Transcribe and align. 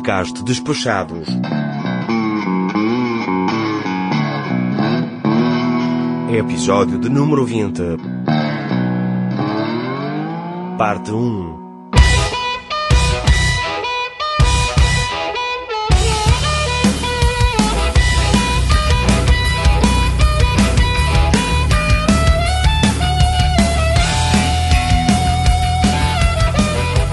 podcast 0.00 0.42
Despachados. 0.42 1.28
Episódio 6.32 6.98
de 6.98 7.10
número 7.10 7.44
20. 7.44 7.98
Parte 10.78 11.12
1. 11.12 11.60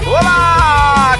Olá, 0.06 1.18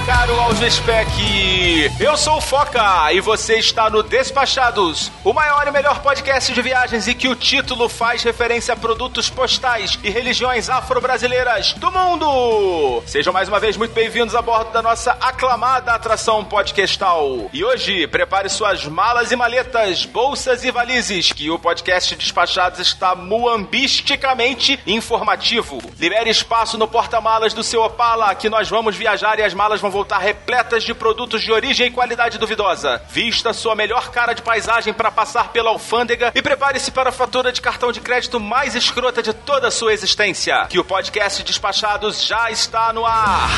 Eu 2.00 2.17
sou 2.17 2.39
o 2.39 2.41
Foca 2.41 3.13
e 3.13 3.21
você 3.21 3.57
está 3.57 3.89
no 3.89 4.03
Despachados, 4.03 5.13
o 5.23 5.32
maior 5.32 5.68
e 5.68 5.71
melhor 5.71 6.01
podcast 6.01 6.53
de 6.53 6.61
viagens 6.61 7.07
e 7.07 7.14
que 7.14 7.29
o 7.29 7.37
título 7.37 7.89
faz 7.89 8.25
referência 8.25 8.75
a 8.75 8.77
produtos 8.77 9.31
postais 9.31 9.96
e 10.03 10.11
religiões 10.11 10.68
afro-brasileiras 10.68 11.75
do 11.75 11.93
mundo! 11.93 13.01
Sejam 13.07 13.32
mais 13.32 13.49
uma 13.49 13.61
vez 13.61 13.77
muito 13.77 13.93
bem-vindos 13.93 14.35
a 14.35 14.43
bordo 14.43 14.73
da 14.73 14.82
nossa 14.82 15.13
aclamada 15.21 15.93
atração 15.93 16.45
podcastal. 16.45 17.49
E 17.53 17.64
hoje, 17.64 18.09
prepare 18.09 18.49
suas 18.49 18.85
malas 18.85 19.31
e 19.31 19.37
maletas, 19.37 20.04
bolsas 20.04 20.65
e 20.65 20.73
valizes, 20.73 21.31
que 21.31 21.49
o 21.49 21.61
podcast 21.61 22.17
Despachados 22.17 22.81
está 22.81 23.15
muambisticamente 23.15 24.81
informativo. 24.85 25.79
Libere 25.96 26.29
espaço 26.29 26.76
no 26.76 26.89
porta-malas 26.89 27.54
do 27.54 27.63
seu 27.63 27.85
Opala, 27.85 28.35
que 28.35 28.49
nós 28.49 28.68
vamos 28.68 28.96
viajar 28.96 29.39
e 29.39 29.45
as 29.45 29.54
malas 29.54 29.81
vão 29.81 29.93
voltar 29.93 30.18
repletas 30.18 30.82
de 30.82 30.93
produtos 30.93 31.40
de 31.40 31.53
origem 31.53 31.68
e 31.71 31.90
qualidade 31.90 32.39
duvidosa. 32.39 33.03
Vista 33.11 33.53
sua 33.53 33.75
melhor 33.75 34.11
cara 34.11 34.33
de 34.33 34.42
paisagem 34.42 34.95
para 34.95 35.11
passar 35.11 35.53
pela 35.53 35.70
alfândega 35.70 36.33
e 36.34 36.41
prepare-se 36.41 36.91
para 36.91 37.11
a 37.11 37.12
fatura 37.12 37.53
de 37.53 37.61
cartão 37.61 37.92
de 37.92 38.01
crédito 38.01 38.41
mais 38.41 38.75
escrota 38.75 39.23
de 39.23 39.33
toda 39.33 39.69
a 39.69 39.70
sua 39.70 39.92
existência. 39.92 40.67
Que 40.69 40.79
o 40.79 40.84
podcast 40.84 41.42
Despachados 41.42 42.25
já 42.25 42.51
está 42.51 42.92
no 42.92 43.05
ar. 43.05 43.51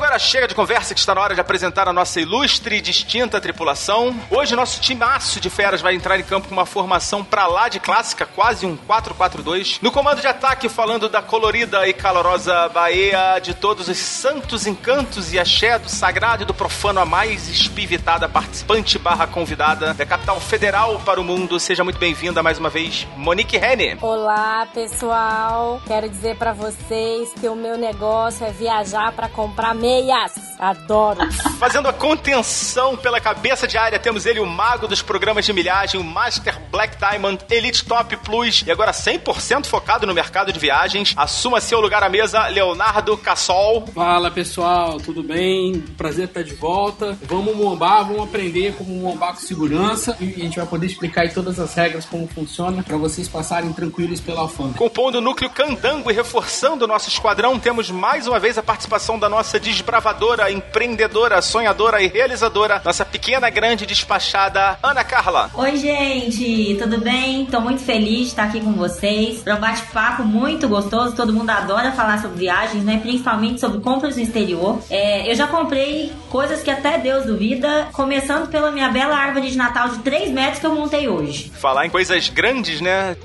agora 0.00 0.18
chega 0.18 0.48
de 0.48 0.54
conversa 0.54 0.94
que 0.94 0.98
está 0.98 1.14
na 1.14 1.20
hora 1.20 1.34
de 1.34 1.42
apresentar 1.42 1.86
a 1.86 1.92
nossa 1.92 2.18
ilustre 2.18 2.76
e 2.76 2.80
distinta 2.80 3.38
tripulação. 3.38 4.18
Hoje 4.30 4.56
nosso 4.56 4.80
timaço 4.80 5.38
de 5.38 5.50
feras 5.50 5.82
vai 5.82 5.94
entrar 5.94 6.18
em 6.18 6.22
campo 6.22 6.48
com 6.48 6.54
uma 6.54 6.64
formação 6.64 7.22
pra 7.22 7.46
lá 7.46 7.68
de 7.68 7.78
clássica, 7.78 8.24
quase 8.24 8.64
um 8.64 8.78
4-4-2. 8.78 9.78
No 9.82 9.92
comando 9.92 10.22
de 10.22 10.26
ataque, 10.26 10.70
falando 10.70 11.06
da 11.06 11.20
colorida 11.20 11.86
e 11.86 11.92
calorosa 11.92 12.70
Bahia, 12.70 13.38
de 13.42 13.52
todos 13.52 13.88
os 13.88 13.98
santos 13.98 14.66
encantos 14.66 15.34
e 15.34 15.38
axé 15.38 15.78
do 15.78 15.90
sagrado 15.90 16.44
e 16.44 16.46
do 16.46 16.54
profano, 16.54 16.98
a 16.98 17.04
mais 17.04 17.46
espivitada 17.50 18.26
participante 18.26 18.98
barra 18.98 19.26
convidada 19.26 19.92
da 19.92 20.06
capital 20.06 20.40
federal 20.40 20.98
para 21.00 21.20
o 21.20 21.24
mundo. 21.24 21.60
Seja 21.60 21.84
muito 21.84 21.98
bem-vinda 21.98 22.42
mais 22.42 22.58
uma 22.58 22.70
vez, 22.70 23.06
Monique 23.18 23.58
Rene. 23.58 23.98
Olá, 24.00 24.66
pessoal. 24.72 25.78
Quero 25.86 26.08
dizer 26.08 26.36
pra 26.36 26.54
vocês 26.54 27.34
que 27.38 27.46
o 27.48 27.54
meu 27.54 27.76
negócio 27.76 28.46
é 28.46 28.50
viajar 28.50 29.12
pra 29.12 29.28
comprar 29.28 29.74
meias. 29.90 30.50
Adoro. 30.60 31.20
Fazendo 31.58 31.88
a 31.88 31.92
contenção 31.92 32.94
pela 32.94 33.18
cabeça 33.18 33.66
de 33.66 33.78
área, 33.78 33.98
temos 33.98 34.26
ele, 34.26 34.40
o 34.40 34.46
mago 34.46 34.86
dos 34.86 35.00
programas 35.00 35.46
de 35.46 35.54
milhagem, 35.54 35.98
o 35.98 36.04
Master 36.04 36.60
Black 36.70 36.98
Diamond 36.98 37.42
Elite 37.50 37.84
Top 37.86 38.14
Plus 38.18 38.62
e 38.66 38.70
agora 38.70 38.92
100% 38.92 39.64
focado 39.66 40.06
no 40.06 40.12
mercado 40.12 40.52
de 40.52 40.60
viagens. 40.60 41.14
Assuma 41.16 41.62
seu 41.62 41.80
lugar 41.80 42.02
à 42.02 42.10
mesa, 42.10 42.46
Leonardo 42.48 43.16
Cassol. 43.16 43.86
Fala 43.94 44.30
pessoal, 44.30 44.98
tudo 44.98 45.22
bem? 45.22 45.80
Prazer 45.96 46.26
estar 46.26 46.42
de 46.42 46.54
volta. 46.54 47.18
Vamos 47.22 47.56
mombar, 47.56 48.04
vamos 48.04 48.24
aprender 48.24 48.74
como 48.74 48.90
mombar 48.90 49.32
com 49.32 49.40
segurança 49.40 50.14
e 50.20 50.34
a 50.34 50.44
gente 50.44 50.56
vai 50.56 50.66
poder 50.66 50.86
explicar 50.86 51.22
aí 51.22 51.30
todas 51.30 51.58
as 51.58 51.74
regras 51.74 52.04
como 52.04 52.28
funciona 52.28 52.82
para 52.82 52.98
vocês 52.98 53.28
passarem 53.28 53.72
tranquilos 53.72 54.20
pela 54.20 54.42
alfândega. 54.42 54.76
Compondo 54.76 55.16
o 55.16 55.20
núcleo 55.22 55.48
Candango 55.48 56.10
e 56.10 56.14
reforçando 56.14 56.84
o 56.84 56.88
nosso 56.88 57.08
esquadrão, 57.08 57.58
temos 57.58 57.90
mais 57.90 58.26
uma 58.26 58.38
vez 58.38 58.58
a 58.58 58.62
participação 58.62 59.18
da 59.18 59.28
nossa 59.28 59.58
desbravadora, 59.80 60.52
empreendedora, 60.52 61.40
sonhadora 61.40 62.02
e 62.02 62.06
realizadora, 62.06 62.82
nossa 62.84 63.02
pequena, 63.02 63.48
grande 63.48 63.86
despachada, 63.86 64.78
Ana 64.82 65.02
Carla. 65.02 65.50
Oi, 65.54 65.76
gente, 65.76 66.76
tudo 66.78 66.98
bem? 66.98 67.46
Tô 67.46 67.60
muito 67.60 67.82
feliz 67.82 68.18
de 68.18 68.26
estar 68.26 68.44
aqui 68.44 68.60
com 68.60 68.72
vocês. 68.72 69.38
Para 69.42 69.56
um 69.56 69.60
bate-papo 69.60 70.22
muito 70.22 70.68
gostoso. 70.68 71.16
Todo 71.16 71.32
mundo 71.32 71.48
adora 71.48 71.92
falar 71.92 72.20
sobre 72.20 72.40
viagens, 72.40 72.84
né? 72.84 72.98
Principalmente 72.98 73.58
sobre 73.58 73.80
compras 73.80 74.16
no 74.16 74.22
exterior. 74.22 74.78
É, 74.90 75.30
eu 75.30 75.34
já 75.34 75.46
comprei 75.46 76.12
coisas 76.28 76.62
que 76.62 76.70
até 76.70 76.98
Deus 76.98 77.24
duvida, 77.24 77.88
começando 77.92 78.48
pela 78.48 78.70
minha 78.70 78.90
bela 78.90 79.16
árvore 79.16 79.50
de 79.50 79.56
Natal 79.56 79.88
de 79.88 79.98
3 80.00 80.30
metros 80.30 80.58
que 80.58 80.66
eu 80.66 80.74
montei 80.74 81.08
hoje. 81.08 81.50
Falar 81.54 81.86
em 81.86 81.90
coisas 81.90 82.28
grandes, 82.28 82.82
né? 82.82 83.16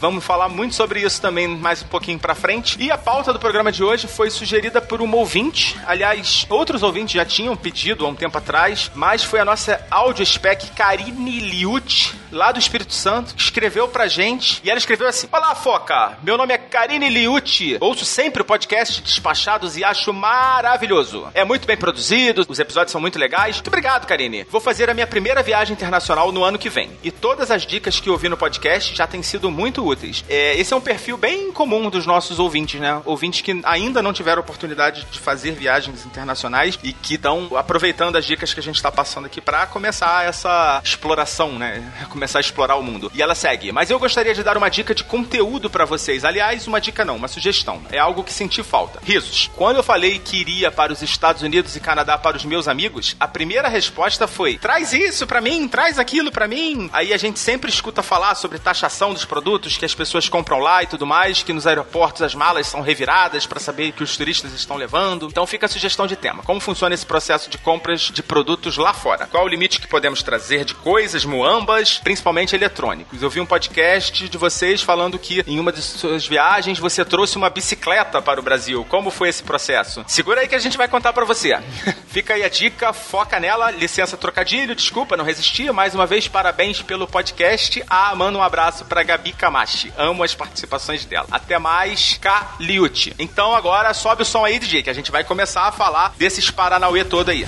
Vamos 0.00 0.24
falar 0.24 0.48
muito 0.48 0.74
sobre 0.74 1.00
isso 1.00 1.20
também 1.22 1.46
mais 1.46 1.82
um 1.82 1.86
pouquinho 1.86 2.18
pra 2.18 2.34
frente. 2.34 2.76
E 2.80 2.90
a 2.90 2.98
pauta 2.98 3.32
do 3.32 3.38
programa 3.38 3.70
de 3.70 3.84
hoje 3.84 4.08
foi 4.08 4.28
sugerida 4.28 4.80
por 4.80 5.00
um 5.00 5.14
ouvinte. 5.14 5.78
Aliás, 5.86 6.46
outros 6.48 6.82
ouvintes 6.82 7.14
já 7.14 7.24
tinham 7.24 7.56
pedido 7.56 8.04
há 8.06 8.08
um 8.08 8.14
tempo 8.14 8.38
atrás, 8.38 8.90
mas 8.94 9.22
foi 9.22 9.40
a 9.40 9.44
nossa 9.44 9.84
audio 9.90 10.24
spec 10.24 10.70
Karine 10.72 11.40
Liut, 11.40 12.14
lá 12.32 12.52
do 12.52 12.58
Espírito 12.58 12.94
Santo, 12.94 13.34
que 13.34 13.42
escreveu 13.42 13.86
pra 13.88 14.06
gente. 14.06 14.60
E 14.64 14.70
ela 14.70 14.78
escreveu 14.78 15.08
assim: 15.08 15.28
Olá, 15.30 15.54
Foca! 15.54 16.18
Meu 16.22 16.36
nome 16.36 16.54
é 16.54 16.58
Karine 16.58 17.08
Liut. 17.08 17.76
Ouço 17.80 18.04
sempre 18.04 18.42
o 18.42 18.44
podcast 18.44 19.02
Despachados 19.02 19.76
e 19.76 19.84
acho 19.84 20.12
maravilhoso. 20.12 21.28
É 21.34 21.44
muito 21.44 21.66
bem 21.66 21.76
produzido, 21.76 22.44
os 22.48 22.58
episódios 22.58 22.92
são 22.92 23.00
muito 23.00 23.18
legais. 23.18 23.56
Muito 23.56 23.68
obrigado, 23.68 24.06
Karine. 24.06 24.44
Vou 24.50 24.60
fazer 24.60 24.88
a 24.88 24.94
minha 24.94 25.06
primeira 25.06 25.42
viagem 25.42 25.74
internacional 25.74 26.32
no 26.32 26.44
ano 26.44 26.58
que 26.58 26.70
vem. 26.70 26.90
E 27.02 27.10
todas 27.10 27.50
as 27.50 27.66
dicas 27.66 28.00
que 28.00 28.10
ouvi 28.10 28.28
no 28.28 28.36
podcast 28.36 28.94
já 28.94 29.06
têm 29.06 29.22
sido 29.22 29.50
muito 29.50 29.86
úteis. 29.86 30.24
É, 30.28 30.58
esse 30.58 30.72
é 30.72 30.76
um 30.76 30.80
perfil 30.80 31.16
bem 31.16 31.52
comum 31.52 31.90
dos 31.90 32.06
nossos 32.06 32.38
ouvintes, 32.38 32.80
né? 32.80 33.00
Ouvintes 33.04 33.40
que 33.40 33.60
ainda 33.64 34.02
não 34.02 34.12
tiveram 34.12 34.40
oportunidade 34.40 35.06
de 35.10 35.18
fazer 35.18 35.52
viagens 35.52 35.63
internacionais 36.04 36.78
e 36.82 36.92
que 36.92 37.14
estão 37.14 37.56
aproveitando 37.56 38.16
as 38.16 38.24
dicas 38.24 38.52
que 38.52 38.60
a 38.60 38.62
gente 38.62 38.76
está 38.76 38.90
passando 38.90 39.26
aqui 39.26 39.40
para 39.40 39.66
começar 39.66 40.24
essa 40.26 40.80
exploração, 40.84 41.58
né? 41.58 41.82
Começar 42.10 42.38
a 42.38 42.40
explorar 42.40 42.76
o 42.76 42.82
mundo. 42.82 43.10
E 43.14 43.22
ela 43.22 43.34
segue. 43.34 43.72
Mas 43.72 43.90
eu 43.90 43.98
gostaria 43.98 44.34
de 44.34 44.42
dar 44.42 44.56
uma 44.56 44.68
dica 44.68 44.94
de 44.94 45.02
conteúdo 45.02 45.68
para 45.68 45.84
vocês. 45.84 46.24
Aliás, 46.24 46.66
uma 46.66 46.80
dica 46.80 47.04
não, 47.04 47.16
uma 47.16 47.28
sugestão. 47.28 47.82
É 47.90 47.98
algo 47.98 48.22
que 48.22 48.32
senti 48.32 48.62
falta. 48.62 49.00
Risos. 49.04 49.50
Quando 49.56 49.78
eu 49.78 49.82
falei 49.82 50.18
que 50.18 50.36
iria 50.36 50.70
para 50.70 50.92
os 50.92 51.02
Estados 51.02 51.42
Unidos 51.42 51.76
e 51.76 51.80
Canadá 51.80 52.16
para 52.16 52.36
os 52.36 52.44
meus 52.44 52.68
amigos, 52.68 53.16
a 53.18 53.26
primeira 53.26 53.68
resposta 53.68 54.26
foi: 54.26 54.58
traz 54.58 54.92
isso 54.92 55.26
para 55.26 55.40
mim, 55.40 55.66
traz 55.68 55.98
aquilo 55.98 56.30
para 56.30 56.48
mim. 56.48 56.88
Aí 56.92 57.12
a 57.12 57.16
gente 57.16 57.38
sempre 57.38 57.70
escuta 57.70 58.02
falar 58.02 58.34
sobre 58.34 58.58
taxação 58.58 59.12
dos 59.12 59.24
produtos 59.24 59.76
que 59.76 59.84
as 59.84 59.94
pessoas 59.94 60.28
compram 60.28 60.58
lá 60.58 60.82
e 60.82 60.86
tudo 60.86 61.06
mais, 61.06 61.42
que 61.42 61.52
nos 61.52 61.66
aeroportos 61.66 62.22
as 62.22 62.34
malas 62.34 62.66
são 62.66 62.80
reviradas 62.80 63.46
para 63.46 63.60
saber 63.60 63.92
que 63.92 64.02
os 64.02 64.16
turistas 64.16 64.52
estão 64.52 64.76
levando. 64.76 65.26
Então 65.26 65.46
fica 65.54 65.66
a 65.66 65.68
sugestão 65.68 66.04
de 66.04 66.16
tema. 66.16 66.42
Como 66.42 66.58
funciona 66.58 66.96
esse 66.96 67.06
processo 67.06 67.48
de 67.48 67.58
compras 67.58 68.00
de 68.00 68.24
produtos 68.24 68.76
lá 68.76 68.92
fora? 68.92 69.28
Qual 69.28 69.44
o 69.44 69.48
limite 69.48 69.80
que 69.80 69.86
podemos 69.86 70.20
trazer 70.20 70.64
de 70.64 70.74
coisas, 70.74 71.24
muambas, 71.24 72.00
principalmente 72.02 72.56
eletrônicos? 72.56 73.22
Eu 73.22 73.30
vi 73.30 73.38
um 73.38 73.46
podcast 73.46 74.28
de 74.28 74.36
vocês 74.36 74.82
falando 74.82 75.16
que 75.16 75.44
em 75.46 75.60
uma 75.60 75.70
de 75.70 75.80
suas 75.80 76.26
viagens 76.26 76.80
você 76.80 77.04
trouxe 77.04 77.36
uma 77.36 77.48
bicicleta 77.48 78.20
para 78.20 78.40
o 78.40 78.42
Brasil. 78.42 78.84
Como 78.88 79.12
foi 79.12 79.28
esse 79.28 79.44
processo? 79.44 80.04
Segura 80.08 80.40
aí 80.40 80.48
que 80.48 80.56
a 80.56 80.58
gente 80.58 80.76
vai 80.76 80.88
contar 80.88 81.12
para 81.12 81.24
você. 81.24 81.56
Fica 82.08 82.34
aí 82.34 82.42
a 82.42 82.48
dica, 82.48 82.92
foca 82.92 83.38
nela. 83.38 83.70
Licença 83.70 84.16
trocadilho, 84.16 84.74
desculpa, 84.74 85.16
não 85.16 85.24
resisti. 85.24 85.70
Mais 85.70 85.94
uma 85.94 86.04
vez, 86.04 86.26
parabéns 86.26 86.82
pelo 86.82 87.06
podcast. 87.06 87.80
Ah, 87.88 88.12
manda 88.16 88.36
um 88.36 88.42
abraço 88.42 88.84
para 88.86 89.04
Gabi 89.04 89.32
Kamashi. 89.32 89.92
Amo 89.96 90.24
as 90.24 90.34
participações 90.34 91.04
dela. 91.04 91.28
Até 91.30 91.60
mais, 91.60 92.18
Kaliute. 92.20 93.14
Então 93.20 93.54
agora 93.54 93.94
sobe 93.94 94.22
o 94.22 94.26
som 94.26 94.44
aí, 94.44 94.58
DJ, 94.58 94.82
que 94.82 94.90
a 94.90 94.94
gente 94.94 95.12
vai 95.12 95.22
começar 95.22 95.43
a 95.44 95.72
falar 95.72 96.14
desses 96.16 96.50
Paranauê 96.50 97.04
todo 97.04 97.28
aí. 97.28 97.46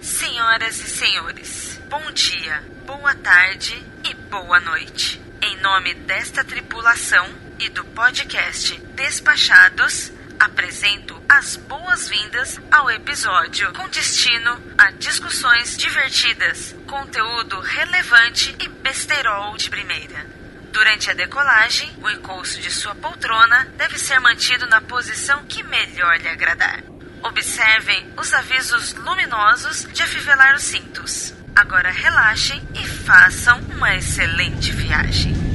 Senhoras 0.00 0.80
e 0.80 0.90
senhores, 0.90 1.80
bom 1.88 2.10
dia, 2.12 2.62
boa 2.84 3.14
tarde 3.14 3.80
e 4.04 4.14
boa 4.14 4.58
noite. 4.60 5.20
Em 5.40 5.56
nome 5.58 5.94
desta 5.94 6.44
tripulação 6.44 7.26
e 7.58 7.68
do 7.68 7.84
podcast 7.84 8.76
Despachados, 8.96 10.12
apresento 10.40 11.22
as 11.28 11.56
boas-vindas 11.56 12.58
ao 12.72 12.90
episódio 12.90 13.70
com 13.74 13.86
destino 13.90 14.58
a 14.78 14.90
discussões 14.92 15.76
divertidas, 15.76 16.74
conteúdo 16.86 17.60
relevante 17.60 18.56
e 18.58 18.66
besterol 18.66 19.54
de 19.58 19.68
primeira. 19.68 20.26
Durante 20.72 21.10
a 21.10 21.14
decolagem, 21.14 21.92
o 22.02 22.08
encosto 22.08 22.60
de 22.60 22.70
sua 22.70 22.94
poltrona 22.94 23.68
deve 23.76 23.98
ser 23.98 24.18
mantido 24.18 24.66
na 24.66 24.80
posição 24.80 25.44
que 25.44 25.62
melhor 25.62 26.18
lhe 26.18 26.28
agradar. 26.28 26.82
Observem 27.22 28.10
os 28.16 28.32
avisos 28.32 28.94
luminosos 28.94 29.86
de 29.92 30.02
afivelar 30.02 30.54
os 30.54 30.62
cintos. 30.62 31.34
Agora 31.54 31.90
relaxem 31.90 32.66
e 32.74 32.86
façam 32.86 33.60
uma 33.74 33.94
excelente 33.94 34.72
viagem. 34.72 35.49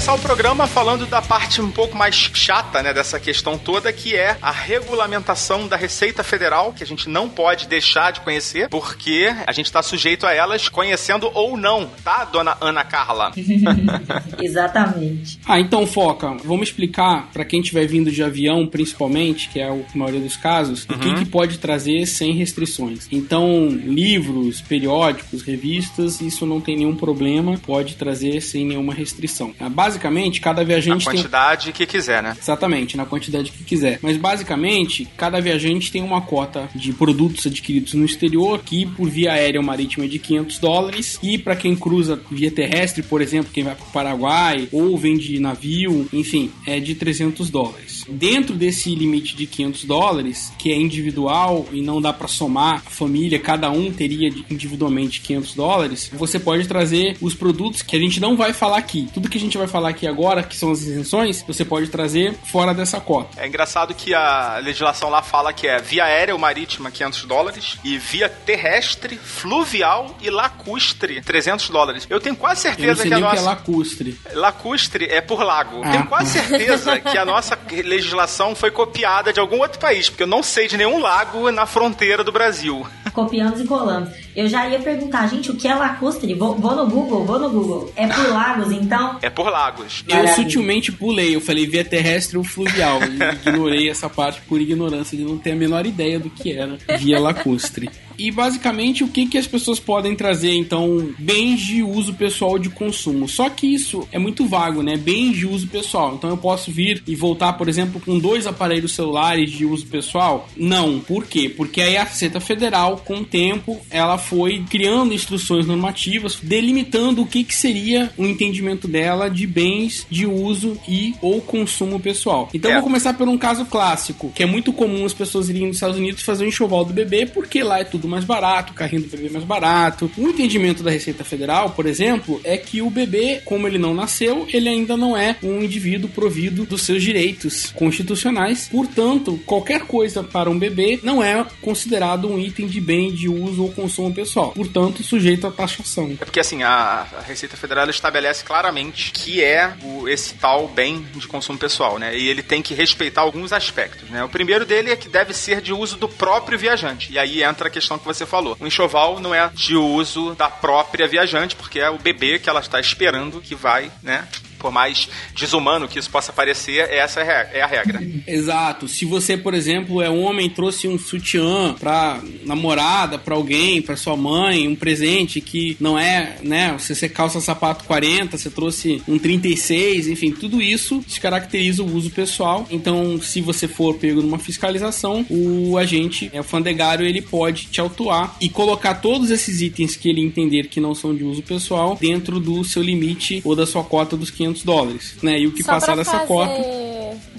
Começar 0.00 0.14
o 0.14 0.18
programa 0.18 0.66
falando 0.66 1.04
da 1.04 1.20
parte 1.20 1.60
um 1.60 1.70
pouco 1.70 1.94
mais 1.94 2.14
chata, 2.14 2.82
né, 2.82 2.94
dessa 2.94 3.20
questão 3.20 3.58
toda, 3.58 3.92
que 3.92 4.16
é 4.16 4.34
a 4.40 4.50
regulamentação 4.50 5.68
da 5.68 5.76
Receita 5.76 6.24
Federal, 6.24 6.72
que 6.72 6.82
a 6.82 6.86
gente 6.86 7.06
não 7.06 7.28
pode 7.28 7.68
deixar 7.68 8.10
de 8.10 8.22
conhecer, 8.22 8.70
porque 8.70 9.30
a 9.46 9.52
gente 9.52 9.66
está 9.66 9.82
sujeito 9.82 10.26
a 10.26 10.32
elas 10.32 10.70
conhecendo 10.70 11.30
ou 11.34 11.54
não, 11.54 11.86
tá, 12.02 12.24
dona 12.24 12.56
Ana 12.62 12.82
Carla? 12.82 13.30
Exatamente. 14.40 15.38
Ah, 15.46 15.60
então 15.60 15.86
foca. 15.86 16.34
Vamos 16.46 16.68
explicar 16.68 17.28
para 17.30 17.44
quem 17.44 17.60
estiver 17.60 17.86
vindo 17.86 18.10
de 18.10 18.22
avião, 18.22 18.66
principalmente, 18.66 19.50
que 19.50 19.60
é 19.60 19.68
a 19.68 19.76
maioria 19.94 20.20
dos 20.20 20.36
casos, 20.36 20.84
o 20.84 20.98
que, 20.98 21.14
que 21.16 21.24
pode 21.26 21.58
trazer 21.58 22.06
sem 22.06 22.32
restrições. 22.32 23.06
Então, 23.12 23.68
livros, 23.68 24.62
periódicos, 24.62 25.42
revistas, 25.42 26.22
isso 26.22 26.46
não 26.46 26.58
tem 26.58 26.78
nenhum 26.78 26.96
problema, 26.96 27.58
pode 27.58 27.96
trazer 27.96 28.40
sem 28.40 28.64
nenhuma 28.64 28.94
restrição. 28.94 29.52
Ah, 29.60 29.68
Basicamente, 29.90 30.40
cada 30.40 30.64
viajante 30.64 31.04
tem 31.04 31.14
quantidade 31.14 31.72
que 31.72 31.84
quiser, 31.84 32.22
né? 32.22 32.36
Exatamente, 32.40 32.96
na 32.96 33.04
quantidade 33.04 33.50
que 33.50 33.64
quiser. 33.64 33.98
Mas 34.00 34.16
basicamente, 34.16 35.08
cada 35.16 35.40
viajante 35.40 35.90
tem 35.90 36.00
uma 36.00 36.20
cota 36.20 36.68
de 36.76 36.92
produtos 36.92 37.44
adquiridos 37.44 37.94
no 37.94 38.04
exterior, 38.04 38.60
que 38.64 38.86
por 38.86 39.10
via 39.10 39.32
aérea 39.32 39.58
ou 39.58 39.66
marítima 39.66 40.04
é 40.04 40.08
de 40.08 40.20
500 40.20 40.58
dólares, 40.60 41.18
e 41.20 41.36
para 41.36 41.56
quem 41.56 41.74
cruza 41.74 42.20
via 42.30 42.52
terrestre, 42.52 43.02
por 43.02 43.20
exemplo, 43.20 43.50
quem 43.52 43.64
vai 43.64 43.74
para 43.74 43.84
o 43.84 43.90
Paraguai 43.90 44.68
ou 44.70 44.96
vem 44.96 45.18
de 45.18 45.40
navio, 45.40 46.08
enfim, 46.12 46.52
é 46.64 46.78
de 46.78 46.94
300 46.94 47.50
dólares. 47.50 48.04
Dentro 48.08 48.54
desse 48.54 48.94
limite 48.94 49.34
de 49.34 49.46
500 49.46 49.84
dólares, 49.84 50.52
que 50.56 50.70
é 50.70 50.76
individual 50.76 51.66
e 51.72 51.82
não 51.82 52.00
dá 52.00 52.12
para 52.12 52.28
somar 52.28 52.76
a 52.86 52.90
família, 52.90 53.40
cada 53.40 53.72
um 53.72 53.90
teria 53.90 54.28
individualmente 54.48 55.20
500 55.20 55.54
dólares, 55.54 56.10
você 56.14 56.38
pode 56.38 56.68
trazer 56.68 57.16
os 57.20 57.34
produtos 57.34 57.82
que 57.82 57.96
a 57.96 57.98
gente 57.98 58.20
não 58.20 58.36
vai 58.36 58.52
falar 58.52 58.78
aqui. 58.78 59.08
Tudo 59.12 59.28
que 59.28 59.38
a 59.38 59.40
gente 59.40 59.58
vai 59.58 59.66
falar 59.66 59.79
aqui 59.88 60.06
agora, 60.06 60.42
que 60.42 60.56
são 60.56 60.70
as 60.70 60.80
isenções, 60.82 61.42
você 61.46 61.64
pode 61.64 61.88
trazer 61.88 62.34
fora 62.44 62.74
dessa 62.74 63.00
cota. 63.00 63.40
É 63.40 63.46
engraçado 63.46 63.94
que 63.94 64.14
a 64.14 64.58
legislação 64.62 65.10
lá 65.10 65.22
fala 65.22 65.52
que 65.52 65.66
é 65.66 65.80
via 65.80 66.04
aérea 66.04 66.34
ou 66.34 66.40
marítima 66.40 66.90
500 66.90 67.24
dólares 67.24 67.78
e 67.82 67.98
via 67.98 68.28
terrestre, 68.28 69.16
fluvial 69.16 70.14
e 70.20 70.30
lacustre 70.30 71.20
300 71.22 71.70
dólares. 71.70 72.06
Eu 72.08 72.20
tenho 72.20 72.36
quase 72.36 72.62
certeza 72.62 73.02
que 73.02 73.12
a 73.14 73.16
o 73.16 73.20
que 73.20 73.26
é 73.26 73.30
nossa 73.30 73.42
lacustre. 73.42 74.20
lacustre 74.32 75.04
é 75.06 75.20
por 75.20 75.42
lago. 75.42 75.80
Ah. 75.84 75.90
Tenho 75.90 76.06
quase 76.06 76.30
certeza 76.38 76.98
que 77.00 77.16
a 77.16 77.24
nossa 77.24 77.58
legislação 77.84 78.54
foi 78.54 78.70
copiada 78.70 79.32
de 79.32 79.40
algum 79.40 79.60
outro 79.60 79.78
país, 79.78 80.08
porque 80.08 80.22
eu 80.22 80.26
não 80.26 80.42
sei 80.42 80.68
de 80.68 80.76
nenhum 80.76 80.98
lago 81.00 81.50
na 81.50 81.66
fronteira 81.66 82.22
do 82.24 82.32
Brasil. 82.32 82.86
Copiamos 83.12 83.60
e 83.60 83.64
colamos. 83.64 84.10
Eu 84.34 84.48
já 84.48 84.68
ia 84.68 84.78
perguntar, 84.78 85.26
gente, 85.28 85.50
o 85.50 85.56
que 85.56 85.66
é 85.66 85.74
lacustre? 85.74 86.34
Vou, 86.34 86.54
vou 86.54 86.74
no 86.74 86.86
Google, 86.86 87.24
vou 87.24 87.38
no 87.38 87.50
Google. 87.50 87.92
É 87.96 88.06
por 88.06 88.28
lagos, 88.30 88.72
então? 88.72 89.18
É 89.22 89.30
por 89.30 89.50
lagos. 89.50 90.04
Eu 90.08 90.16
Maravilha. 90.16 90.36
sutilmente 90.44 90.92
pulei, 90.92 91.34
eu 91.34 91.40
falei 91.40 91.66
via 91.66 91.84
terrestre 91.84 92.38
ou 92.38 92.44
fluvial. 92.44 92.98
E 93.02 93.48
ignorei 93.48 93.88
essa 93.90 94.08
parte 94.08 94.40
por 94.42 94.60
ignorância 94.60 95.16
de 95.16 95.24
não 95.24 95.36
ter 95.38 95.52
a 95.52 95.56
menor 95.56 95.86
ideia 95.86 96.18
do 96.18 96.30
que 96.30 96.52
era 96.52 96.78
via 96.98 97.18
lacustre. 97.20 97.90
E 98.20 98.30
basicamente 98.30 99.02
o 99.02 99.08
que, 99.08 99.26
que 99.26 99.38
as 99.38 99.46
pessoas 99.46 99.80
podem 99.80 100.14
trazer, 100.14 100.52
então, 100.54 101.10
bens 101.18 101.60
de 101.60 101.82
uso 101.82 102.14
pessoal 102.14 102.58
de 102.58 102.68
consumo. 102.68 103.28
Só 103.28 103.48
que 103.48 103.66
isso 103.66 104.06
é 104.12 104.18
muito 104.18 104.46
vago, 104.46 104.82
né? 104.82 104.96
Bens 104.96 105.36
de 105.36 105.46
uso 105.46 105.66
pessoal. 105.68 106.14
Então 106.16 106.28
eu 106.28 106.36
posso 106.36 106.70
vir 106.70 107.02
e 107.06 107.14
voltar, 107.14 107.54
por 107.54 107.68
exemplo, 107.68 108.00
com 108.00 108.18
dois 108.18 108.46
aparelhos 108.46 108.92
celulares 108.92 109.50
de 109.50 109.64
uso 109.64 109.86
pessoal? 109.86 110.48
Não. 110.56 111.00
Por 111.00 111.26
quê? 111.26 111.48
Porque 111.48 111.80
aí 111.80 111.96
a 111.96 112.04
Receita 112.04 112.40
Federal, 112.40 112.98
com 113.04 113.18
o 113.18 113.24
tempo, 113.24 113.80
ela 113.90 114.18
foi 114.18 114.64
criando 114.68 115.14
instruções 115.14 115.66
normativas, 115.66 116.38
delimitando 116.42 117.22
o 117.22 117.26
que, 117.26 117.42
que 117.42 117.54
seria 117.54 118.10
o 118.18 118.26
entendimento 118.26 118.86
dela 118.86 119.28
de 119.28 119.46
bens 119.46 120.06
de 120.10 120.26
uso 120.26 120.78
e 120.86 121.14
ou 121.22 121.40
consumo 121.40 121.98
pessoal. 121.98 122.48
Então 122.52 122.70
É. 122.70 122.74
vou 122.74 122.82
começar 122.82 123.14
por 123.14 123.28
um 123.28 123.38
caso 123.38 123.64
clássico, 123.64 124.30
que 124.34 124.42
é 124.42 124.46
muito 124.46 124.72
comum 124.72 125.04
as 125.06 125.14
pessoas 125.14 125.48
irem 125.48 125.66
nos 125.66 125.76
Estados 125.76 125.96
Unidos 125.96 126.22
fazer 126.22 126.44
o 126.44 126.48
enxoval 126.48 126.84
do 126.84 126.92
bebê, 126.92 127.24
porque 127.24 127.62
lá 127.62 127.80
é 127.80 127.84
tudo 127.84 128.08
mais 128.10 128.24
barato, 128.24 128.72
o 128.72 128.74
carrinho 128.76 129.02
do 129.02 129.08
bebê 129.08 129.26
é 129.28 129.30
mais 129.30 129.44
barato. 129.44 130.10
O 130.16 130.28
entendimento 130.28 130.82
da 130.82 130.90
Receita 130.90 131.24
Federal, 131.24 131.70
por 131.70 131.86
exemplo, 131.86 132.40
é 132.44 132.56
que 132.56 132.82
o 132.82 132.90
bebê, 132.90 133.40
como 133.44 133.66
ele 133.66 133.78
não 133.78 133.94
nasceu, 133.94 134.46
ele 134.52 134.68
ainda 134.68 134.96
não 134.96 135.16
é 135.16 135.36
um 135.42 135.62
indivíduo 135.62 136.10
provido 136.10 136.64
dos 136.64 136.82
seus 136.82 137.02
direitos 137.02 137.72
constitucionais. 137.74 138.68
Portanto, 138.70 139.40
qualquer 139.46 139.82
coisa 139.82 140.22
para 140.22 140.50
um 140.50 140.58
bebê 140.58 140.98
não 141.02 141.22
é 141.22 141.44
considerado 141.60 142.28
um 142.28 142.38
item 142.38 142.66
de 142.66 142.80
bem 142.80 143.12
de 143.12 143.28
uso 143.28 143.62
ou 143.62 143.72
consumo 143.72 144.12
pessoal. 144.12 144.52
Portanto, 144.52 145.02
sujeito 145.02 145.46
à 145.46 145.50
taxação. 145.50 146.16
É 146.20 146.24
porque 146.24 146.40
assim, 146.40 146.62
a, 146.62 147.06
Receita 147.26 147.56
Federal 147.56 147.88
estabelece 147.88 148.44
claramente 148.44 149.12
que 149.12 149.42
é 149.42 149.72
o- 149.82 150.08
esse 150.08 150.34
tal 150.34 150.68
bem 150.68 151.04
de 151.14 151.26
consumo 151.28 151.58
pessoal, 151.58 151.98
né? 151.98 152.16
E 152.18 152.28
ele 152.28 152.42
tem 152.42 152.62
que 152.62 152.74
respeitar 152.74 153.20
alguns 153.20 153.52
aspectos, 153.52 154.08
né? 154.10 154.24
O 154.24 154.28
primeiro 154.28 154.64
dele 154.66 154.90
é 154.90 154.96
que 154.96 155.08
deve 155.08 155.32
ser 155.34 155.60
de 155.60 155.72
uso 155.72 155.96
do 155.96 156.08
próprio 156.08 156.58
viajante. 156.58 157.12
E 157.12 157.18
aí 157.18 157.42
entra 157.42 157.68
a 157.68 157.70
questão 157.70 157.98
que 158.00 158.06
você 158.06 158.26
falou. 158.26 158.56
O 158.60 158.66
enxoval 158.66 159.20
não 159.20 159.34
é 159.34 159.48
de 159.54 159.76
uso 159.76 160.34
da 160.34 160.48
própria 160.50 161.06
viajante, 161.06 161.54
porque 161.54 161.78
é 161.78 161.90
o 161.90 161.98
bebê 161.98 162.38
que 162.38 162.48
ela 162.48 162.60
está 162.60 162.80
esperando 162.80 163.40
que 163.40 163.54
vai, 163.54 163.90
né? 164.02 164.26
Por 164.60 164.70
mais 164.70 165.08
desumano 165.34 165.88
que 165.88 165.98
isso 165.98 166.10
possa 166.10 166.32
parecer, 166.32 166.88
essa 166.90 167.20
é 167.20 167.40
é 167.52 167.62
a 167.62 167.66
regra. 167.66 168.00
Exato. 168.26 168.86
Se 168.86 169.04
você, 169.04 169.36
por 169.36 169.54
exemplo, 169.54 170.02
é 170.02 170.10
um 170.10 170.22
homem 170.22 170.48
trouxe 170.48 170.86
um 170.86 170.98
sutiã 170.98 171.74
pra 171.78 172.22
namorada, 172.44 173.18
pra 173.18 173.34
alguém, 173.34 173.80
pra 173.80 173.96
sua 173.96 174.16
mãe, 174.16 174.68
um 174.68 174.76
presente 174.76 175.40
que 175.40 175.76
não 175.80 175.98
é, 175.98 176.36
né? 176.42 176.74
Você, 176.78 176.94
você 176.94 177.08
calça 177.08 177.40
sapato 177.40 177.84
40, 177.84 178.36
você 178.36 178.50
trouxe 178.50 179.02
um 179.08 179.18
36, 179.18 180.08
enfim, 180.08 180.30
tudo 180.30 180.60
isso 180.60 181.02
descaracteriza 181.06 181.82
o 181.82 181.96
uso 181.96 182.10
pessoal. 182.10 182.66
Então, 182.70 183.20
se 183.20 183.40
você 183.40 183.66
for 183.66 183.94
pego 183.94 184.20
numa 184.22 184.38
fiscalização, 184.38 185.24
o 185.30 185.76
agente 185.78 186.30
é, 186.32 186.38
alfandegário 186.38 187.06
ele 187.06 187.22
pode 187.22 187.66
te 187.66 187.80
autuar 187.80 188.36
e 188.40 188.48
colocar 188.48 188.94
todos 188.94 189.30
esses 189.30 189.62
itens 189.62 189.96
que 189.96 190.08
ele 190.08 190.20
entender 190.20 190.68
que 190.68 190.80
não 190.80 190.94
são 190.94 191.14
de 191.14 191.24
uso 191.24 191.42
pessoal 191.42 191.96
dentro 192.00 192.38
do 192.38 192.64
seu 192.64 192.82
limite 192.82 193.40
ou 193.44 193.54
da 193.54 193.66
sua 193.66 193.84
cota 193.84 194.16
dos 194.16 194.30
500 194.30 194.49
dólares, 194.62 195.16
né? 195.22 195.38
E 195.38 195.46
o 195.46 195.52
que 195.52 195.62
Só 195.62 195.72
passar 195.72 195.96
dessa 195.96 196.12
fazer... 196.12 196.26
cota 196.26 196.79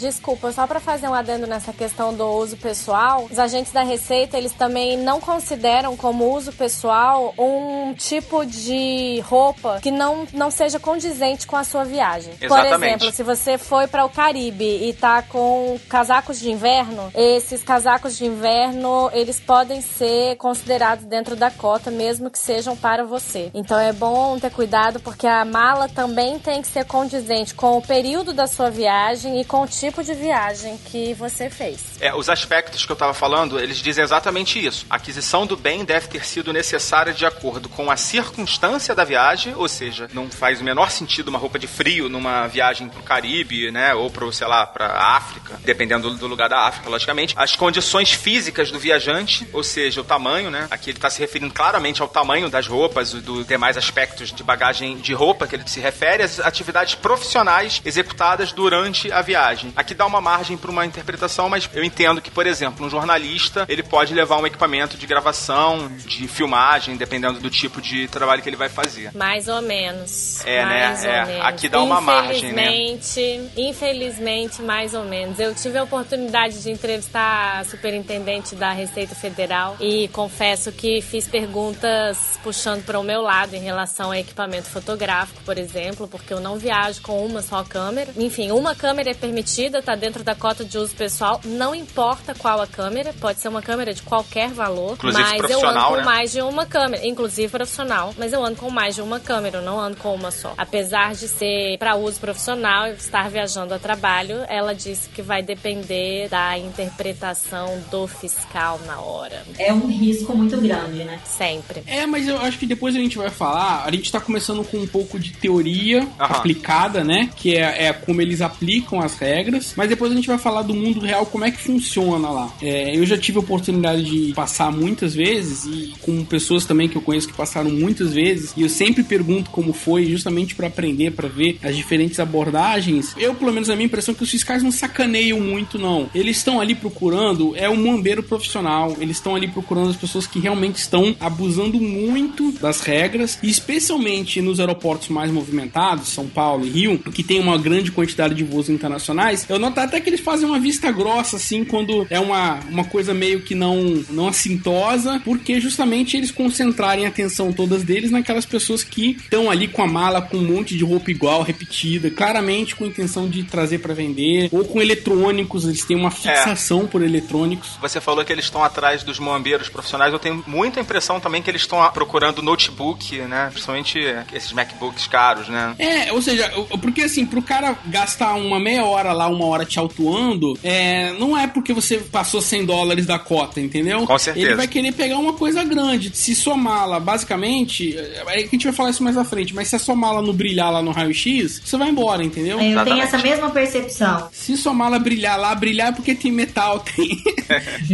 Desculpa, 0.02 0.52
só 0.52 0.66
para 0.66 0.80
fazer 0.80 1.08
um 1.08 1.14
adendo 1.14 1.46
nessa 1.46 1.72
questão 1.72 2.12
do 2.12 2.26
uso 2.26 2.58
pessoal, 2.58 3.28
os 3.30 3.38
agentes 3.38 3.72
da 3.72 3.84
Receita, 3.84 4.36
eles 4.36 4.52
também 4.52 4.98
não 4.98 5.22
consideram 5.22 5.96
como 5.96 6.36
uso 6.36 6.52
pessoal 6.52 7.36
um 7.38 7.94
tipo 7.94 8.44
de 8.44 9.20
roupa 9.20 9.80
que 9.80 9.92
não, 9.92 10.26
não 10.34 10.50
seja 10.50 10.80
condizente 10.80 11.46
com 11.46 11.56
a 11.56 11.64
sua 11.64 11.84
viagem. 11.84 12.34
Por 12.38 12.46
Exatamente. 12.46 12.96
exemplo, 12.96 13.12
se 13.12 13.22
você 13.22 13.60
foi 13.60 13.86
para 13.86 14.04
o 14.04 14.10
Caribe 14.10 14.90
e 14.90 14.92
tá 14.94 15.22
com 15.22 15.80
casacos 15.88 16.40
de 16.40 16.50
inverno, 16.50 17.12
esses 17.14 17.62
casacos 17.62 18.18
de 18.18 18.26
inverno, 18.26 19.08
eles 19.14 19.40
podem 19.40 19.82
ser 19.82 20.36
considerados 20.38 21.06
dentro 21.06 21.36
da 21.36 21.52
cota, 21.52 21.92
mesmo 21.92 22.32
que 22.32 22.40
sejam 22.40 22.76
para 22.76 23.04
você. 23.04 23.52
Então 23.54 23.78
é 23.78 23.94
bom 23.94 24.40
ter 24.40 24.50
cuidado 24.50 25.00
porque 25.00 25.28
a 25.28 25.46
mala 25.46 25.88
também 25.88 26.40
tem 26.40 26.60
que 26.60 26.68
ser 26.68 26.86
condizente 26.86 27.54
com 27.54 27.78
o 27.78 27.82
período 27.84 28.34
da 28.34 28.48
sua 28.48 28.72
viagem 28.72 29.40
e 29.40 29.46
com 29.46 29.62
o 29.62 29.68
tipo 29.68 29.91
de 30.00 30.14
viagem 30.14 30.80
que 30.86 31.14
você 31.16 31.50
fez. 31.50 31.82
É, 32.00 32.14
os 32.16 32.30
aspectos 32.30 32.86
que 32.86 32.92
eu 32.92 32.96
estava 32.96 33.14
falando, 33.14 33.60
eles 33.60 33.78
dizem 33.78 34.04
exatamente 34.04 34.64
isso. 34.64 34.86
A 34.90 34.96
aquisição 34.96 35.46
do 35.46 35.58
bem 35.58 35.84
deve 35.84 36.08
ter 36.08 36.26
sido 36.26 36.54
necessária 36.54 37.14
de 37.14 37.26
acordo 37.26 37.68
com 37.68 37.92
a 37.92 37.98
circunstância 37.98 38.96
da 38.96 39.04
viagem, 39.04 39.54
ou 39.56 39.68
seja, 39.68 40.08
não 40.14 40.30
faz 40.30 40.62
o 40.62 40.64
menor 40.64 40.92
sentido 40.92 41.28
uma 41.28 41.40
roupa 41.40 41.60
de 41.60 41.68
frio 41.68 42.08
numa 42.08 42.48
viagem 42.48 42.88
pro 42.88 43.04
Caribe, 43.04 43.72
né, 43.72 43.94
ou 43.94 44.10
pro, 44.10 44.32
sei 44.32 44.48
lá, 44.48 44.66
pra 44.66 44.88
África, 44.88 45.60
dependendo 45.66 46.10
do 46.12 46.28
lugar 46.28 46.48
da 46.48 46.68
África, 46.68 46.90
logicamente. 46.90 47.34
As 47.38 47.56
condições 47.56 48.12
físicas 48.12 48.72
do 48.72 48.80
viajante, 48.80 49.48
ou 49.52 49.64
seja, 49.64 50.02
o 50.02 50.04
tamanho, 50.04 50.50
né, 50.50 50.68
aqui 50.72 50.92
ele 50.92 50.98
está 50.98 51.10
se 51.10 51.20
referindo 51.20 51.54
claramente 51.54 52.02
ao 52.02 52.08
tamanho 52.08 52.50
das 52.50 52.68
roupas, 52.68 53.14
dos 53.14 53.46
demais 53.46 53.78
aspectos 53.78 54.32
de 54.32 54.44
bagagem 54.44 54.98
de 54.98 55.14
roupa 55.14 55.48
que 55.48 55.56
ele 55.56 55.68
se 55.68 55.80
refere, 55.80 56.24
às 56.24 56.40
atividades 56.40 56.96
profissionais 56.96 57.82
executadas 57.84 58.52
durante 58.52 59.12
a 59.12 59.22
viagem. 59.22 59.74
Aqui 59.82 59.96
dá 59.96 60.06
uma 60.06 60.22
margem 60.22 60.56
para 60.58 60.70
uma 60.70 60.86
interpretação, 60.86 61.50
mas 61.50 61.68
eu 61.74 61.84
entendo 61.84 62.22
que, 62.22 62.30
por 62.30 62.46
exemplo, 62.46 62.86
um 62.86 62.90
jornalista, 62.90 63.66
ele 63.68 63.82
pode 63.82 64.14
levar 64.14 64.38
um 64.38 64.46
equipamento 64.46 64.96
de 64.96 65.08
gravação, 65.08 65.92
de 66.06 66.28
filmagem, 66.28 66.96
dependendo 66.96 67.40
do 67.40 67.50
tipo 67.50 67.82
de 67.82 68.08
trabalho 68.08 68.44
que 68.44 68.50
ele 68.50 68.56
vai 68.56 68.70
fazer. 68.70 69.12
Mais 69.16 69.48
ou 69.48 69.60
menos. 69.60 70.46
É, 70.46 70.64
né? 70.64 70.88
mais 70.88 71.04
É, 71.04 71.22
Ou 71.22 71.28
menos. 71.28 71.46
aqui 71.48 71.68
dá 71.68 71.82
uma 71.82 72.00
margem, 72.00 72.54
né? 72.54 72.72
Infelizmente, 72.72 73.52
infelizmente, 73.58 74.62
mais 74.62 74.94
ou 74.94 75.04
menos. 75.04 75.40
Eu 75.40 75.56
tive 75.56 75.80
a 75.80 75.84
oportunidade 75.84 76.62
de 76.62 76.70
entrevistar 76.70 77.60
a 77.60 77.64
superintendente 77.64 78.54
da 78.54 78.72
Receita 78.72 79.16
Federal 79.16 79.78
e 79.80 80.08
confesso 80.10 80.72
que 80.72 81.02
fiz 81.02 81.28
perguntas 81.28 82.40
puxando 82.44 82.84
para 82.86 83.00
o 83.00 83.04
meu 83.04 83.24
lado 83.24 83.56
em 83.56 83.62
relação 83.62 84.12
a 84.12 84.20
equipamento 84.20 84.70
fotográfico, 84.70 85.42
por 85.44 85.58
exemplo, 85.58 86.08
porque 86.08 86.32
eu 86.32 86.40
não 86.40 86.58
viajo 86.58 87.02
com 87.02 87.26
uma 87.26 87.42
só 87.42 87.64
câmera. 87.64 88.12
Enfim, 88.16 88.52
uma 88.52 88.76
câmera 88.76 89.12
é 89.12 89.14
permitida, 89.14 89.71
tá 89.80 89.96
dentro 89.96 90.24
da 90.24 90.34
cota 90.34 90.66
de 90.66 90.76
uso 90.76 90.96
pessoal, 90.96 91.40
não 91.46 91.76
importa 91.76 92.34
qual 92.34 92.60
a 92.60 92.66
câmera, 92.66 93.14
pode 93.14 93.40
ser 93.40 93.50
uma 93.50 93.62
câmera 93.62 93.94
de 93.94 94.02
qualquer 94.02 94.50
valor, 94.50 94.94
Inclusive 94.94 95.22
mas 95.22 95.50
eu 95.52 95.64
ando 95.68 95.86
com 95.86 95.96
né? 95.98 96.04
mais 96.04 96.32
de 96.32 96.42
uma 96.42 96.66
câmera, 96.66 97.06
inclusive 97.06 97.50
profissional, 97.50 98.12
mas 98.18 98.34
eu 98.34 98.44
ando 98.44 98.56
com 98.56 98.72
mais 98.72 98.96
de 98.96 99.02
uma 99.02 99.20
câmera, 99.20 99.60
eu 99.60 99.62
não 99.62 99.80
ando 99.80 99.98
com 99.98 100.16
uma 100.16 100.32
só. 100.32 100.56
Apesar 100.58 101.14
de 101.14 101.28
ser 101.28 101.78
para 101.78 101.96
uso 101.96 102.20
profissional 102.20 102.88
e 102.88 102.94
estar 102.94 103.30
viajando 103.30 103.74
a 103.76 103.80
trabalho, 103.80 104.44
ela 104.48 104.74
disse 104.74 105.10
que 105.10 105.22
vai 105.22 105.44
depender 105.44 106.28
da 106.30 106.58
interpretação 106.58 107.84
do 107.92 108.08
fiscal 108.08 108.80
na 108.88 109.00
hora. 109.00 109.44
É 109.60 109.74
um 109.74 109.88
risco 109.88 110.36
muito 110.36 110.58
grande, 110.58 111.04
né? 111.04 111.20
Sempre. 111.26 111.84
É, 111.86 112.06
mas 112.06 112.28
eu 112.28 112.40
acho 112.40 112.58
que 112.58 112.66
depois 112.66 112.96
a 112.96 113.00
gente 113.00 113.18
vai 113.18 113.30
falar. 113.30 113.84
A 113.86 113.92
gente 113.92 114.12
tá 114.12 114.20
começando 114.20 114.64
com 114.64 114.78
um 114.78 114.88
pouco 114.88 115.20
de 115.20 115.34
teoria 115.34 116.00
Aham. 116.20 116.36
aplicada, 116.36 117.04
né? 117.04 117.30
Que 117.36 117.58
é, 117.58 117.88
é 117.88 117.94
como 117.94 118.22
eles 118.22 118.42
aplicam 118.42 119.00
as 119.02 119.18
regras. 119.18 119.51
Mas 119.76 119.90
depois 119.90 120.12
a 120.12 120.16
gente 120.16 120.28
vai 120.28 120.38
falar 120.38 120.62
do 120.62 120.74
mundo 120.74 121.00
real, 121.00 121.26
como 121.26 121.46
é 121.46 121.52
que 121.52 121.62
funciona 121.62 122.30
lá. 122.30 122.54
É, 122.62 122.96
eu 122.96 123.06
já 123.06 123.18
tive 123.18 123.38
a 123.38 123.42
oportunidade 123.42 124.04
de 124.04 124.34
passar 124.34 124.72
muitas 124.72 125.14
vezes 125.14 125.66
e 125.66 125.94
com 126.02 126.24
pessoas 126.26 126.66
também 126.66 126.88
que 126.88 126.96
eu 126.96 127.02
conheço 127.02 127.28
que 127.28 127.34
passaram 127.34 127.70
muitas 127.70 128.14
vezes. 128.14 128.54
E 128.56 128.62
eu 128.62 128.70
sempre 128.70 129.04
pergunto 129.04 129.50
como 129.50 129.74
foi, 129.74 130.06
justamente 130.06 130.56
pra 130.56 130.68
aprender, 130.68 131.12
pra 131.12 131.28
ver 131.28 131.58
as 131.64 131.76
diferentes 131.76 132.20
abordagens. 132.20 133.16
Eu, 133.18 133.36
pelo 133.36 133.52
menos, 133.52 133.70
a 133.70 133.76
minha 133.76 133.86
impressão 133.86 134.14
é 134.14 134.18
que 134.18 134.24
os 134.24 134.30
fiscais 134.30 134.64
não 134.64 134.72
sacaneiam 134.72 135.40
muito, 135.40 135.78
não. 135.78 136.10
Eles 136.14 136.38
estão 136.38 136.60
ali 136.60 136.76
procurando, 136.76 137.56
é 137.56 137.70
um 137.70 137.76
mambeiro 137.76 138.24
profissional. 138.24 138.96
Eles 139.00 139.18
estão 139.18 139.36
ali 139.36 139.48
procurando 139.48 139.90
as 139.90 139.96
pessoas 139.96 140.28
que 140.28 140.40
realmente 140.40 140.76
estão 140.76 141.16
abusando 141.20 141.80
muito 141.80 142.52
das 142.54 142.82
regras, 142.82 143.38
e 143.42 143.50
especialmente 143.50 144.42
nos 144.42 144.60
aeroportos 144.60 145.10
mais 145.10 145.32
movimentados, 145.32 146.10
São 146.10 146.28
Paulo 146.28 146.66
e 146.66 146.70
Rio, 146.70 147.00
que 147.00 147.24
tem 147.24 147.40
uma 147.40 147.58
grande 147.58 147.92
quantidade 147.92 148.36
de 148.36 148.44
voos 148.44 148.70
internacionais. 148.70 149.41
Eu 149.50 149.60
noto 149.60 149.80
até 149.80 150.00
que 150.00 150.10
eles 150.10 150.20
fazem 150.20 150.48
uma 150.48 150.60
vista 150.60 150.92
grossa, 150.92 151.36
assim, 151.38 151.64
quando 151.64 152.06
é 152.10 152.20
uma, 152.20 152.60
uma 152.70 152.84
coisa 152.84 153.14
meio 153.14 153.42
que 153.42 153.56
não, 153.56 154.04
não 154.10 154.28
assintosa, 154.28 155.22
porque 155.24 155.60
justamente 155.60 156.18
eles 156.18 156.32
concentrarem 156.32 157.06
a 157.06 157.10
atenção 157.10 157.52
todas 157.52 157.84
deles 157.84 158.12
naquelas 158.12 158.46
pessoas 158.46 158.84
que 158.84 159.12
estão 159.12 159.50
ali 159.50 159.68
com 159.68 159.82
a 159.82 159.88
mala 159.88 160.22
com 160.22 160.38
um 160.38 160.46
monte 160.46 160.78
de 160.78 160.84
roupa 160.84 161.12
igual, 161.12 161.42
repetida, 161.42 162.10
claramente 162.10 162.76
com 162.76 162.86
intenção 162.86 163.28
de 163.28 163.44
trazer 163.44 163.80
para 163.80 163.94
vender, 163.94 164.50
ou 164.52 164.66
com 164.66 164.82
eletrônicos, 164.82 165.66
eles 165.66 165.84
têm 165.86 165.98
uma 165.98 166.12
fixação 166.12 166.88
por 166.88 167.02
eletrônicos. 167.02 167.72
Você 167.82 168.00
falou 168.00 168.24
que 168.24 168.32
eles 168.32 168.46
estão 168.46 168.64
atrás 168.64 169.04
dos 169.04 169.20
moambeiros 169.20 169.70
profissionais. 169.70 170.14
Eu 170.14 170.20
tenho 170.20 170.44
muita 170.48 170.80
impressão 170.80 171.20
também 171.20 171.42
que 171.42 171.50
eles 171.50 171.62
estão 171.62 171.90
procurando 171.92 172.42
notebook, 172.42 173.18
né? 173.22 173.50
Principalmente 173.52 174.00
esses 174.34 174.52
MacBooks 174.52 175.08
caros, 175.08 175.48
né? 175.48 175.76
É, 175.80 176.12
ou 176.12 176.22
seja, 176.22 176.50
porque 176.82 177.02
assim, 177.02 177.26
pro 177.26 177.42
cara 177.42 177.78
gastar 177.86 178.36
uma 178.36 178.60
meia 178.60 178.86
hora 178.86 179.14
lá, 179.14 179.28
uma 179.32 179.46
hora 179.46 179.66
te 179.66 179.80
autuando, 179.80 180.58
é, 180.64 181.14
não 181.14 181.38
é 181.38 181.48
porque 181.48 181.74
você 181.74 181.98
passou 181.98 182.42
100 182.42 182.66
dólares 182.66 183.06
da 183.06 183.18
cota, 183.18 183.60
entendeu? 183.60 184.06
Com 184.06 184.18
certeza. 184.18 184.46
Ele 184.46 184.56
vai 184.56 184.68
querer 184.68 184.92
pegar 184.94 185.18
uma 185.18 185.34
coisa 185.34 185.64
grande. 185.64 186.12
Se 186.14 186.36
sua 186.36 186.56
mala, 186.58 187.00
basicamente, 187.00 187.96
é 187.98 188.24
que 188.44 188.48
a 188.48 188.52
gente 188.52 188.64
vai 188.66 188.74
falar 188.74 188.90
isso 188.90 189.04
mais 189.04 189.18
à 189.18 189.24
frente, 189.24 189.54
mas 189.54 189.68
se 189.68 189.76
a 189.76 189.80
sua 189.80 189.96
mala 189.96 190.22
não 190.22 190.34
brilhar 190.34 190.72
lá 190.72 190.82
no 190.82 190.92
raio-x, 190.92 191.62
você 191.64 191.78
vai 191.78 191.90
embora, 191.90 192.24
entendeu? 192.24 192.54
Eu 192.54 192.60
tenho 192.60 192.72
Exatamente. 192.72 193.04
essa 193.04 193.18
mesma 193.18 193.50
percepção. 193.50 194.30
Se 194.32 194.58
sua 194.58 194.74
mala 194.74 195.00
brilhar 195.00 195.40
lá, 195.40 195.54
brilhar 195.56 195.90
é 195.90 195.92
porque 195.92 196.16
tem 196.16 196.32
metal, 196.32 196.80
tem. 196.80 197.22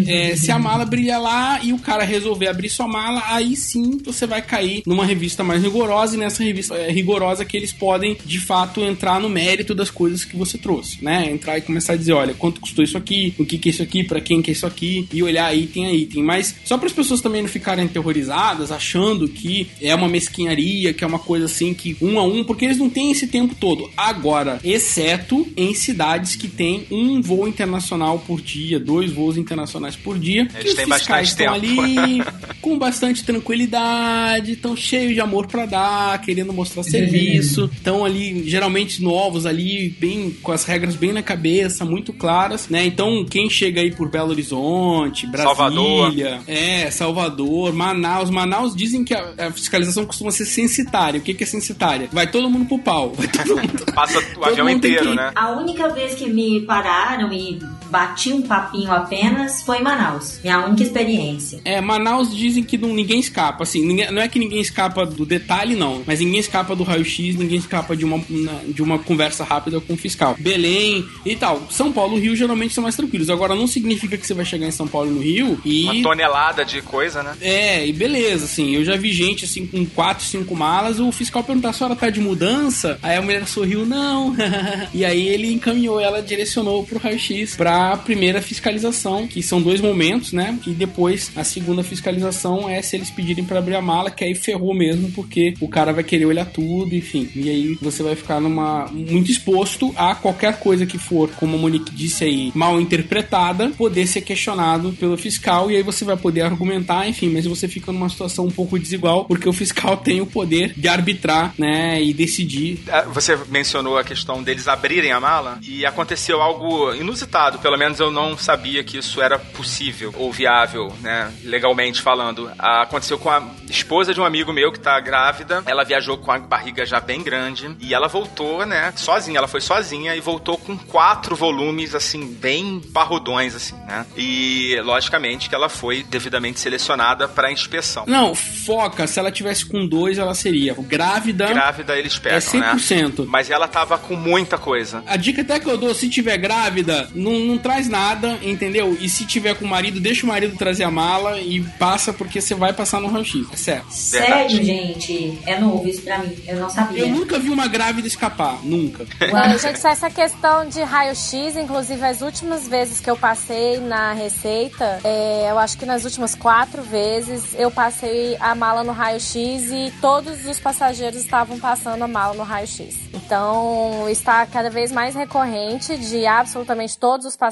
É, 0.08 0.36
se 0.36 0.52
a 0.52 0.60
mala 0.60 0.86
brilhar 0.86 1.22
lá 1.22 1.60
e 1.64 1.74
o 1.74 1.80
cara 1.80 2.04
resolver 2.04 2.48
abrir 2.48 2.70
sua 2.70 2.88
mala, 2.88 3.24
aí 3.28 3.56
sim 3.56 3.98
você 4.04 4.28
vai 4.28 4.42
cair 4.42 4.84
numa 4.86 5.06
revista 5.06 5.44
mais 5.44 5.62
rigorosa 5.62 6.16
e 6.16 6.20
nessa 6.20 6.44
revista 6.44 6.76
é, 6.76 6.92
rigorosa 6.92 7.44
que 7.44 7.58
eles 7.58 7.74
podem 7.74 8.18
de 8.24 8.40
fato 8.40 8.82
entrar 8.82 9.20
no 9.20 9.30
mérito 9.30 9.74
das 9.74 9.90
coisas 9.90 10.24
que 10.24 10.36
você 10.36 10.58
trouxe, 10.58 11.04
né? 11.04 11.27
Entrar 11.30 11.58
e 11.58 11.62
começar 11.62 11.94
a 11.94 11.96
dizer, 11.96 12.14
olha, 12.14 12.34
quanto 12.34 12.62
custou 12.62 12.84
isso 12.84 12.98
aqui, 12.98 13.34
o 13.38 13.46
que 13.46 13.58
que 13.58 13.70
é 13.70 13.72
isso 13.72 13.84
aqui, 13.84 14.04
pra 14.04 14.22
quem 14.22 14.42
que 14.42 14.52
é 14.52 14.54
isso 14.54 14.66
aqui? 14.66 15.08
E 15.12 15.24
olhar 15.24 15.56
item 15.56 15.86
a 15.88 15.94
item. 15.94 16.24
Mas 16.24 16.56
só 16.64 16.78
para 16.78 16.88
as 16.88 16.94
pessoas 16.94 17.22
também 17.22 17.42
não 17.42 17.50
ficarem 17.50 17.86
aterrorizadas, 17.86 18.72
achando 18.72 19.28
que 19.28 19.68
é 19.82 19.94
uma 19.94 20.08
mesquinharia, 20.08 20.94
que 20.94 21.04
é 21.04 21.08
uma 21.08 21.20
coisa 21.20 21.46
assim 21.46 21.74
que 21.74 21.98
um 22.02 22.20
a 22.20 22.24
um, 22.24 22.44
porque 22.44 22.66
eles 22.66 22.78
não 22.78 22.90
têm 22.90 23.12
esse 23.12 23.28
tempo 23.28 23.56
todo. 23.56 23.90
Agora, 23.96 24.60
exceto 24.64 25.48
em 25.56 25.74
cidades 25.74 26.36
que 26.36 26.48
tem 26.48 26.86
um 26.92 27.22
voo 27.22 27.48
internacional 27.48 28.20
por 28.20 28.42
dia, 28.42 28.80
dois 28.80 29.12
voos 29.12 29.38
internacionais 29.38 29.96
por 29.96 30.18
dia, 30.18 30.46
que 30.46 30.58
Eles 30.58 30.72
os 30.72 30.76
têm 30.76 30.86
fiscais 30.86 31.30
estão 31.30 31.54
ali 31.54 32.22
com 32.62 32.78
bastante 32.78 33.24
tranquilidade, 33.24 34.54
estão 34.54 34.76
cheios 34.76 35.14
de 35.14 35.22
amor 35.22 35.48
pra 35.48 35.66
dar, 35.66 36.22
querendo 36.22 36.54
mostrar 36.54 36.84
serviço, 36.84 37.70
estão 37.74 38.04
ali 38.04 38.48
geralmente 38.48 39.02
novos 39.02 39.46
ali, 39.46 39.96
bem 40.00 40.32
com 40.42 40.52
as 40.52 40.64
regras 40.64 40.96
bem 40.96 41.12
na 41.18 41.24
cabeça, 41.24 41.84
muito 41.84 42.14
claras, 42.14 42.70
né? 42.70 42.86
Então, 42.86 43.26
quem 43.26 43.50
chega 43.50 43.82
aí 43.82 43.92
por 43.92 44.10
Belo 44.10 44.30
Horizonte, 44.30 45.26
Brasília, 45.28 45.56
Salvador. 45.56 46.14
é, 46.48 46.90
Salvador, 46.92 47.74
Manaus, 47.74 48.30
Manaus 48.30 48.76
dizem 48.76 49.04
que 49.04 49.14
a, 49.14 49.34
a 49.38 49.52
fiscalização 49.52 50.06
costuma 50.06 50.32
ser 50.32 50.46
censitária. 50.46 51.20
O 51.20 51.24
que 51.24 51.34
que 51.34 51.44
é 51.44 51.48
censitária? 51.48 52.10
Vai 52.12 52.28
todo 52.30 52.50
mundo 52.50 52.66
pro 52.68 52.80
pau. 52.80 53.14
Vai 53.14 53.28
todo 53.28 53.58
mundo 53.62 53.86
Passa 53.94 54.20
o 54.20 54.24
Todo 54.36 54.46
avião 54.46 54.70
inteiro, 54.70 55.10
que- 55.10 55.16
né? 55.16 55.32
A 55.36 55.52
única 55.52 55.90
vez 55.90 56.14
que 56.16 56.28
me 56.30 56.62
pararam 56.62 57.32
e 57.34 57.60
bati 57.90 58.32
um 58.34 58.42
papinho 58.42 58.92
apenas 58.92 59.62
foi 59.62 59.80
em 59.80 59.84
Manaus. 59.84 60.40
Minha 60.44 60.66
única 60.66 60.84
experiência. 60.84 61.60
É, 61.64 61.80
Manaus 61.82 62.36
dizem 62.36 62.64
que 62.64 62.78
não, 62.78 62.94
ninguém 62.94 63.20
escapa, 63.20 63.64
assim, 63.64 63.86
ninguém- 63.86 64.12
não 64.12 64.22
é 64.22 64.28
que 64.28 64.40
ninguém 64.40 64.60
escapa 64.60 65.06
do 65.06 65.26
detalhe, 65.26 65.76
não, 65.76 66.04
mas 66.06 66.20
ninguém 66.20 66.40
escapa 66.40 66.76
do 66.76 66.84
raio-x, 66.84 67.36
ninguém 67.36 67.58
escapa 67.58 67.96
de 67.96 68.06
uma, 68.06 68.22
de 68.68 68.82
uma 68.82 69.00
conversa 69.00 69.44
rápida 69.44 69.80
com 69.80 69.94
o 69.94 69.98
fiscal. 69.98 70.36
Belém 70.40 71.06
e 71.26 71.36
tal. 71.36 71.68
São 71.70 71.92
Paulo 71.92 72.18
e 72.18 72.22
Rio 72.22 72.36
geralmente 72.36 72.74
são 72.74 72.84
mais 72.84 72.96
tranquilos. 72.96 73.30
Agora, 73.30 73.56
não 73.56 73.68
significa 73.68 74.18
que 74.18 74.26
você 74.26 74.34
vai 74.34 74.46
chegar 74.46 74.68
em 74.68 74.72
São 74.72 74.88
Paulo 74.88 75.10
e 75.10 75.14
no 75.14 75.22
Rio 75.22 75.60
e... 75.64 75.84
Uma 75.84 76.04
tonelada 76.04 76.66
de 76.66 76.82
coisa, 76.82 77.24
né? 77.24 77.36
É, 77.42 77.86
e 77.86 77.94
beleza, 77.94 78.46
assim, 78.46 78.76
eu 78.76 78.84
já 78.84 78.96
vi 78.96 79.12
gente, 79.12 79.46
assim, 79.46 79.66
com 79.66 79.86
quatro, 79.86 80.26
cinco 80.26 80.56
malas, 80.56 81.00
o 81.00 81.12
fiscal 81.12 81.44
perguntar, 81.44 81.70
a 81.70 81.74
senhora 81.74 81.96
tá 81.96 82.10
de 82.10 82.20
mudança? 82.20 83.00
Aí 83.02 83.18
a 83.18 83.22
mulher 83.22 83.48
sorriu, 83.48 83.86
não. 83.86 84.36
e 84.94 85.04
aí 85.06 85.28
ele 85.28 85.52
encaminhou 85.52 86.00
ela, 86.00 86.22
direcionou 86.22 86.84
pro 86.84 87.00
raio-x 87.00 87.56
pra 87.56 87.77
primeira 87.98 88.42
fiscalização, 88.42 89.28
que 89.28 89.44
são 89.44 89.62
dois 89.62 89.80
momentos, 89.80 90.34
né? 90.34 90.58
E 90.66 90.72
depois 90.72 91.32
a 91.36 91.44
segunda 91.44 91.84
fiscalização 91.84 92.70
é 92.70 92.82
se 92.82 92.96
eles 92.96 93.12
pedirem 93.12 93.44
para 93.44 93.60
abrir 93.60 93.76
a 93.76 93.82
mala, 93.82 94.10
que 94.10 94.24
aí 94.24 94.34
ferrou 94.34 94.74
mesmo, 94.74 95.12
porque 95.12 95.54
o 95.60 95.68
cara 95.68 95.94
vai 95.94 96.04
querer 96.04 96.26
olhar 96.26 96.46
tudo, 96.46 96.96
enfim. 96.96 97.30
E 97.36 97.50
aí 97.50 97.78
você 97.82 98.02
vai 98.02 98.16
ficar 98.16 98.40
numa 98.40 98.88
muito 98.92 99.30
exposto 99.30 99.94
a 99.96 100.16
qualquer 100.16 100.60
coisa 100.60 100.86
que 100.86 100.98
for, 100.98 101.30
como 101.32 101.56
a 101.56 101.60
Monique 101.60 101.92
disse 101.94 102.24
aí, 102.24 102.52
mal 102.56 102.80
interpretada, 102.80 103.70
poder 103.70 104.08
ser 104.08 104.22
questionado 104.22 104.94
pelo 104.94 105.18
fiscal 105.18 105.70
e 105.70 105.76
aí 105.76 105.84
você 105.84 106.04
vai 106.04 106.18
poder 106.18 106.42
argumentar, 106.42 107.08
enfim, 107.08 107.30
mas 107.30 107.46
você 107.46 107.68
fica 107.68 107.92
numa 107.92 108.10
situação 108.10 108.46
um 108.46 108.52
pouco 108.52 108.80
desigual, 108.80 109.26
porque 109.26 109.48
o 109.48 109.54
fiscal 109.54 109.98
tem 109.98 110.22
o 110.22 110.26
poder 110.26 110.74
de 110.76 110.88
arbitrar, 110.88 111.54
né, 111.58 112.02
e 112.02 112.14
decidir. 112.14 112.80
Ah, 112.90 113.02
Você 113.14 113.38
mencionou 113.50 113.98
a 113.98 114.04
questão 114.04 114.42
deles 114.42 114.68
abrirem 114.68 115.12
a 115.12 115.20
mala 115.20 115.60
e 115.62 115.86
aconteceu 115.86 116.42
algo 116.42 116.94
inusitado. 116.94 117.60
Pelo 117.68 117.78
menos 117.78 118.00
eu 118.00 118.10
não 118.10 118.38
sabia 118.38 118.82
que 118.82 118.98
isso 118.98 119.22
era 119.22 119.38
possível 119.38 120.14
ou 120.18 120.32
viável, 120.32 120.88
né? 121.02 121.30
Legalmente 121.44 122.02
falando. 122.02 122.50
Ah, 122.58 122.84
Aconteceu 122.84 123.20
com 123.20 123.30
a 123.30 123.44
esposa 123.70 124.14
de 124.14 124.22
um 124.22 124.24
amigo 124.24 124.54
meu 124.54 124.72
que 124.72 124.80
tá 124.80 124.98
grávida. 125.02 125.62
Ela 125.66 125.84
viajou 125.84 126.18
com 126.18 126.32
a 126.32 126.40
barriga 126.40 126.86
já 126.86 127.02
bem 127.02 127.22
grande 127.22 127.70
e 127.82 127.94
ela 127.94 128.08
voltou, 128.08 128.66
né? 128.66 128.94
Sozinha. 128.96 129.38
Ela 129.40 129.50
foi 129.50 129.60
sozinha 129.60 130.16
e 130.16 130.22
voltou 130.22 130.58
com 130.58 130.78
quatro 130.78 131.36
volumes, 131.36 131.94
assim, 131.94 132.26
bem 132.40 132.80
parrudões, 132.94 133.54
assim, 133.54 133.76
né? 133.86 134.06
E 134.16 134.80
logicamente 134.86 135.50
que 135.50 135.56
ela 135.56 135.68
foi 135.68 136.04
devidamente 136.04 136.62
selecionada 136.62 137.28
para 137.28 137.52
inspeção. 137.52 138.06
Não, 138.08 138.34
foca, 138.34 139.06
se 139.08 139.20
ela 139.20 139.30
tivesse 139.30 139.66
com 139.66 139.86
dois, 139.86 140.18
ela 140.18 140.34
seria 140.34 140.74
grávida. 140.80 141.48
Grávida 141.48 141.98
eles 141.98 142.18
pegam, 142.18 142.38
É 142.38 142.40
100%. 142.76 143.20
né? 143.20 143.26
Mas 143.28 143.50
ela 143.50 143.68
tava 143.68 143.98
com 143.98 144.16
muita 144.16 144.58
coisa. 144.58 145.04
A 145.06 145.18
dica 145.18 145.42
até 145.42 145.60
que 145.60 145.68
eu 145.70 145.78
dou, 145.78 145.94
se 145.94 146.10
tiver 146.10 146.38
grávida, 146.38 147.10
não, 147.14 147.34
não 147.40 147.57
traz 147.58 147.88
nada, 147.88 148.38
entendeu? 148.42 148.98
E 149.00 149.10
se 149.10 149.26
tiver 149.26 149.56
com 149.56 149.66
o 149.66 149.68
marido, 149.68 150.00
deixa 150.00 150.26
o 150.26 150.30
marido 150.30 150.56
trazer 150.58 150.84
a 150.84 150.92
mala 150.92 151.40
e 151.40 151.62
passa, 151.80 152.14
porque 152.14 152.42
você 152.42 152.56
vai 152.56 152.74
passar 152.74 153.00
no 153.00 153.08
raio-x. 153.08 153.48
É 153.52 153.56
certo. 153.56 153.88
Verdade. 153.90 154.56
Sério, 154.56 154.64
gente? 154.64 155.40
É 155.46 155.60
novo 155.60 155.88
isso 155.88 156.02
pra 156.02 156.20
mim. 156.20 156.36
Eu 156.48 156.58
não 156.58 156.70
sabia. 156.70 157.00
Eu 157.00 157.10
nunca 157.10 157.40
vi 157.40 157.50
uma 157.50 157.68
grávida 157.68 158.08
escapar, 158.08 158.60
nunca. 158.64 159.06
Não, 159.32 159.58
gente, 159.58 159.80
só 159.80 159.90
essa 159.90 160.10
questão 160.10 160.68
de 160.68 160.82
raio-x, 160.82 161.56
inclusive 161.56 162.04
as 162.04 162.22
últimas 162.22 162.68
vezes 162.68 163.00
que 163.00 163.10
eu 163.10 163.18
passei 163.18 163.80
na 163.80 164.14
Receita, 164.14 165.00
é, 165.04 165.50
eu 165.50 165.60
acho 165.60 165.78
que 165.78 165.86
nas 165.86 166.04
últimas 166.04 166.36
quatro 166.36 166.82
vezes 166.82 167.56
eu 167.58 167.70
passei 167.72 168.38
a 168.40 168.56
mala 168.56 168.84
no 168.84 168.92
raio-x 168.92 169.36
e 169.72 169.94
todos 170.02 170.46
os 170.46 170.60
passageiros 170.60 171.22
estavam 171.22 171.60
passando 171.60 172.02
a 172.04 172.08
mala 172.08 172.34
no 172.34 172.44
raio-x. 172.44 172.96
Então 173.14 174.08
está 174.10 174.46
cada 174.46 174.70
vez 174.70 174.92
mais 174.92 175.16
recorrente 175.16 175.98
de 175.98 176.26
absolutamente 176.26 176.98
todos 176.98 177.26
os 177.26 177.36
passageiros 177.36 177.47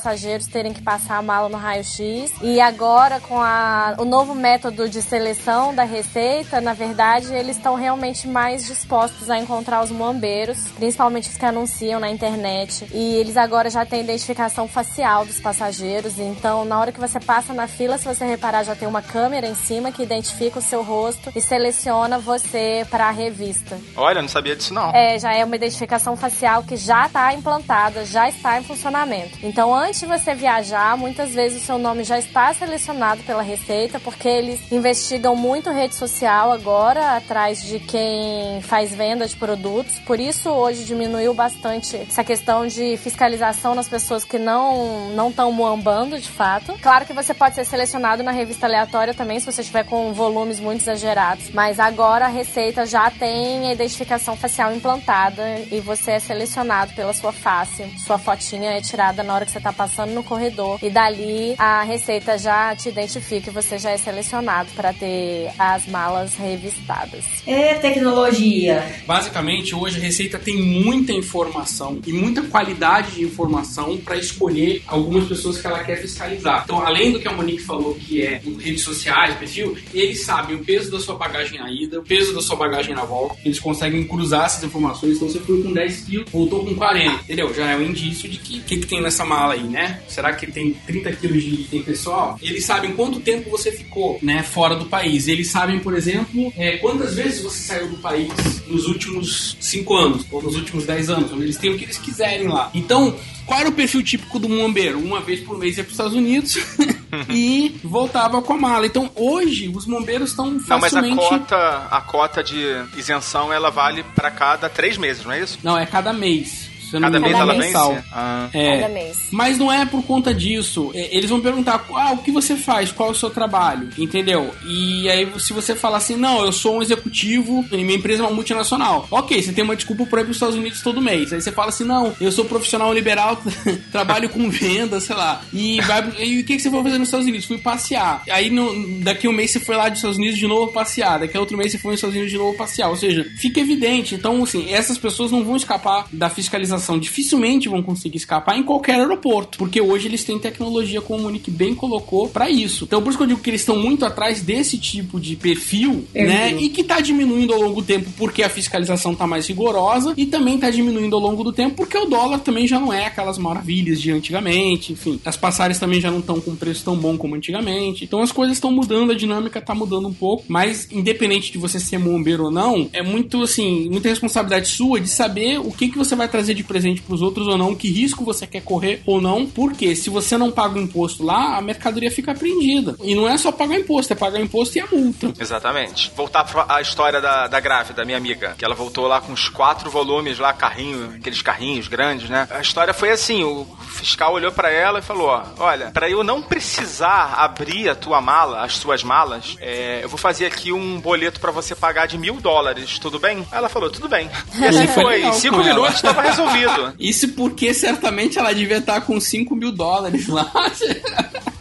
terem 0.52 0.74
que 0.74 0.82
passar 0.82 1.18
a 1.18 1.22
mala 1.22 1.50
no 1.50 1.58
raio-x. 1.58 2.34
E 2.42 2.60
agora, 2.60 3.20
com 3.20 3.40
a- 3.40 3.96
o 3.98 4.06
novo 4.06 4.34
método 4.36 4.88
de 4.90 5.02
seleção 5.02 5.74
da 5.74 5.84
Receita, 5.84 6.60
na 6.62 6.74
verdade, 6.74 7.34
eles 7.34 7.58
estão 7.58 7.76
realmente 7.76 8.28
mais 8.28 8.66
dispostos 8.66 9.30
a 9.30 9.38
encontrar 9.38 9.84
os 9.84 9.92
muambeiros, 9.92 10.58
principalmente 10.76 11.30
os 11.30 11.38
que 11.38 11.46
anunciam 11.46 12.00
na 12.00 12.10
internet. 12.10 12.88
E 12.94 13.16
eles 13.16 13.38
agora 13.38 13.70
já 13.70 13.86
têm 13.86 14.02
identificação 14.02 14.68
facial 14.68 15.26
dos 15.26 15.40
passageiros. 15.40 16.20
Então, 16.20 16.66
na 16.66 16.80
hora 16.80 16.92
que 16.92 17.00
você 17.00 17.20
passa 17.20 17.54
na 17.54 17.68
fila, 17.68 17.98
se 17.98 18.06
você 18.06 18.26
reparar, 18.26 18.64
já 18.64 18.76
tem 18.76 18.88
uma 18.88 19.02
câmera 19.02 19.48
em 19.48 19.56
cima 19.56 19.92
que 19.92 20.04
identifica 20.04 20.60
o 20.60 20.62
seu 20.62 20.84
rosto 20.84 21.32
e 21.36 21.42
seleciona 21.42 22.18
você 22.20 22.86
para 22.90 23.06
a 23.08 23.12
revista. 23.12 23.78
Olha, 23.96 24.20
eu 24.20 24.22
não 24.22 24.30
sabia 24.30 24.56
disso 24.56 24.74
não. 24.74 24.92
É, 24.96 25.18
já 25.20 25.34
é 25.34 25.44
uma 25.44 25.56
identificação 25.56 26.16
facial 26.16 26.64
que 26.64 26.76
já 26.78 27.06
está 27.08 27.34
implantada, 27.34 28.06
já 28.06 28.28
está 28.28 28.60
em 28.60 28.64
funcionamento. 28.64 29.38
Então, 29.44 29.70
antes 29.86 30.00
de 30.00 30.08
você 30.08 30.34
viajar, 30.34 30.98
muitas 30.98 31.34
vezes 31.36 31.62
o 31.62 31.66
seu 31.66 31.78
nome 31.78 32.04
já 32.04 32.18
está 32.18 32.52
selecionado 32.54 33.22
pela 33.22 33.44
Receita, 33.44 34.00
porque 34.00 34.28
eles 34.28 34.72
investigam 34.72 35.36
muito 35.36 35.70
rede 35.70 35.94
social 35.94 36.52
agora, 36.52 37.16
atrás 37.16 37.64
de 37.64 37.80
quem 37.80 38.62
faz 38.62 38.94
venda 38.96 39.28
de 39.28 39.36
produtos. 39.36 40.00
Por 40.00 40.20
isso, 40.20 40.50
hoje 40.50 40.84
diminuiu 40.84 41.36
bastante 41.36 41.98
essa 41.98 42.24
questão 42.24 42.66
de 42.66 42.98
fiscalização 42.98 43.76
nas 43.76 43.88
pessoas 43.88 44.24
que 44.24 44.40
não 44.40 45.10
não 45.10 45.30
estão 45.30 45.52
muambando, 45.52 46.20
de 46.20 46.30
fato. 46.30 46.74
Claro 46.82 47.06
que 47.06 47.14
você 47.14 47.34
pode 47.34 47.54
ser 47.54 47.66
selecionado 47.66 48.24
na 48.24 48.32
revista 48.32 48.66
aleatória 48.66 49.14
também, 49.14 49.40
se 49.40 49.46
você 49.46 49.62
estiver 49.62 49.86
com 49.86 50.14
volumes 50.14 50.60
muito 50.60 50.82
exagerados. 50.82 51.52
Mas 51.52 51.80
agora 51.80 52.26
a 52.26 52.30
Receita 52.30 52.88
já 52.88 53.12
tem 53.12 53.68
a 53.68 53.74
identificação 53.74 54.36
facial 54.36 54.74
implantada 54.74 55.44
e 55.72 55.80
você 55.80 56.14
é 56.14 56.20
selecionado 56.20 56.94
pela 56.94 57.14
sua 57.14 57.32
face. 57.32 57.84
Sua 58.04 58.18
fotinha 58.18 58.72
é 58.72 58.82
tirada 58.82 59.22
na 59.22 59.34
hora 59.36 59.46
que 59.46 59.52
você 59.52 59.60
está 59.60 59.75
passando 59.76 60.12
no 60.12 60.24
corredor. 60.24 60.80
E 60.82 60.90
dali 60.90 61.56
a 61.58 61.84
Receita 61.84 62.38
já 62.38 62.76
te 62.76 62.90
identifica 62.90 63.50
e 63.50 63.54
você 63.54 63.78
já 63.78 63.92
é 63.92 63.98
selecionado 63.98 64.70
para 64.76 64.94
ter 64.94 65.52
as 65.58 65.88
malas 65.88 66.36
revistadas. 66.36 67.26
É 67.46 67.76
tecnologia. 67.76 68.84
Basicamente, 69.06 69.76
hoje 69.76 69.98
a 69.98 70.02
Receita 70.02 70.40
tem 70.40 70.62
muita 70.62 71.12
informação 71.12 72.00
e 72.06 72.14
muita 72.14 72.42
qualidade 72.44 73.12
de 73.12 73.24
informação 73.24 73.98
para 73.98 74.18
escolher 74.18 74.82
algumas 74.88 75.28
pessoas 75.28 75.60
que 75.60 75.68
ela 75.68 75.84
quer 75.84 75.98
fiscalizar. 76.02 76.64
Então, 76.64 76.86
além 76.86 77.12
do 77.12 77.20
que 77.20 77.28
a 77.28 77.32
Monique 77.32 77.62
falou, 77.62 77.96
que 77.96 78.22
é 78.22 78.42
redes 78.60 78.84
sociais, 78.84 79.36
perfil, 79.36 79.78
eles 79.94 80.24
sabem 80.24 80.56
o 80.56 80.64
peso 80.64 80.92
da 80.92 81.00
sua 81.00 81.16
bagagem 81.16 81.60
na 81.60 81.72
ida, 81.72 82.00
o 82.00 82.04
peso 82.04 82.34
da 82.34 82.42
sua 82.42 82.56
bagagem 82.56 82.96
na 82.96 83.04
volta. 83.04 83.38
Eles 83.44 83.60
conseguem 83.60 84.04
cruzar 84.06 84.46
essas 84.46 84.64
informações. 84.64 85.16
Então, 85.16 85.28
você 85.28 85.40
foi 85.40 85.62
com 85.62 85.72
10 85.72 86.02
quilos, 86.02 86.32
voltou 86.32 86.66
com 86.66 86.76
40, 86.76 87.24
entendeu? 87.24 87.54
Já 87.54 87.72
é 87.72 87.76
um 87.76 87.84
indício 87.84 88.30
de 88.30 88.38
que 88.38 88.60
o 88.60 88.64
que, 88.64 88.78
que 88.78 88.88
tem 88.88 89.02
nessa 89.02 89.26
mala 89.26 89.54
aí, 89.54 89.64
né? 89.68 90.02
Será 90.08 90.34
que 90.34 90.48
tem 90.48 90.74
30 90.74 91.12
quilos 91.14 91.44
de 91.44 91.50
item 91.62 91.84
pessoal? 91.84 92.38
Eles 92.42 92.66
sabem 92.66 92.94
quanto 92.94 93.20
tempo 93.20 93.50
você 93.50 93.72
ficou, 93.72 94.20
né, 94.22 94.44
fora 94.44 94.76
do 94.76 94.86
país. 94.86 95.28
Eles 95.28 95.50
sabem, 95.50 95.80
por 95.80 95.96
exemplo, 95.96 96.52
é, 96.58 96.78
quantas 96.78 97.16
vezes 97.16 97.42
você 97.42 97.60
saiu 97.60 97.88
do 97.90 97.98
país 97.98 98.30
nos 98.68 98.88
últimos 98.88 99.58
5 99.60 99.96
anos 99.96 100.26
ou 100.32 100.42
nos 100.42 100.56
últimos 100.56 100.86
10 100.86 101.10
anos. 101.10 101.32
Eles 101.32 101.58
têm 101.58 101.72
o 101.72 101.78
que 101.78 101.84
eles 101.84 101.98
quiserem 101.98 102.48
lá. 102.48 102.70
Então, 102.74 103.16
qual 103.46 103.60
era 103.60 103.70
o 103.70 103.72
perfil 103.72 104.04
típico 104.04 104.40
do 104.40 104.50
muambeiro? 104.50 105.00
Uma 105.00 105.22
vez 105.22 105.40
por 105.42 105.58
mês 105.58 105.78
ia 105.78 105.84
para 105.84 105.90
os 105.90 105.94
Estados 105.94 106.14
Unidos 106.14 106.58
e 107.30 107.76
voltava 107.84 108.42
com 108.42 108.54
a 108.54 108.58
mala. 108.58 108.86
Então, 108.86 109.10
hoje, 109.16 109.72
os 109.74 109.86
bombeiros 109.86 110.32
estão 110.32 110.52
Não, 110.52 110.80
mas 110.80 110.94
a 110.94 111.02
facilmente... 111.02 111.16
cota, 111.16 111.88
a 111.92 112.02
cota 112.02 112.44
de 112.44 112.58
isenção 112.98 113.54
ela 113.54 113.70
vale 113.70 114.04
para 114.16 114.32
cada 114.32 114.68
três 114.68 114.98
meses, 114.98 115.24
não 115.24 115.32
é 115.32 115.42
isso? 115.42 115.60
Não, 115.64 115.78
é 115.78 115.86
cada 115.86 116.12
mês. 116.12 116.75
Se 116.96 116.98
eu 116.98 117.02
não 117.02 117.12
Cada 117.12 117.20
me 117.20 117.28
mês 117.28 117.40
ela 117.40 117.54
é 117.54 117.58
mensal. 117.58 117.94
vence? 117.94 118.06
Ah. 118.14 118.50
É. 118.54 118.80
Cada 118.80 118.94
mês. 118.94 119.18
Mas 119.32 119.58
não 119.58 119.72
é 119.72 119.86
por 119.86 120.02
conta 120.04 120.34
disso. 120.34 120.92
Eles 120.94 121.30
vão 121.30 121.42
perguntar, 121.42 121.86
ah, 121.94 122.14
o 122.14 122.20
que 122.20 122.32
você 122.32 122.56
faz? 122.56 122.92
Qual 122.92 123.10
é 123.10 123.12
o 123.12 123.16
seu 123.16 123.30
trabalho? 123.30 123.90
Entendeu? 123.98 124.54
E 124.66 125.10
aí, 125.10 125.30
se 125.40 125.52
você 125.52 125.76
falar 125.76 125.98
assim, 125.98 126.16
não, 126.16 126.46
eu 126.46 126.54
sou 126.54 126.78
um 126.78 126.82
executivo 126.82 127.66
e 127.70 127.84
minha 127.84 127.98
empresa 127.98 128.24
é 128.24 128.26
uma 128.26 128.34
multinacional. 128.34 129.08
Ok, 129.12 129.42
você 129.42 129.52
tem 129.52 129.64
uma 129.64 129.76
desculpa 129.76 130.06
pra 130.06 130.22
ir 130.22 130.24
pros 130.24 130.38
Estados 130.38 130.56
Unidos 130.56 130.82
todo 130.82 131.02
mês. 131.02 131.34
Aí 131.34 131.42
você 131.42 131.52
fala 131.52 131.70
assim, 131.70 131.84
não, 131.84 132.16
eu 132.22 132.32
sou 132.32 132.46
profissional 132.46 132.94
liberal, 132.94 133.42
trabalho 133.92 134.30
com 134.30 134.50
venda, 134.50 135.00
sei 135.02 135.16
lá. 135.18 135.42
E, 135.52 135.82
vai, 135.82 136.14
e 136.20 136.40
o 136.40 136.46
que, 136.46 136.56
que 136.56 136.62
você 136.62 136.70
foi 136.70 136.82
fazer 136.82 136.98
nos 136.98 137.10
Estados 137.10 137.28
Unidos? 137.28 137.46
Fui 137.46 137.58
passear. 137.58 138.24
Aí 138.30 138.50
no, 138.50 139.02
daqui 139.02 139.28
um 139.28 139.34
mês 139.34 139.52
você 139.52 139.60
foi 139.60 139.76
lá 139.76 139.90
dos 139.90 139.98
Estados 139.98 140.18
Unidos 140.18 140.38
de 140.38 140.48
novo 140.48 140.72
passear. 140.72 141.20
Daqui 141.20 141.36
a 141.36 141.40
outro 141.42 141.58
mês 141.58 141.74
você 141.74 141.78
foi 141.78 141.92
nos 141.92 141.98
Estados 141.98 142.16
Unidos 142.16 142.32
de 142.32 142.38
novo 142.38 142.58
passear. 142.58 142.90
Ou 142.90 142.96
seja, 142.96 143.26
fica 143.38 143.60
evidente. 143.60 144.16
Então, 144.16 144.42
assim, 144.42 144.72
essas 144.72 144.98
pessoas 144.98 145.30
não 145.32 145.44
vão 145.44 145.58
escapar 145.58 146.08
da 146.12 146.30
fiscalização. 146.30 146.85
Dificilmente 147.00 147.70
vão 147.70 147.82
conseguir 147.82 148.18
escapar 148.18 148.58
em 148.58 148.64
qualquer 148.64 148.96
aeroporto. 148.96 149.58
Porque 149.58 149.82
hoje 149.82 150.08
eles 150.08 150.24
têm 150.24 150.40
tecnologia, 150.40 151.02
como 151.02 151.20
o 151.20 151.24
Monique 151.24 151.52
bem 151.52 151.74
colocou, 151.76 152.28
pra 152.30 152.50
isso. 152.50 152.86
Então, 152.86 153.02
por 153.02 153.10
isso 153.10 153.18
que 153.18 153.24
eu 153.24 153.28
digo 153.28 153.42
que 153.42 153.50
eles 153.50 153.62
estão 153.62 153.78
muito 153.78 154.06
atrás 154.06 154.42
desse 154.42 154.78
tipo 154.78 155.20
de 155.20 155.36
perfil, 155.36 156.06
né? 156.14 156.56
E 156.60 156.70
que 156.70 156.84
tá 156.84 157.00
diminuindo 157.00 157.54
ao 157.54 157.62
longo 157.62 157.82
do 157.82 157.88
tempo 157.88 158.10
porque 158.18 158.44
a 158.44 158.50
fiscalização 158.50 159.16
tá 159.16 159.28
mais 159.28 159.48
rigorosa 159.48 160.14
e 160.18 160.26
também 160.26 160.58
tá 160.58 160.70
diminuindo 160.70 161.16
ao 161.16 161.22
longo 161.22 161.44
do 161.44 161.52
tempo 161.52 161.76
porque 161.76 161.98
o 161.98 162.06
dólar 162.06 162.40
também 162.40 162.68
já 162.68 162.80
não 162.80 162.92
é 162.92 163.06
aquelas 163.06 163.38
maravilhas 163.38 164.02
de 164.02 164.12
antigamente, 164.12 164.94
enfim. 164.94 165.20
As 165.26 165.38
passagens 165.38 165.80
também 165.80 166.00
já 166.00 166.12
não 166.12 166.20
estão 166.20 166.40
com 166.40 166.56
preço 166.56 166.84
tão 166.84 166.96
bom 166.96 167.18
como 167.18 167.36
antigamente. 167.36 168.04
Então 168.04 168.22
as 168.22 168.32
coisas 168.32 168.58
estão 168.58 168.72
mudando, 168.72 169.12
a 169.12 169.16
dinâmica 169.16 169.62
tá 169.62 169.74
mudando 169.74 170.08
um 170.08 170.14
pouco, 170.14 170.44
mas 170.48 170.88
independente 170.92 171.52
de 171.52 171.58
você 171.58 171.80
ser 171.80 172.00
bombeiro 172.00 172.46
ou 172.46 172.52
não, 172.52 172.90
é 172.94 173.02
muito 173.02 173.42
assim, 173.44 173.90
muita 173.90 174.10
responsabilidade 174.10 174.68
sua 174.68 175.00
de 175.00 175.10
saber 175.10 175.60
o 175.60 175.72
que 175.72 175.90
que 175.90 175.98
você 175.98 176.16
vai 176.16 176.28
trazer 176.28 176.54
de 176.54 176.64
presente 176.66 177.02
pros 177.02 177.22
outros 177.22 177.48
ou 177.48 177.58
não, 177.58 177.76
que 177.76 177.90
risco 177.90 178.24
você 178.24 178.46
quer 178.46 178.62
correr 178.62 179.02
ou 179.06 179.22
não, 179.22 179.46
porque 179.46 179.96
se 179.96 180.10
você 180.10 180.38
não 180.38 180.52
paga 180.52 180.78
o 180.78 180.82
imposto 180.82 181.24
lá, 181.24 181.58
a 181.58 181.62
mercadoria 181.62 182.12
fica 182.12 182.32
apreendida. 182.32 182.96
E 183.02 183.16
não 183.16 183.28
é 183.28 183.38
só 183.38 183.52
pagar 183.52 183.80
imposto, 183.80 184.14
é 184.14 184.16
pagar 184.16 184.40
imposto 184.40 184.78
e 184.78 184.82
a 184.82 184.88
multa. 184.92 185.34
Exatamente. 185.40 186.12
Voltar 186.16 186.44
pra 186.44 186.66
a 186.68 186.82
história 186.82 187.22
da, 187.22 187.48
da 187.48 187.60
grávida, 187.60 188.06
minha 188.06 188.18
amiga, 188.18 188.56
que 188.58 188.66
ela 188.66 188.76
voltou 188.76 189.08
lá 189.08 189.22
com 189.22 189.32
uns 189.32 189.48
quatro 189.50 189.90
volumes 189.90 190.40
lá, 190.40 190.52
carrinho, 190.54 191.14
aqueles 191.16 191.42
carrinhos 191.42 191.88
grandes, 191.88 192.30
né? 192.30 192.48
A 192.52 192.62
história 192.62 192.94
foi 192.94 193.12
assim, 193.12 193.44
o 193.44 193.66
fiscal 193.94 194.34
olhou 194.34 194.52
pra 194.52 194.70
ela 194.70 195.00
e 195.00 195.02
falou, 195.02 195.28
ó, 195.28 195.44
olha, 195.60 195.92
pra 195.92 196.10
eu 196.10 196.24
não 196.24 196.42
precisar 196.42 197.36
abrir 197.38 197.90
a 197.90 197.96
tua 197.96 198.20
mala, 198.20 198.64
as 198.64 198.74
suas 198.78 199.04
malas, 199.04 199.56
é, 199.60 200.02
eu 200.04 200.10
vou 200.10 200.18
fazer 200.18 200.46
aqui 200.46 200.72
um 200.72 201.00
boleto 201.00 201.40
pra 201.40 201.52
você 201.52 201.76
pagar 201.76 202.06
de 202.06 202.18
mil 202.18 202.42
dólares, 202.42 203.00
tudo 203.00 203.20
bem? 203.20 203.46
Ela 203.52 203.70
falou, 203.70 203.90
tudo 203.90 204.10
bem. 204.10 204.30
E 204.56 204.66
assim 204.66 204.88
foi 204.88 205.06
foi. 205.06 205.16
legal 205.16 205.32
Em 205.32 205.34
cinco 205.34 205.58
minutos 205.58 206.02
tava 206.02 206.22
resolvido. 206.22 206.55
Isso 207.00 207.30
porque 207.30 207.74
certamente 207.74 208.38
ela 208.38 208.54
devia 208.54 208.78
estar 208.78 209.02
com 209.02 209.20
5 209.20 209.56
mil 209.56 209.72
dólares 209.72 210.28
lá. 210.28 210.52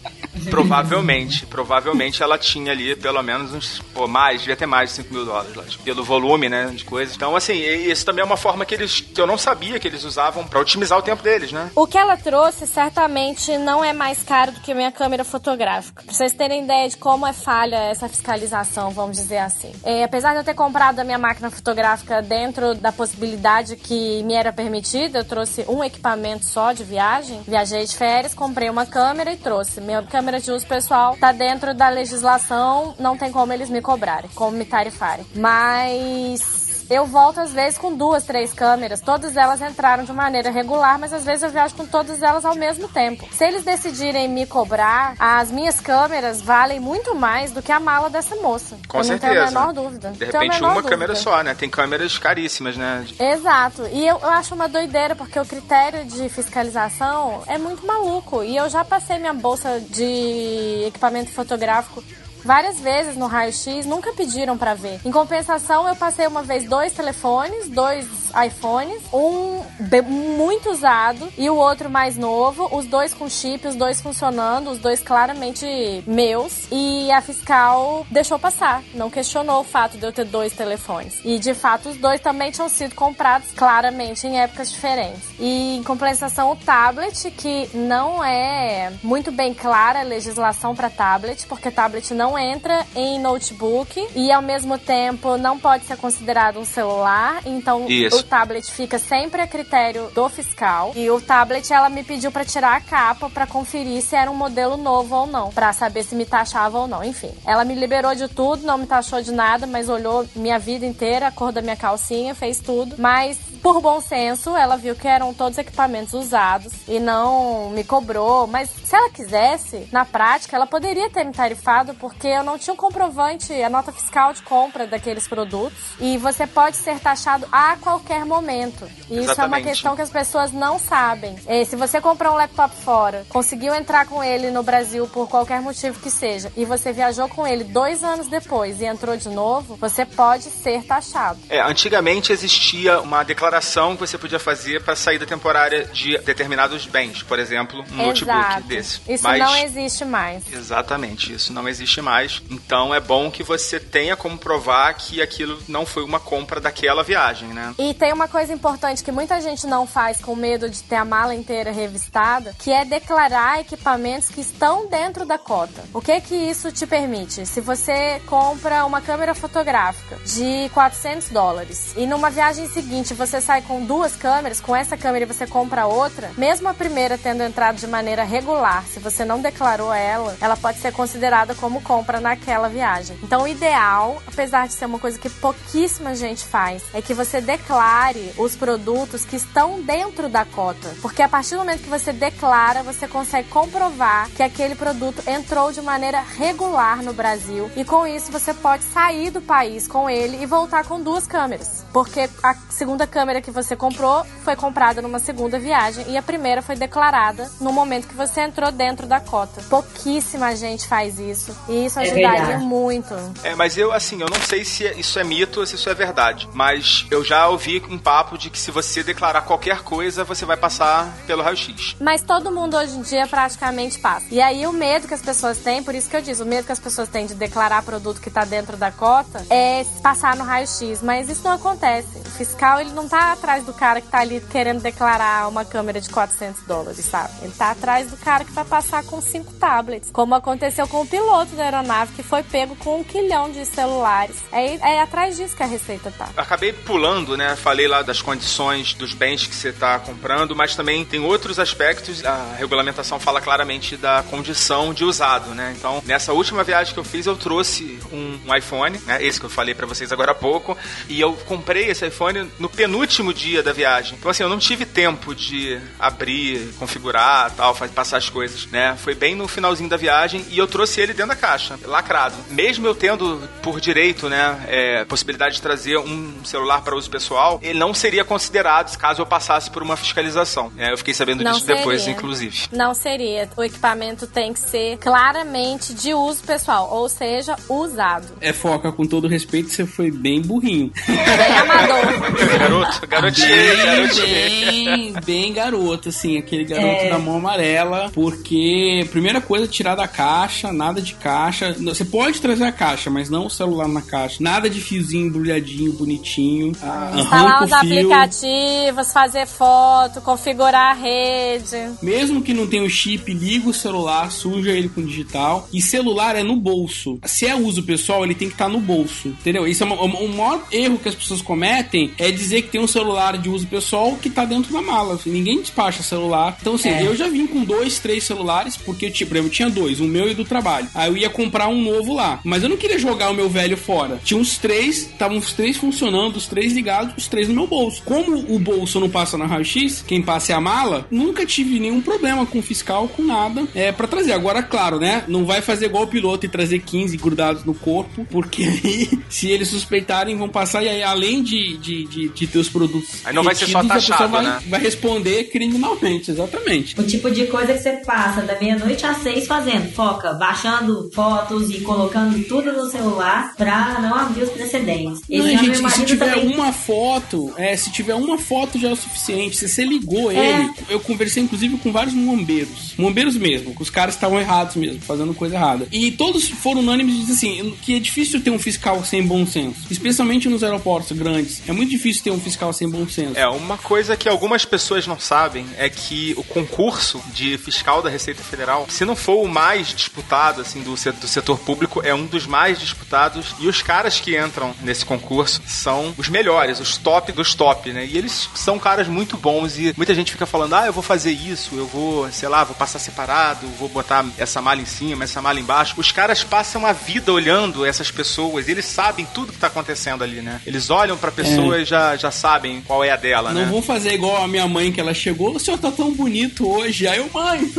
Provavelmente, 0.51 1.47
provavelmente 1.47 2.23
ela 2.23 2.39
tinha 2.39 2.73
ali 2.73 2.95
pelo 2.97 3.23
menos 3.23 3.53
uns, 3.53 3.81
pô, 3.93 4.07
mais, 4.07 4.41
devia 4.41 4.57
ter 4.57 4.67
mais 4.67 4.91
de 4.91 4.97
5 4.97 5.15
mil 5.15 5.25
dólares 5.25 5.55
lá, 5.55 5.65
pelo 5.85 6.05
volume, 6.05 6.49
né, 6.49 6.73
de 6.75 6.85
coisas. 6.85 7.17
Então, 7.17 7.37
assim, 7.37 7.55
isso 7.55 8.05
também 8.05 8.23
é 8.23 8.25
uma 8.25 8.37
forma 8.37 8.65
que 8.65 8.75
eles, 8.75 9.01
que 9.01 9.21
eu 9.21 9.27
não 9.27 9.39
sabia 9.39 9.79
que 9.79 9.89
eles 9.89 10.05
usavam 10.05 10.47
para 10.47 10.61
otimizar 10.61 10.99
o 10.99 11.03
tempo 11.03 11.23
deles, 11.23 11.53
né? 11.53 11.71
O 11.75 11.87
que 11.87 11.99
ela 11.99 12.17
trouxe 12.17 12.67
certamente 12.67 13.57
não 13.59 13.85
é 13.85 13.93
mais 13.93 14.23
caro 14.23 14.53
do 14.53 14.61
que 14.61 14.75
minha 14.75 14.93
câmera 14.93 15.25
fotográfica. 15.25 16.03
Pra 16.03 16.13
vocês 16.13 16.33
terem 16.33 16.65
ideia 16.65 16.89
de 16.89 16.97
como 16.97 17.27
é 17.27 17.33
falha 17.33 17.77
essa 17.77 18.09
fiscalização, 18.09 18.91
vamos 18.91 19.17
dizer 19.17 19.39
assim. 19.39 19.73
É, 19.83 20.05
apesar 20.05 20.33
de 20.33 20.39
eu 20.39 20.45
ter 20.45 20.55
comprado 20.55 21.01
a 21.01 21.05
minha 21.05 21.19
máquina 21.19 21.51
fotográfica 21.51 22.23
dentro 22.23 22.75
da 22.75 22.93
possibilidade 22.93 23.77
que 23.77 24.23
me 24.25 24.35
era 24.35 24.53
permitida, 24.53 25.19
eu 25.19 25.25
trouxe 25.25 25.65
um 25.69 25.83
equipamento 25.83 26.45
só 26.45 26.73
de 26.73 26.85
viagem. 26.85 27.43
Viajei 27.47 27.85
de 27.85 27.97
férias, 27.97 28.35
comprei 28.35 28.71
uma 28.71 28.87
câmera 28.87 29.33
e 29.33 29.37
trouxe. 29.37 29.81
Minha 29.81 30.03
câmera 30.03 30.34
de 30.41 30.51
uso 30.51 30.67
pessoal 30.67 31.17
tá 31.17 31.33
dentro 31.33 31.75
da 31.75 31.89
legislação, 31.89 32.95
não 32.99 33.17
tem 33.17 33.31
como 33.31 33.53
eles 33.53 33.71
me 33.71 33.81
cobrarem, 33.81 34.31
como 34.35 34.57
me 34.57 34.65
tarifarem. 34.65 35.27
Mas 35.35 36.64
eu 36.91 37.07
volto 37.07 37.41
às 37.41 37.53
vezes 37.53 37.79
com 37.79 37.97
duas, 37.97 38.25
três 38.25 38.53
câmeras. 38.53 39.01
Todas 39.01 39.37
elas 39.37 39.61
entraram 39.61 40.05
de 40.05 40.13
maneira 40.13 40.51
regular, 40.51 40.99
mas 40.99 41.13
às 41.13 41.25
vezes 41.25 41.43
eu 41.43 41.51
viajo 41.51 41.75
com 41.75 41.87
todas 41.87 42.23
elas 42.23 42.45
ao 42.45 42.55
mesmo 42.55 42.89
tempo. 42.89 43.27
Se 43.33 43.45
eles 43.45 43.65
decidirem 43.65 44.29
me 44.29 44.47
cobrar, 44.47 45.15
as 45.19 45.51
minhas 45.51 45.81
câmeras 45.81 46.41
valem 46.41 46.81
muito 46.81 47.15
mais 47.15 47.53
do 47.53 47.63
que 47.63 47.73
a 47.73 47.81
mala 47.81 48.11
dessa 48.11 48.37
moça. 48.37 48.77
Com 48.89 48.99
eu 48.99 49.05
certeza. 49.05 49.33
Não 49.33 49.35
tenho 49.35 49.45
a 49.45 49.51
menor 49.51 49.73
dúvida. 49.73 50.11
De 50.11 50.25
repente, 50.25 50.61
uma 50.61 50.75
dúvida. 50.75 50.89
câmera 50.89 51.15
só, 51.15 51.43
né? 51.43 51.55
Tem 51.55 51.69
câmeras 51.69 52.19
caríssimas, 52.19 52.77
né? 52.77 53.07
Exato. 53.19 53.87
E 53.93 54.07
eu, 54.07 54.19
eu 54.19 54.31
acho 54.31 54.55
uma 54.55 54.69
doideira, 54.69 55.15
porque 55.17 55.39
o 55.39 55.45
critério 55.45 56.05
de 56.05 56.29
fiscalização 56.29 57.43
é 57.47 57.59
muito 57.59 57.87
maluco. 57.87 58.43
E 58.43 58.57
eu 58.57 58.69
já 58.69 58.85
passei 58.85 59.19
minha 59.19 59.35
bolsa 59.35 59.81
de 59.81 60.85
equipamento 60.87 61.31
fotográfico 61.31 62.03
várias 62.45 62.79
vezes 62.79 63.17
no 63.17 63.27
raio-x, 63.27 63.87
nunca 63.87 64.13
pediram 64.13 64.57
pra 64.57 64.75
ver. 64.75 65.01
Em 65.05 65.11
compensação, 65.11 65.89
eu 65.89 65.97
passei 65.97 66.27
uma 66.27 66.43
vez 66.43 66.65
dois 66.65 66.93
telefones, 66.93 67.69
dois 67.69 68.07
iPhones, 68.47 69.03
um 69.13 69.63
muito 70.07 70.71
usado 70.71 71.29
e 71.37 71.49
o 71.49 71.57
outro 71.57 71.89
mais 71.89 72.17
novo, 72.17 72.69
os 72.77 72.87
dois 72.87 73.15
com 73.15 73.29
chip, 73.29 73.67
os 73.67 73.77
dois 73.77 74.01
funcionando, 74.01 74.71
os 74.71 74.79
dois 74.79 75.01
claramente 75.01 76.03
meus. 76.07 76.67
E 76.71 77.11
a 77.13 77.21
fiscal 77.21 78.07
deixou 78.11 78.39
passar, 78.39 78.83
não 78.95 79.11
questionou 79.11 79.61
o 79.61 79.65
fato 79.65 79.97
de 79.97 80.05
eu 80.05 80.13
ter 80.13 80.25
dois 80.25 80.53
telefones. 80.53 81.21
E 81.25 81.39
de 81.39 81.55
fato, 81.55 81.89
os 81.89 81.97
dois 81.97 82.21
também 82.21 82.51
tinham 82.51 82.69
sido 82.69 82.95
comprados 82.95 83.51
claramente 83.53 84.27
em 84.27 84.41
épocas 84.41 84.71
diferentes. 84.71 85.23
E 85.39 85.77
em 85.77 85.83
compensação, 85.83 86.53
o 86.53 86.57
tablet, 86.57 87.31
que 87.31 87.69
não 87.75 88.23
é 88.25 88.93
muito 89.03 89.31
bem 89.31 89.53
clara 89.55 90.01
a 90.01 90.03
legislação 90.03 90.75
para 90.75 90.91
tablet, 90.91 91.47
porque 91.47 91.71
tablet 91.71 92.13
não 92.13 92.39
entra 92.39 92.87
em 92.95 93.21
notebook 93.21 94.07
e 94.15 94.33
ao 94.33 94.43
mesmo 94.43 94.79
tempo 94.79 95.37
não 95.37 95.59
pode 95.59 95.85
ser 95.85 95.97
considerado 95.97 96.59
um 96.59 96.65
celular, 96.65 97.43
então 97.45 97.87
Isso. 97.89 98.24
Tablet 98.25 98.71
fica 98.71 98.99
sempre 98.99 99.41
a 99.41 99.47
critério 99.47 100.11
do 100.15 100.29
fiscal. 100.29 100.93
E 100.97 101.11
o 101.11 101.21
tablet 101.21 101.73
ela 101.73 101.89
me 101.89 102.03
pediu 102.03 102.33
para 102.33 102.45
tirar 102.45 102.77
a 102.77 102.81
capa 102.81 103.31
para 103.31 103.47
conferir 103.47 104.03
se 104.03 104.17
era 104.17 104.31
um 104.31 104.35
modelo 104.35 104.77
novo 104.77 105.15
ou 105.15 105.27
não, 105.27 105.51
para 105.51 105.73
saber 105.73 106.03
se 106.03 106.15
me 106.15 106.25
taxava 106.25 106.79
ou 106.79 106.89
não. 106.89 107.05
Enfim, 107.05 107.31
ela 107.47 107.65
me 107.65 107.75
liberou 107.75 108.15
de 108.15 108.29
tudo, 108.29 108.67
não 108.67 108.79
me 108.79 108.87
taxou 108.87 109.23
de 109.23 109.33
nada, 109.33 109.67
mas 109.67 109.89
olhou 109.89 110.27
minha 110.35 110.59
vida 110.59 110.85
inteira, 110.85 111.29
a 111.29 111.31
cor 111.31 111.53
da 111.53 111.63
minha 111.63 111.77
calcinha, 111.77 112.35
fez 112.35 112.59
tudo. 112.59 112.97
Mas 112.99 113.39
por 113.65 113.81
bom 113.81 113.99
senso, 113.99 114.55
ela 114.55 114.77
viu 114.77 114.95
que 114.95 115.09
eram 115.09 115.33
todos 115.33 115.57
equipamentos 115.57 116.13
usados 116.13 116.71
e 116.87 117.01
não 117.01 117.71
me 117.71 117.83
cobrou. 117.83 118.47
Mas 118.47 118.69
se 118.69 118.95
ela 118.95 119.09
quisesse, 119.09 119.89
na 119.91 120.05
prática, 120.05 120.55
ela 120.55 120.67
poderia 120.67 121.09
ter 121.09 121.25
me 121.25 121.33
tarifado 121.33 121.95
porque 121.95 122.29
eu 122.29 122.45
não 122.45 122.59
tinha 122.59 122.75
um 122.75 122.77
comprovante, 122.77 123.55
a 123.55 123.71
nota 123.71 123.91
fiscal 123.91 124.35
de 124.35 124.43
compra 124.43 124.87
daqueles 124.87 125.27
produtos. 125.27 125.79
E 125.99 126.19
você 126.19 126.47
pode 126.47 126.77
ser 126.77 126.99
taxado 126.99 127.47
a 127.51 127.79
qualquer 127.81 128.27
momento. 128.27 128.87
E 129.09 129.25
isso 129.25 129.41
é 129.41 129.47
uma 129.47 129.63
questão 129.63 129.97
que 129.97 130.03
as 130.03 130.11
pessoas 130.11 130.53
não 130.53 130.79
sabem. 130.79 131.35
Eh, 131.47 131.65
se 131.65 131.75
você 131.75 132.03
comprar 132.03 132.33
um 132.33 132.37
laptop 132.37 132.77
fora, 132.77 133.25
conseguiu 133.31 133.75
entrar 133.75 134.05
com 134.05 134.23
ele 134.23 134.51
no 134.51 134.63
Brasil 134.63 135.09
por 135.09 135.27
qualquer 135.27 135.63
motivo 135.63 135.99
que 136.01 136.11
seja, 136.11 136.53
e 136.55 136.67
você 136.67 136.93
viajou 136.93 137.31
com 137.31 137.47
ele 137.47 137.65
dois 137.65 138.05
anos 138.05 138.27
depois 138.27 138.83
e 138.83 138.85
entrou 138.85 139.17
de 139.17 139.31
novo, 139.31 139.77
você 139.77 140.05
pode 140.05 140.45
ser 140.45 140.83
taxado. 140.83 141.41
É, 141.49 141.63
antigamente 141.63 142.31
existia 142.31 143.01
uma 143.01 143.23
declaração 143.23 143.54
que 143.61 144.01
você 144.01 144.19
podia 144.19 144.39
fazer 144.39 144.83
para 144.83 144.97
saída 144.97 145.27
temporária 145.27 145.85
de 145.87 146.19
determinados 146.19 146.87
bens, 146.87 147.23
por 147.23 147.39
exemplo, 147.39 147.85
um 147.93 148.07
notebook 148.07 148.39
Exato. 148.39 148.63
desse. 148.63 149.01
Isso 149.09 149.25
Mas 149.25 149.39
não 149.39 149.57
existe 149.57 150.05
mais. 150.05 150.53
Exatamente, 150.53 151.33
isso 151.33 151.53
não 151.53 151.69
existe 151.69 152.01
mais. 152.01 152.43
Então 152.51 152.95
é 152.95 153.01
bom 153.01 153.31
que 153.31 153.43
você 153.43 153.79
tenha 153.79 154.17
como 154.17 154.39
provar 154.39 154.95
que 154.95 155.21
aquilo 155.21 155.59
não 155.69 155.87
foi 155.87 156.05
uma 156.05 156.21
compra 156.21 156.61
daquela 156.61 157.03
viagem, 157.03 157.49
né? 157.49 157.75
E 157.79 157.95
tem 157.95 158.13
uma 158.13 158.29
coisa 158.29 158.53
importante 158.53 159.03
que 159.03 159.13
muita 159.13 159.41
gente 159.41 159.67
não 159.67 159.87
faz 159.87 160.21
com 160.21 160.35
medo 160.35 160.69
de 160.69 160.83
ter 160.83 160.97
a 160.97 161.05
mala 161.05 161.35
inteira 161.35 161.71
revistada, 161.71 162.55
que 162.59 162.71
é 162.71 162.85
declarar 162.85 163.61
equipamentos 163.61 164.29
que 164.29 164.41
estão 164.41 164.89
dentro 164.89 165.25
da 165.25 165.39
cota. 165.39 165.85
O 165.93 166.01
que 166.01 166.21
que 166.21 166.35
isso 166.35 166.73
te 166.73 166.87
permite? 166.87 167.47
Se 167.47 167.61
você 167.61 168.21
compra 168.27 168.85
uma 168.85 169.01
câmera 169.01 169.35
fotográfica 169.35 170.17
de 170.25 170.69
400 170.71 171.29
dólares 171.29 171.95
e 171.97 172.07
numa 172.07 172.31
viagem 172.31 172.69
seguinte 172.69 173.15
você 173.15 173.41
sai 173.45 173.61
com 173.61 173.85
duas 173.85 174.17
câmeras, 174.17 174.59
com 174.59 174.75
essa 174.75 174.97
câmera 174.97 175.25
e 175.25 175.29
você 175.29 175.47
compra 175.47 175.87
outra, 175.87 176.31
mesmo 176.39 176.67
a 176.67 176.75
primeira 176.75 177.19
tendo 177.19 177.43
entrado 177.43 177.77
de 177.77 177.87
maneira 177.87 178.25
regular, 178.25 178.85
se 178.87 178.99
você 178.99 179.25
não 179.25 179.41
declarou 179.41 179.93
ela, 179.93 180.35
ela 180.41 180.57
pode 180.57 180.79
ser 180.79 180.93
considerada 180.93 181.55
como 181.55 181.83
compra 181.83 182.21
naquela 182.21 182.69
viagem. 182.69 183.19
Então, 183.23 183.43
o 183.43 183.49
ideal, 183.49 184.23
apesar 184.27 184.67
de 184.67 184.73
ser 184.73 184.87
uma 184.87 184.99
coisa 184.99 185.19
que 185.19 185.29
pouquíssima 185.29 186.15
gente 186.15 186.45
faz, 186.45 186.83
é 186.95 187.03
que 187.03 187.13
você 187.13 187.41
declare 187.41 188.33
os 188.39 188.57
produtos 188.57 189.25
que 189.25 189.37
estão 189.37 189.83
dentro 189.83 190.29
da 190.29 190.45
cota. 190.45 190.95
Porque 191.03 191.23
a 191.23 191.29
partir 191.29 191.51
do 191.51 191.59
momento 191.59 191.83
que 191.83 191.89
você 191.91 192.13
declara, 192.13 192.83
você 192.83 193.07
consegue 193.07 193.49
comprovar 193.49 194.31
que 194.31 194.43
aquele 194.43 194.75
produto 194.75 195.23
entrou 195.29 195.71
de 195.71 195.83
maneira 195.83 196.23
regular 196.39 197.03
no 197.03 197.13
Brasil 197.13 197.71
e 197.77 197.85
com 197.85 198.07
isso 198.07 198.33
você 198.33 198.55
pode 198.55 198.85
sair 198.85 199.31
do 199.31 199.43
país 199.43 199.87
com 199.87 200.09
ele 200.09 200.43
e 200.43 200.47
voltar 200.47 200.85
com 200.85 201.03
duas 201.03 201.27
câmeras. 201.27 201.85
Porque 201.93 202.29
a 202.43 202.55
segunda 202.71 203.07
câmera 203.07 203.34
que 203.41 203.51
você 203.51 203.75
comprou 203.77 204.25
foi 204.45 204.57
comprada 204.57 205.01
numa 205.03 205.19
segunda 205.19 205.59
viagem 205.59 206.05
e 206.09 206.17
a 206.17 206.23
primeira 206.23 206.63
foi 206.63 206.77
declarada 206.77 207.51
no 207.61 207.73
momento 207.73 208.07
que 208.09 208.15
você 208.15 208.41
entrou 208.43 208.71
dentro 208.71 209.07
da 209.07 209.21
cota. 209.21 209.63
Pouquíssima 209.71 210.55
gente 210.57 210.87
faz 210.87 211.19
isso 211.19 211.57
e 211.69 211.87
isso 211.87 211.99
É 211.99 212.03
ajudaria 212.03 212.41
verdade. 212.47 212.65
muito. 212.65 213.15
É, 213.43 213.55
mas 213.55 213.77
eu, 213.77 213.93
assim, 213.93 214.21
eu 214.21 214.29
não 214.29 214.41
sei 214.41 214.65
se 214.65 214.85
isso 214.99 215.19
é 215.19 215.25
mito 215.25 215.61
ou 215.61 215.67
se 215.67 215.77
isso 215.77 215.89
é 215.89 215.95
verdade. 215.95 216.49
Mas 216.53 217.07
eu 217.11 217.25
já 217.25 217.49
ouvi 217.49 217.83
um 217.89 217.99
papo 217.99 218.37
de 218.37 218.51
que 218.51 218.59
se 218.59 218.71
você 218.71 219.03
declarar 219.03 219.43
qualquer 219.43 219.83
coisa, 219.83 220.25
você 220.25 220.45
vai 220.45 220.57
passar 220.57 221.13
pelo 221.27 221.43
raio-x. 221.43 221.97
Mas 222.01 222.23
todo 222.23 222.51
mundo 222.51 222.77
hoje 222.77 222.97
em 222.97 223.03
dia 223.03 223.27
praticamente 223.27 223.99
passa. 223.99 224.27
E 224.31 224.41
aí 224.41 224.67
o 224.67 224.73
medo 224.73 225.07
que 225.09 225.15
as 225.15 225.23
pessoas 225.23 225.59
têm, 225.59 225.83
por 225.83 225.95
isso 225.95 226.09
que 226.11 226.17
eu 226.17 226.23
disse, 226.23 226.43
o 226.43 226.47
medo 226.47 226.67
que 226.67 226.73
as 226.73 226.79
pessoas 226.79 227.09
têm 227.09 227.27
de 227.27 227.35
declarar 227.35 227.83
produto 227.83 228.21
que 228.21 228.31
tá 228.31 228.45
dentro 228.45 228.77
da 228.77 228.91
cota 228.91 229.45
é 229.51 229.85
passar 230.03 230.37
no 230.37 230.45
raio-x. 230.45 231.01
Mas 231.03 231.29
isso 231.29 231.43
não 231.45 231.53
acontece. 231.53 232.19
O 232.19 232.31
fiscal, 232.31 232.81
ele 232.81 232.91
não 232.91 233.09
tá 233.09 233.14
atrás 233.33 233.65
do 233.65 233.73
cara 233.73 234.01
que 234.01 234.09
tá 234.09 234.21
ali 234.21 234.41
querendo 234.51 234.83
declarar 234.83 235.49
uma 235.49 235.65
câmera 235.65 236.01
de 236.01 236.09
400 236.11 236.63
dólares, 236.65 237.05
sabe? 237.05 237.33
Ele 237.43 237.53
tá 237.53 237.71
atrás 237.71 238.11
do 238.11 238.17
cara 238.17 238.45
que 238.45 238.53
vai 238.53 238.65
passar 238.65 239.05
com 239.05 239.21
cinco 239.21 239.53
tablets. 239.55 240.11
Como 240.11 240.35
aconteceu 240.35 240.89
com 240.89 241.03
o 241.03 241.07
piloto 241.07 241.55
da 241.55 241.65
aeronave, 241.65 242.15
que 242.15 242.23
foi 242.23 242.43
pego 242.43 242.75
com 242.77 243.01
um 243.01 243.05
quilhão 243.05 243.51
de 243.51 243.65
celulares. 243.65 244.37
É, 244.53 244.75
é 244.75 245.01
atrás 245.01 245.37
disso 245.37 245.57
que 245.57 245.63
a 245.63 245.67
Receita 245.67 246.13
tá. 246.17 246.29
Acabei 246.37 246.73
pulando, 246.73 247.37
né? 247.37 247.55
Falei 247.57 247.87
lá 247.87 248.03
das 248.03 248.21
condições 248.21 248.95
dos 248.95 249.15
bens 249.15 249.47
que 249.47 249.55
você 249.55 249.69
está 249.69 249.99
comprando, 249.99 250.57
mas 250.57 250.75
também 250.75 251.05
tem 251.05 251.21
outros 251.21 251.59
aspectos. 251.59 252.25
A 252.25 252.57
regulamentação 252.59 253.21
fala 253.21 253.41
claramente 253.41 253.97
da 253.97 254.25
condição 254.25 254.93
de 254.93 255.05
usado, 255.05 255.55
né? 255.55 255.75
Então, 255.77 256.03
nessa 256.05 256.33
última 256.33 256.65
viagem 256.65 256.93
que 256.93 257.01
eu 257.01 257.05
fiz, 257.05 257.27
eu 257.27 257.37
trouxe 257.37 257.99
um, 258.13 258.55
iPhone, 258.57 258.99
né? 259.07 259.25
Esse 259.25 259.39
que 259.39 259.47
eu 259.47 259.51
falei 259.51 259.75
pra 259.75 259.87
vocês 259.87 260.13
agora 260.13 260.33
há 260.33 260.35
pouco, 260.35 260.77
e 261.09 261.21
eu 261.21 261.33
comprei 261.47 261.91
esse 261.91 262.07
iPhone 262.07 262.51
no 262.59 262.69
penúltimo 262.69 263.04
dia 263.35 263.63
da 263.63 263.73
viagem. 263.73 264.17
Então, 264.19 264.31
assim, 264.31 264.43
eu 264.43 264.49
não 264.49 264.59
tive 264.59 264.85
tempo 264.85 265.35
de 265.35 265.79
abrir, 265.99 266.75
configurar, 266.79 267.51
tal, 267.53 267.75
passar 267.95 268.19
as 268.19 268.29
coisas, 268.29 268.67
né? 268.67 268.97
Foi 268.99 269.15
bem 269.15 269.35
no 269.35 269.47
finalzinho 269.49 269.89
da 269.89 269.97
viagem 269.97 270.45
e 270.51 270.59
eu 270.59 270.67
trouxe 270.67 271.01
ele 271.01 271.13
dentro 271.13 271.29
da 271.29 271.37
caixa, 271.37 271.79
lacrado. 271.85 272.35
Mesmo 272.51 272.87
eu 272.87 272.95
tendo 272.95 273.41
por 273.63 273.81
direito, 273.81 274.29
né, 274.29 274.65
é, 274.69 275.05
possibilidade 275.05 275.57
de 275.57 275.63
trazer 275.63 275.99
um 275.99 276.45
celular 276.45 276.83
para 276.83 276.97
uso 276.97 277.11
pessoal, 277.11 277.59
ele 277.63 277.79
não 277.79 277.93
seria 277.95 278.25
considerado 278.25 278.95
caso 278.97 279.21
eu 279.23 279.27
passasse 279.27 279.71
por 279.71 279.83
uma 279.83 279.97
fiscalização. 279.97 280.73
É, 280.77 280.93
eu 280.93 280.99
fiquei 280.99 281.15
sabendo 281.15 281.43
Não 281.43 281.53
disso 281.53 281.67
depois, 281.67 282.03
seria. 282.03 282.17
inclusive. 282.17 282.69
Não 282.73 282.95
seria. 282.95 283.49
O 283.57 283.63
equipamento 283.63 284.27
tem 284.27 284.53
que 284.53 284.61
ser 284.61 284.99
claramente 284.99 285.95
de 285.95 286.15
uso 286.15 286.43
pessoal, 286.45 286.89
ou 286.91 287.09
seja, 287.09 287.57
usado. 287.69 288.27
É, 288.41 288.53
Foca, 288.53 288.93
com 288.93 289.07
todo 289.07 289.27
respeito, 289.29 289.71
você 289.71 289.87
foi 289.87 290.11
bem 290.11 290.41
burrinho. 290.43 290.93
Bem 291.07 291.59
amador. 291.59 292.59
Garoto, 292.59 292.94
garotinho, 293.09 293.49
Bem, 293.49 293.77
garotinho. 293.77 294.27
bem, 294.27 295.15
bem 295.25 295.53
garoto, 295.53 296.09
assim, 296.09 296.37
aquele 296.39 296.65
garoto 296.65 297.05
É. 297.05 297.11
da 297.11 297.19
mão 297.19 297.37
amarela, 297.37 298.11
porque 298.13 299.07
primeira 299.11 299.41
coisa, 299.41 299.67
tirar 299.67 299.95
da 299.95 300.07
caixa, 300.09 300.73
nada 300.73 301.01
de 301.01 301.15
caixa. 301.15 301.75
Você 301.79 302.05
pode 302.05 302.41
trazer 302.41 302.65
a 302.65 302.73
caixa, 302.73 303.11
mas 303.11 303.29
não 303.31 303.47
o 303.47 303.51
celular 303.51 303.89
na 303.89 304.03
caixa. 304.03 304.37
Nada 304.41 304.69
de 304.69 304.81
fiozinho 304.81 305.27
embrulhadinho, 305.27 305.93
bonitinho. 305.93 306.69
Instalar 306.69 307.13
Arranca 307.17 307.65
os 307.65 307.71
fio. 307.71 307.77
aplicativos, 308.13 309.13
fazer 309.13 309.47
foto, 309.47 310.21
configurar 310.21 310.93
a 310.93 310.95
rede. 310.95 311.77
Mesmo 312.03 312.43
que 312.43 312.53
não 312.55 312.67
tenha 312.67 312.83
o 312.83 312.91
chip, 312.91 313.33
liga 313.33 313.69
o 313.69 313.75
celular, 313.75 314.31
suja 314.31 314.71
ele 314.71 314.89
com 314.89 315.03
digital. 315.05 315.69
E 315.73 315.81
celular 315.81 316.37
é 316.37 316.43
no 316.43 316.57
bolso. 316.57 317.19
Se 317.25 317.47
é 317.47 317.55
uso 317.55 317.83
pessoal, 317.83 318.25
ele 318.25 318.35
tem 318.35 318.49
que 318.49 318.55
estar 318.55 318.69
no 318.69 318.81
bolso. 318.81 319.29
Entendeu? 319.29 319.67
Isso 319.67 319.83
é 319.83 319.87
uma- 319.87 320.01
o 320.03 320.29
maior 320.29 320.63
erro 320.73 320.99
que 320.99 321.09
as 321.09 321.15
pessoas 321.15 321.41
cometem 321.43 322.13
é 322.19 322.31
dizer 322.31 322.63
que 322.63 322.69
tem 322.69 322.81
um 322.81 322.84
celular 322.89 323.37
de 323.39 323.49
uso 323.49 323.67
pessoal 323.67 324.17
que 324.17 324.31
tá 324.31 324.45
dentro 324.45 324.73
da 324.73 324.83
mala. 324.83 325.19
Ninguém 325.27 325.61
despacha 325.61 326.03
celular. 326.03 326.57
Então, 326.61 326.75
assim, 326.75 326.89
É. 326.89 327.07
eu 327.07 327.15
já 327.17 327.29
vim 327.29 327.47
com 327.47 327.65
dois, 327.65 327.99
três 327.99 328.25
celulares, 328.25 328.77
porque, 328.77 329.11
tipo, 329.11 329.35
eu 329.37 329.49
tinha 329.49 329.69
dois, 329.71 330.01
o 330.01 330.05
meu 330.05 330.29
e 330.31 330.35
do 330.35 330.45
trabalho. 330.45 330.89
Aí 330.95 331.09
eu 331.11 331.17
ia 331.17 331.31
comprar 331.31 331.69
um 331.69 331.83
novo 331.83 332.15
lá. 332.15 332.41
Mas 332.45 332.63
eu 332.63 332.69
não 332.69 332.77
queria 332.77 332.99
jogar 332.99 333.31
o 333.31 333.35
meu 333.35 333.49
velho 333.49 333.77
fora. 333.77 334.21
Tinha 334.25 334.39
uns 334.39 334.59
três, 334.59 334.99
estavam 335.07 335.39
os 335.39 335.53
três 335.53 335.77
funcionando, 335.77 336.37
os 336.37 336.47
três 336.47 336.73
ligados, 336.73 337.15
os 337.17 337.27
três 337.29 337.49
no 337.49 337.55
meu 337.55 337.67
bolso. 337.67 338.03
Como 338.05 338.37
o 338.55 338.59
bolso 338.59 339.01
não 339.01 339.09
passa 339.11 339.37
na 339.39 339.47
raio-x, 339.47 340.05
quem 340.07 340.23
passa 340.23 340.53
é 340.53 340.55
a 340.55 340.61
mala, 340.61 341.07
nunca 341.11 341.45
tive 341.47 341.79
nenhum 341.79 342.01
problema 342.01 342.45
com 342.47 342.61
fiscal, 342.63 343.09
com 343.09 343.23
nada. 343.23 343.67
É 343.75 343.93
para 343.93 344.07
trazer. 344.09 344.33
Agora, 344.33 344.63
claro, 344.63 344.99
né? 344.99 345.25
Não 345.29 345.45
vai 345.45 345.61
fazer 345.61 345.87
igual 345.87 346.05
o 346.05 346.09
piloto 346.09 346.47
e 346.47 346.49
trazer 346.49 346.81
15 346.81 347.17
grudados 347.17 347.65
no 347.65 347.75
corpo, 347.75 348.27
porque 348.31 348.63
aí, 348.85 349.09
se 349.29 349.49
eles 349.51 349.69
suspeitarem, 349.69 350.37
vão 350.37 350.49
passar 350.49 350.83
e 350.83 350.89
aí, 350.89 351.03
além 351.03 351.43
de, 351.43 351.77
de, 351.79 352.05
de, 352.05 352.29
de 352.29 352.47
ter 352.47 352.59
os 352.59 352.69
produtos. 352.75 353.21
Aí 353.25 353.33
não 353.33 353.43
vai 353.45 353.55
ser 353.55 353.67
só 353.69 353.79
retidos, 353.79 353.91
a 353.91 353.95
pessoa 354.01 354.19
taxado, 354.19 354.33
vai, 354.33 354.45
né? 354.45 354.63
vai 354.69 354.81
responder 354.81 355.45
criminalmente, 355.45 356.31
exatamente. 356.31 356.99
O 357.01 357.05
tipo 357.05 357.31
de 357.31 357.47
coisa 357.47 357.73
que 357.73 357.79
você 357.79 357.93
passa 358.05 358.43
da 358.43 358.59
meia-noite 358.61 359.07
às 359.07 359.19
seis 359.19 359.47
fazendo, 359.47 359.91
foca, 359.93 360.33
baixando 360.35 361.09
fotos 361.15 361.71
e 361.71 361.81
colocando 361.81 362.43
tudo 362.47 362.73
no 362.73 362.91
celular 362.91 363.55
pra 363.57 364.01
não 364.01 364.15
abrir 364.15 364.43
os 364.43 364.51
precedentes. 364.51 365.21
Esse 365.31 365.39
Não, 365.39 365.47
ano 365.47 365.75
gente, 365.75 365.91
se 365.93 366.05
tiver 366.05 366.35
também. 366.35 366.55
uma 366.55 366.73
foto, 366.73 367.53
é, 367.57 367.77
se 367.77 367.91
tiver 367.91 368.15
uma 368.15 368.37
foto 368.39 368.79
já 368.79 368.89
é 368.89 368.93
o 368.93 368.97
suficiente. 368.97 369.57
Se 369.57 369.69
você 369.69 369.85
ligou 369.85 370.31
É. 370.31 370.61
ele, 370.61 370.71
eu 370.89 371.01
conversei 371.01 371.43
inclusive 371.43 371.77
com 371.79 371.93
vários 371.93 372.15
bombeiros, 372.15 372.95
bombeiros 372.99 373.37
mesmo, 373.37 373.75
que 373.75 373.83
os 373.83 373.91
caras 373.91 374.15
estavam 374.15 374.39
errados 374.41 374.77
mesmo, 374.77 375.01
fazendo 375.01 375.33
coisa 375.35 375.55
errada. 375.55 375.87
E 375.93 376.11
todos 376.11 376.49
foram 376.49 376.81
unânimes 376.81 377.15
de 377.15 377.21
dizer 377.27 377.33
assim, 377.35 377.75
que 377.83 377.95
é 377.95 377.99
difícil 377.99 378.41
ter 378.41 378.51
um 378.51 378.59
fiscal 378.59 379.05
sem 379.05 379.23
bom 379.27 379.47
senso, 379.47 379.81
especialmente 379.91 380.49
nos 380.49 380.63
aeroportos 380.65 381.17
grandes. 381.17 381.63
É 381.69 381.73
muito 381.73 381.91
difícil 381.91 382.23
ter 382.25 382.31
um 382.31 382.41
fiscal 382.41 382.64
sem 382.73 382.89
bom 382.89 383.07
senso. 383.09 383.39
É, 383.39 383.47
uma 383.49 383.77
coisa 383.79 384.17
que 384.17 384.29
algumas 384.29 384.65
pessoas 384.65 385.07
não 385.07 385.19
sabem 385.19 385.67
é 385.77 385.89
que 385.89 386.35
o 386.37 386.45
concurso 386.45 387.23
de 387.33 387.57
fiscal 387.59 388.03
da 388.03 388.09
Receita 388.11 388.43
Federal, 388.43 388.87
se 388.89 389.05
não 389.05 389.15
for 389.17 389.45
o 389.45 389.49
mais 389.49 389.89
disputado, 389.89 390.61
assim, 390.61 390.83
do, 390.83 390.97
se- 390.97 391.13
do 391.13 391.27
setor 391.29 391.59
público, 391.59 392.01
é 392.05 392.15
um 392.15 392.27
dos 392.27 392.47
mais 392.47 392.79
disputados. 392.81 393.55
E 393.59 393.67
os 393.69 393.83
caras 393.83 394.21
que 394.21 394.39
entram 394.39 394.75
nesse 394.83 395.05
concurso 395.05 395.61
são 395.67 396.15
os 396.17 396.29
melhores, 396.29 396.81
os 396.81 396.97
top 396.97 397.33
dos 397.33 397.55
top, 397.55 397.93
né? 397.93 398.07
E 398.07 398.17
eles 398.17 398.49
são 398.55 398.79
caras 398.79 399.07
muito 399.09 399.37
bons 399.37 399.79
e 399.79 399.95
muita 399.97 400.15
gente 400.15 400.33
fica 400.33 400.47
falando, 400.47 400.75
ah, 400.75 400.87
eu 400.87 400.93
vou 400.93 401.03
fazer 401.03 401.31
isso, 401.33 401.75
eu 401.77 401.87
vou, 401.87 402.31
sei 402.33 402.49
lá, 402.49 402.65
vou 402.65 402.75
passar 402.75 402.99
separado, 402.99 403.67
vou 403.79 403.89
botar 403.89 404.25
essa 404.39 404.61
mala 404.61 404.81
em 404.81 404.87
cima, 404.87 405.25
essa 405.25 405.41
mala 405.43 405.59
embaixo. 405.61 405.95
Os 405.97 406.11
caras 406.13 406.43
passam 406.45 406.87
a 406.87 406.93
vida 406.93 407.33
olhando 407.33 407.85
essas 407.85 408.11
pessoas, 408.11 408.69
eles 408.69 408.85
sabem 408.85 409.27
tudo 409.33 409.53
que 409.53 409.59
tá 409.59 409.67
acontecendo 409.69 410.23
ali, 410.25 410.41
né? 410.41 410.61
Eles 410.67 410.91
olham 410.91 411.17
pra 411.17 411.31
pessoa 411.31 411.81
e 411.81 411.85
já, 411.85 412.17
já 412.17 412.31
sabem 412.31 412.54
qual 412.87 413.05
é 413.05 413.11
a 413.11 413.17
dela, 413.17 413.53
Não 413.53 413.63
né? 413.63 413.69
vou 413.71 413.83
fazer 413.83 414.15
igual 414.15 414.43
a 414.43 414.49
minha 414.49 414.67
mãe 414.67 414.93
que 414.93 415.01
ela 415.01 415.15
chegou, 415.15 415.55
o 415.55 415.61
senhor 415.61 415.79
tá 415.79 415.91
tão 415.91 416.13
bonito 416.13 416.69
hoje. 416.69 417.07
Aí 417.07 417.19
eu, 417.19 417.29
mãe, 417.33 417.61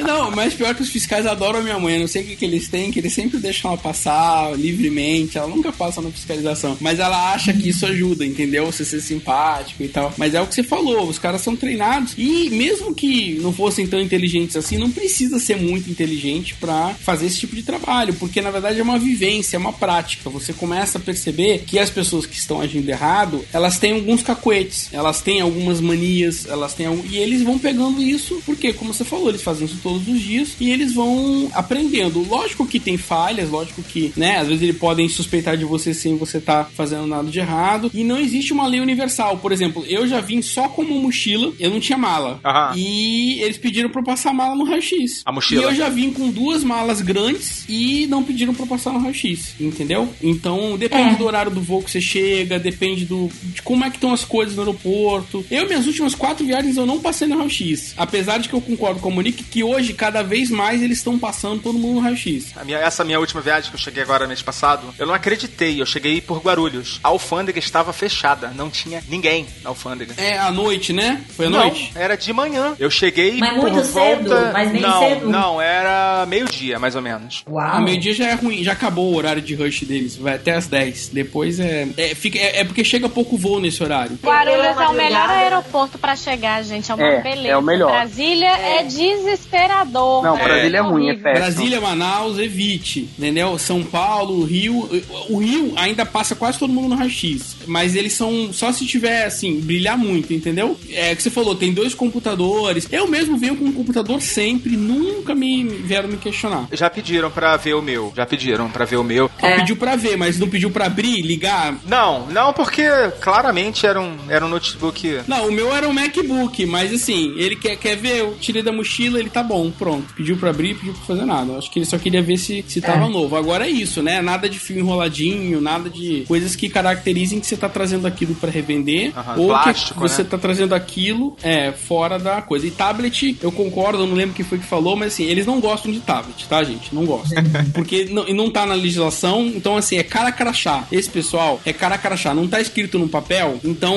não, 0.00 0.30
mas 0.30 0.54
pior 0.54 0.74
que 0.74 0.82
os 0.82 0.90
fiscais 0.90 1.26
adoram 1.26 1.60
a 1.60 1.62
minha 1.62 1.78
mãe. 1.78 1.94
Eu 1.94 2.00
não 2.00 2.08
sei 2.08 2.22
o 2.22 2.26
que, 2.26 2.36
que 2.36 2.44
eles 2.44 2.68
têm, 2.68 2.90
que 2.90 2.98
eles 2.98 3.12
sempre 3.12 3.38
deixam 3.38 3.70
ela 3.70 3.80
passar 3.80 4.56
livremente. 4.58 5.38
Ela 5.38 5.48
nunca 5.48 5.72
passa 5.72 6.00
na 6.00 6.10
fiscalização. 6.10 6.76
Mas 6.80 6.98
ela 6.98 7.32
acha 7.32 7.52
que 7.52 7.68
isso 7.68 7.86
ajuda, 7.86 8.24
entendeu? 8.24 8.66
Você 8.66 8.84
ser 8.84 9.00
simpático 9.00 9.82
e 9.82 9.88
tal. 9.88 10.12
Mas 10.16 10.34
é 10.34 10.40
o 10.40 10.46
que 10.46 10.54
você 10.54 10.62
falou, 10.62 11.08
os 11.08 11.18
caras 11.18 11.40
são 11.40 11.56
treinados. 11.56 12.14
E 12.16 12.50
mesmo 12.50 12.94
que 12.94 13.38
não 13.40 13.52
fossem 13.52 13.86
tão 13.86 14.00
inteligentes 14.00 14.56
assim, 14.56 14.76
não 14.76 14.90
precisa 14.90 15.38
ser 15.38 15.56
muito 15.56 15.90
inteligente 15.90 16.54
pra 16.54 16.94
fazer 17.00 17.26
esse 17.26 17.38
tipo 17.38 17.56
de 17.56 17.62
trabalho. 17.62 18.14
Porque 18.14 18.40
na 18.40 18.50
verdade 18.50 18.80
é 18.80 18.82
uma 18.82 18.98
vivência, 18.98 19.56
é 19.56 19.60
uma 19.60 19.72
prática. 19.72 20.28
Você 20.30 20.52
começa 20.52 20.98
a 20.98 21.00
perceber 21.00 21.64
que 21.66 21.78
as 21.78 21.90
pessoas 21.90 22.26
que 22.26 22.36
estão 22.44 22.60
agindo 22.60 22.88
errado, 22.88 23.44
elas 23.52 23.78
têm 23.78 23.92
alguns 23.92 24.22
cacuetes, 24.22 24.88
elas 24.92 25.20
têm 25.20 25.40
algumas 25.40 25.80
manias, 25.80 26.46
elas 26.46 26.74
têm 26.74 26.86
algum... 26.86 27.02
e 27.08 27.16
eles 27.18 27.42
vão 27.42 27.58
pegando 27.58 28.02
isso, 28.02 28.40
porque 28.46 28.72
como 28.72 28.92
você 28.92 29.04
falou, 29.04 29.28
eles 29.28 29.42
fazem 29.42 29.66
isso 29.66 29.78
todos 29.82 30.06
os 30.06 30.20
dias 30.20 30.56
e 30.60 30.70
eles 30.70 30.94
vão 30.94 31.50
aprendendo. 31.52 32.26
Lógico 32.28 32.66
que 32.66 32.78
tem 32.78 32.96
falhas, 32.96 33.50
lógico 33.50 33.82
que, 33.82 34.12
né, 34.16 34.38
às 34.38 34.48
vezes 34.48 34.62
eles 34.62 34.76
podem 34.76 35.08
suspeitar 35.08 35.56
de 35.56 35.64
você 35.64 35.92
sem 35.94 36.16
você 36.16 36.40
tá 36.40 36.64
fazendo 36.74 37.06
nada 37.06 37.28
de 37.30 37.38
errado, 37.38 37.90
e 37.94 38.04
não 38.04 38.18
existe 38.18 38.52
uma 38.52 38.66
lei 38.66 38.80
universal. 38.80 39.38
Por 39.38 39.52
exemplo, 39.52 39.84
eu 39.88 40.06
já 40.06 40.20
vim 40.20 40.42
só 40.42 40.68
com 40.68 40.82
uma 40.82 41.00
mochila, 41.00 41.52
eu 41.58 41.70
não 41.70 41.80
tinha 41.80 41.98
mala. 41.98 42.40
Aham. 42.44 42.72
E 42.76 43.40
eles 43.42 43.56
pediram 43.56 43.88
pra 43.88 44.00
eu 44.00 44.04
passar 44.04 44.30
a 44.30 44.34
mala 44.34 44.54
no 44.54 44.64
raio-x. 44.64 45.22
A 45.24 45.32
mochila. 45.32 45.62
E 45.62 45.64
eu 45.64 45.74
já 45.74 45.88
vim 45.88 46.10
com 46.12 46.30
duas 46.30 46.62
malas 46.62 47.00
grandes 47.00 47.64
e 47.68 48.06
não 48.08 48.22
pediram 48.22 48.54
pra 48.54 48.66
passar 48.66 48.92
no 48.92 48.98
raio-x, 49.00 49.54
entendeu? 49.60 50.08
Então 50.22 50.76
depende 50.76 51.14
É. 51.14 51.16
do 51.16 51.24
horário 51.24 51.50
do 51.50 51.60
voo 51.60 51.82
que 51.82 51.90
você 51.90 52.00
chega, 52.00 52.23
depende 52.62 53.04
do 53.04 53.30
de 53.42 53.62
como 53.62 53.84
é 53.84 53.90
que 53.90 53.96
estão 53.96 54.12
as 54.12 54.24
coisas 54.24 54.54
no 54.56 54.62
aeroporto. 54.62 55.44
Eu, 55.50 55.66
minhas 55.66 55.86
últimas 55.86 56.14
quatro 56.14 56.44
viagens, 56.44 56.76
eu 56.76 56.86
não 56.86 57.00
passei 57.00 57.26
no 57.28 57.36
raio-x. 57.38 57.94
Apesar 57.96 58.38
de 58.38 58.48
que 58.48 58.54
eu 58.54 58.60
concordo 58.60 59.00
com 59.00 59.08
a 59.10 59.12
Monique 59.12 59.42
que 59.44 59.62
hoje, 59.62 59.92
cada 59.94 60.22
vez 60.22 60.50
mais, 60.50 60.82
eles 60.82 60.98
estão 60.98 61.18
passando 61.18 61.60
todo 61.62 61.78
mundo 61.78 61.94
no 61.96 62.00
raio-x. 62.00 62.52
A 62.56 62.64
minha- 62.64 62.78
essa 62.78 63.04
minha 63.04 63.18
última 63.20 63.40
viagem 63.40 63.70
que 63.70 63.76
eu 63.76 63.80
cheguei 63.80 64.02
agora 64.02 64.26
mês 64.26 64.42
passado, 64.42 64.82
eu 64.98 65.06
não 65.06 65.14
acreditei. 65.14 65.80
Eu 65.80 65.86
cheguei 65.86 66.20
por 66.20 66.38
Guarulhos. 66.40 67.00
A 67.02 67.08
alfândega 67.08 67.58
estava 67.58 67.92
fechada, 67.92 68.48
não 68.56 68.70
tinha 68.70 69.02
ninguém 69.08 69.46
na 69.62 69.70
alfândega. 69.70 70.14
É 70.18 70.38
à 70.38 70.50
noite, 70.50 70.92
né? 70.92 71.22
Foi 71.36 71.46
à 71.46 71.50
não, 71.50 71.60
noite? 71.60 71.92
era 71.94 72.16
de 72.16 72.32
manhã. 72.32 72.74
Eu 72.78 72.90
cheguei 72.90 73.38
Mas 73.38 73.54
por 73.54 73.70
muito 73.70 73.84
cedo? 73.86 73.92
volta... 73.92 74.50
Mas 74.52 74.70
bem 74.72 74.80
não, 74.80 75.00
cedo? 75.08 75.28
não, 75.28 75.60
era 75.60 76.24
meio-dia, 76.26 76.78
mais 76.78 76.94
ou 76.94 77.02
menos. 77.02 77.44
Uau. 77.48 77.64
A 77.66 77.80
meio-dia 77.80 78.14
já 78.14 78.28
é 78.28 78.34
ruim, 78.34 78.62
já 78.62 78.72
acabou 78.72 79.12
o 79.12 79.16
horário 79.16 79.42
de 79.42 79.54
rush 79.54 79.82
deles, 79.84 80.16
vai 80.16 80.34
até 80.34 80.52
às 80.52 80.66
10. 80.66 81.08
Depois 81.12 81.58
é. 81.60 81.86
É, 81.96 82.13
fica, 82.14 82.38
é, 82.38 82.60
é 82.60 82.64
porque 82.64 82.84
chega 82.84 83.08
pouco 83.08 83.36
voo 83.36 83.60
nesse 83.60 83.82
horário. 83.82 84.18
Guarulhos 84.22 84.80
é 84.80 84.88
o 84.88 84.92
melhor 84.94 85.28
aeroporto 85.28 85.98
pra 85.98 86.16
chegar, 86.16 86.62
gente. 86.62 86.90
É 86.90 86.94
uma 86.94 87.04
É, 87.06 87.20
beleza. 87.22 87.48
é 87.48 87.56
o 87.56 87.62
melhor. 87.62 87.90
Brasília 87.90 88.48
é, 88.50 88.82
desesperador. 88.84 90.22
Não, 90.22 90.36
Brasília 90.36 90.78
é 90.78 90.80
ruim, 90.80 91.10
é 91.10 91.14
péssimo. 91.14 91.34
Brasília, 91.44 91.80
Manaus, 91.80 92.38
evite, 92.38 93.08
entendeu? 93.18 93.58
São 93.58 93.82
Paulo, 93.82 94.44
Rio. 94.44 94.88
O 95.28 95.38
Rio 95.38 95.72
ainda 95.76 96.04
passa 96.06 96.34
quase 96.34 96.58
todo 96.58 96.72
mundo 96.72 96.90
no 96.90 96.96
raio-x. 96.96 97.56
Mas 97.66 97.94
eles 97.94 98.12
são 98.12 98.52
só 98.52 98.72
se 98.72 98.86
tiver, 98.86 99.24
assim, 99.24 99.60
brilhar 99.60 99.96
muito, 99.96 100.32
entendeu? 100.32 100.78
É 100.92 101.12
o 101.12 101.16
que 101.16 101.22
você 101.22 101.30
falou, 101.30 101.54
tem 101.54 101.72
dois 101.72 101.94
computadores. 101.94 102.88
Eu 102.90 103.06
mesmo 103.08 103.36
venho 103.36 103.56
com 103.56 103.64
um 103.64 103.72
computador 103.72 104.20
sempre, 104.20 104.76
nunca 104.76 105.34
me 105.34 105.64
vieram 105.64 106.08
me 106.08 106.16
questionar. 106.16 106.66
Já 106.72 106.88
pediram 106.90 107.30
pra 107.30 107.56
ver 107.56 107.74
o 107.74 107.82
meu. 107.82 108.12
Já 108.16 108.26
pediram 108.26 108.68
pra 108.70 108.84
ver 108.84 108.96
o 108.96 109.04
meu. 109.04 109.30
É. 109.40 109.56
Pediu 109.56 109.76
pra 109.76 109.96
ver, 109.96 110.16
mas 110.16 110.38
não 110.38 110.48
pediu 110.48 110.70
pra 110.70 110.86
abrir, 110.86 111.22
ligar. 111.22 111.74
Não, 111.86 112.03
não, 112.30 112.52
porque 112.52 112.84
claramente 113.20 113.86
era 113.86 114.00
um, 114.00 114.16
era 114.28 114.44
um 114.44 114.48
notebook. 114.48 115.22
Não, 115.26 115.48
o 115.48 115.52
meu 115.52 115.74
era 115.74 115.88
um 115.88 115.92
MacBook, 115.92 116.64
mas 116.66 116.92
assim, 116.92 117.34
ele 117.36 117.56
quer, 117.56 117.76
quer 117.76 117.96
ver, 117.96 118.18
eu 118.18 118.36
tirei 118.40 118.62
da 118.62 118.72
mochila, 118.72 119.18
ele 119.18 119.30
tá 119.30 119.42
bom, 119.42 119.70
pronto. 119.70 120.14
Pediu 120.14 120.36
pra 120.36 120.50
abrir, 120.50 120.74
pediu 120.74 120.94
pra 120.94 121.04
fazer 121.04 121.24
nada. 121.24 121.56
Acho 121.58 121.70
que 121.70 121.78
ele 121.78 121.86
só 121.86 121.98
queria 121.98 122.22
ver 122.22 122.36
se, 122.36 122.64
se 122.66 122.80
tava 122.80 123.08
novo. 123.08 123.36
Agora 123.36 123.66
é 123.66 123.70
isso, 123.70 124.02
né? 124.02 124.20
Nada 124.20 124.48
de 124.48 124.58
fio 124.58 124.78
enroladinho, 124.78 125.60
nada 125.60 125.88
de 125.88 126.24
coisas 126.26 126.54
que 126.56 126.68
caracterizem 126.68 127.40
que 127.40 127.46
você 127.46 127.56
tá 127.56 127.68
trazendo 127.68 128.06
aquilo 128.06 128.34
pra 128.34 128.50
revender 128.50 129.12
ou 129.36 129.48
plástico, 129.48 129.94
que 129.94 130.00
você 130.00 130.22
né? 130.22 130.28
tá 130.30 130.38
trazendo 130.38 130.74
aquilo 130.74 131.36
é, 131.42 131.72
fora 131.72 132.18
da 132.18 132.42
coisa. 132.42 132.66
E 132.66 132.70
tablet, 132.70 133.36
eu 133.42 133.52
concordo, 133.52 134.02
eu 134.02 134.06
não 134.06 134.14
lembro 134.14 134.34
quem 134.34 134.44
foi 134.44 134.58
que 134.58 134.66
falou, 134.66 134.96
mas 134.96 135.14
assim, 135.14 135.24
eles 135.24 135.46
não 135.46 135.60
gostam 135.60 135.90
de 135.90 136.00
tablet, 136.00 136.46
tá, 136.48 136.62
gente? 136.62 136.94
Não 136.94 137.04
gostam. 137.04 137.42
Porque 137.72 138.06
não, 138.10 138.28
e 138.28 138.34
não 138.34 138.50
tá 138.50 138.66
na 138.66 138.74
legislação, 138.74 139.46
então 139.46 139.76
assim, 139.76 139.96
é 139.96 140.02
cara 140.02 140.32
crachá. 140.32 140.84
Esse 140.90 141.08
pessoal 141.08 141.60
é 141.64 141.72
cara 141.72 141.93
crachá, 141.98 142.34
não 142.34 142.48
tá 142.48 142.60
escrito 142.60 142.98
no 142.98 143.08
papel, 143.08 143.60
então 143.64 143.96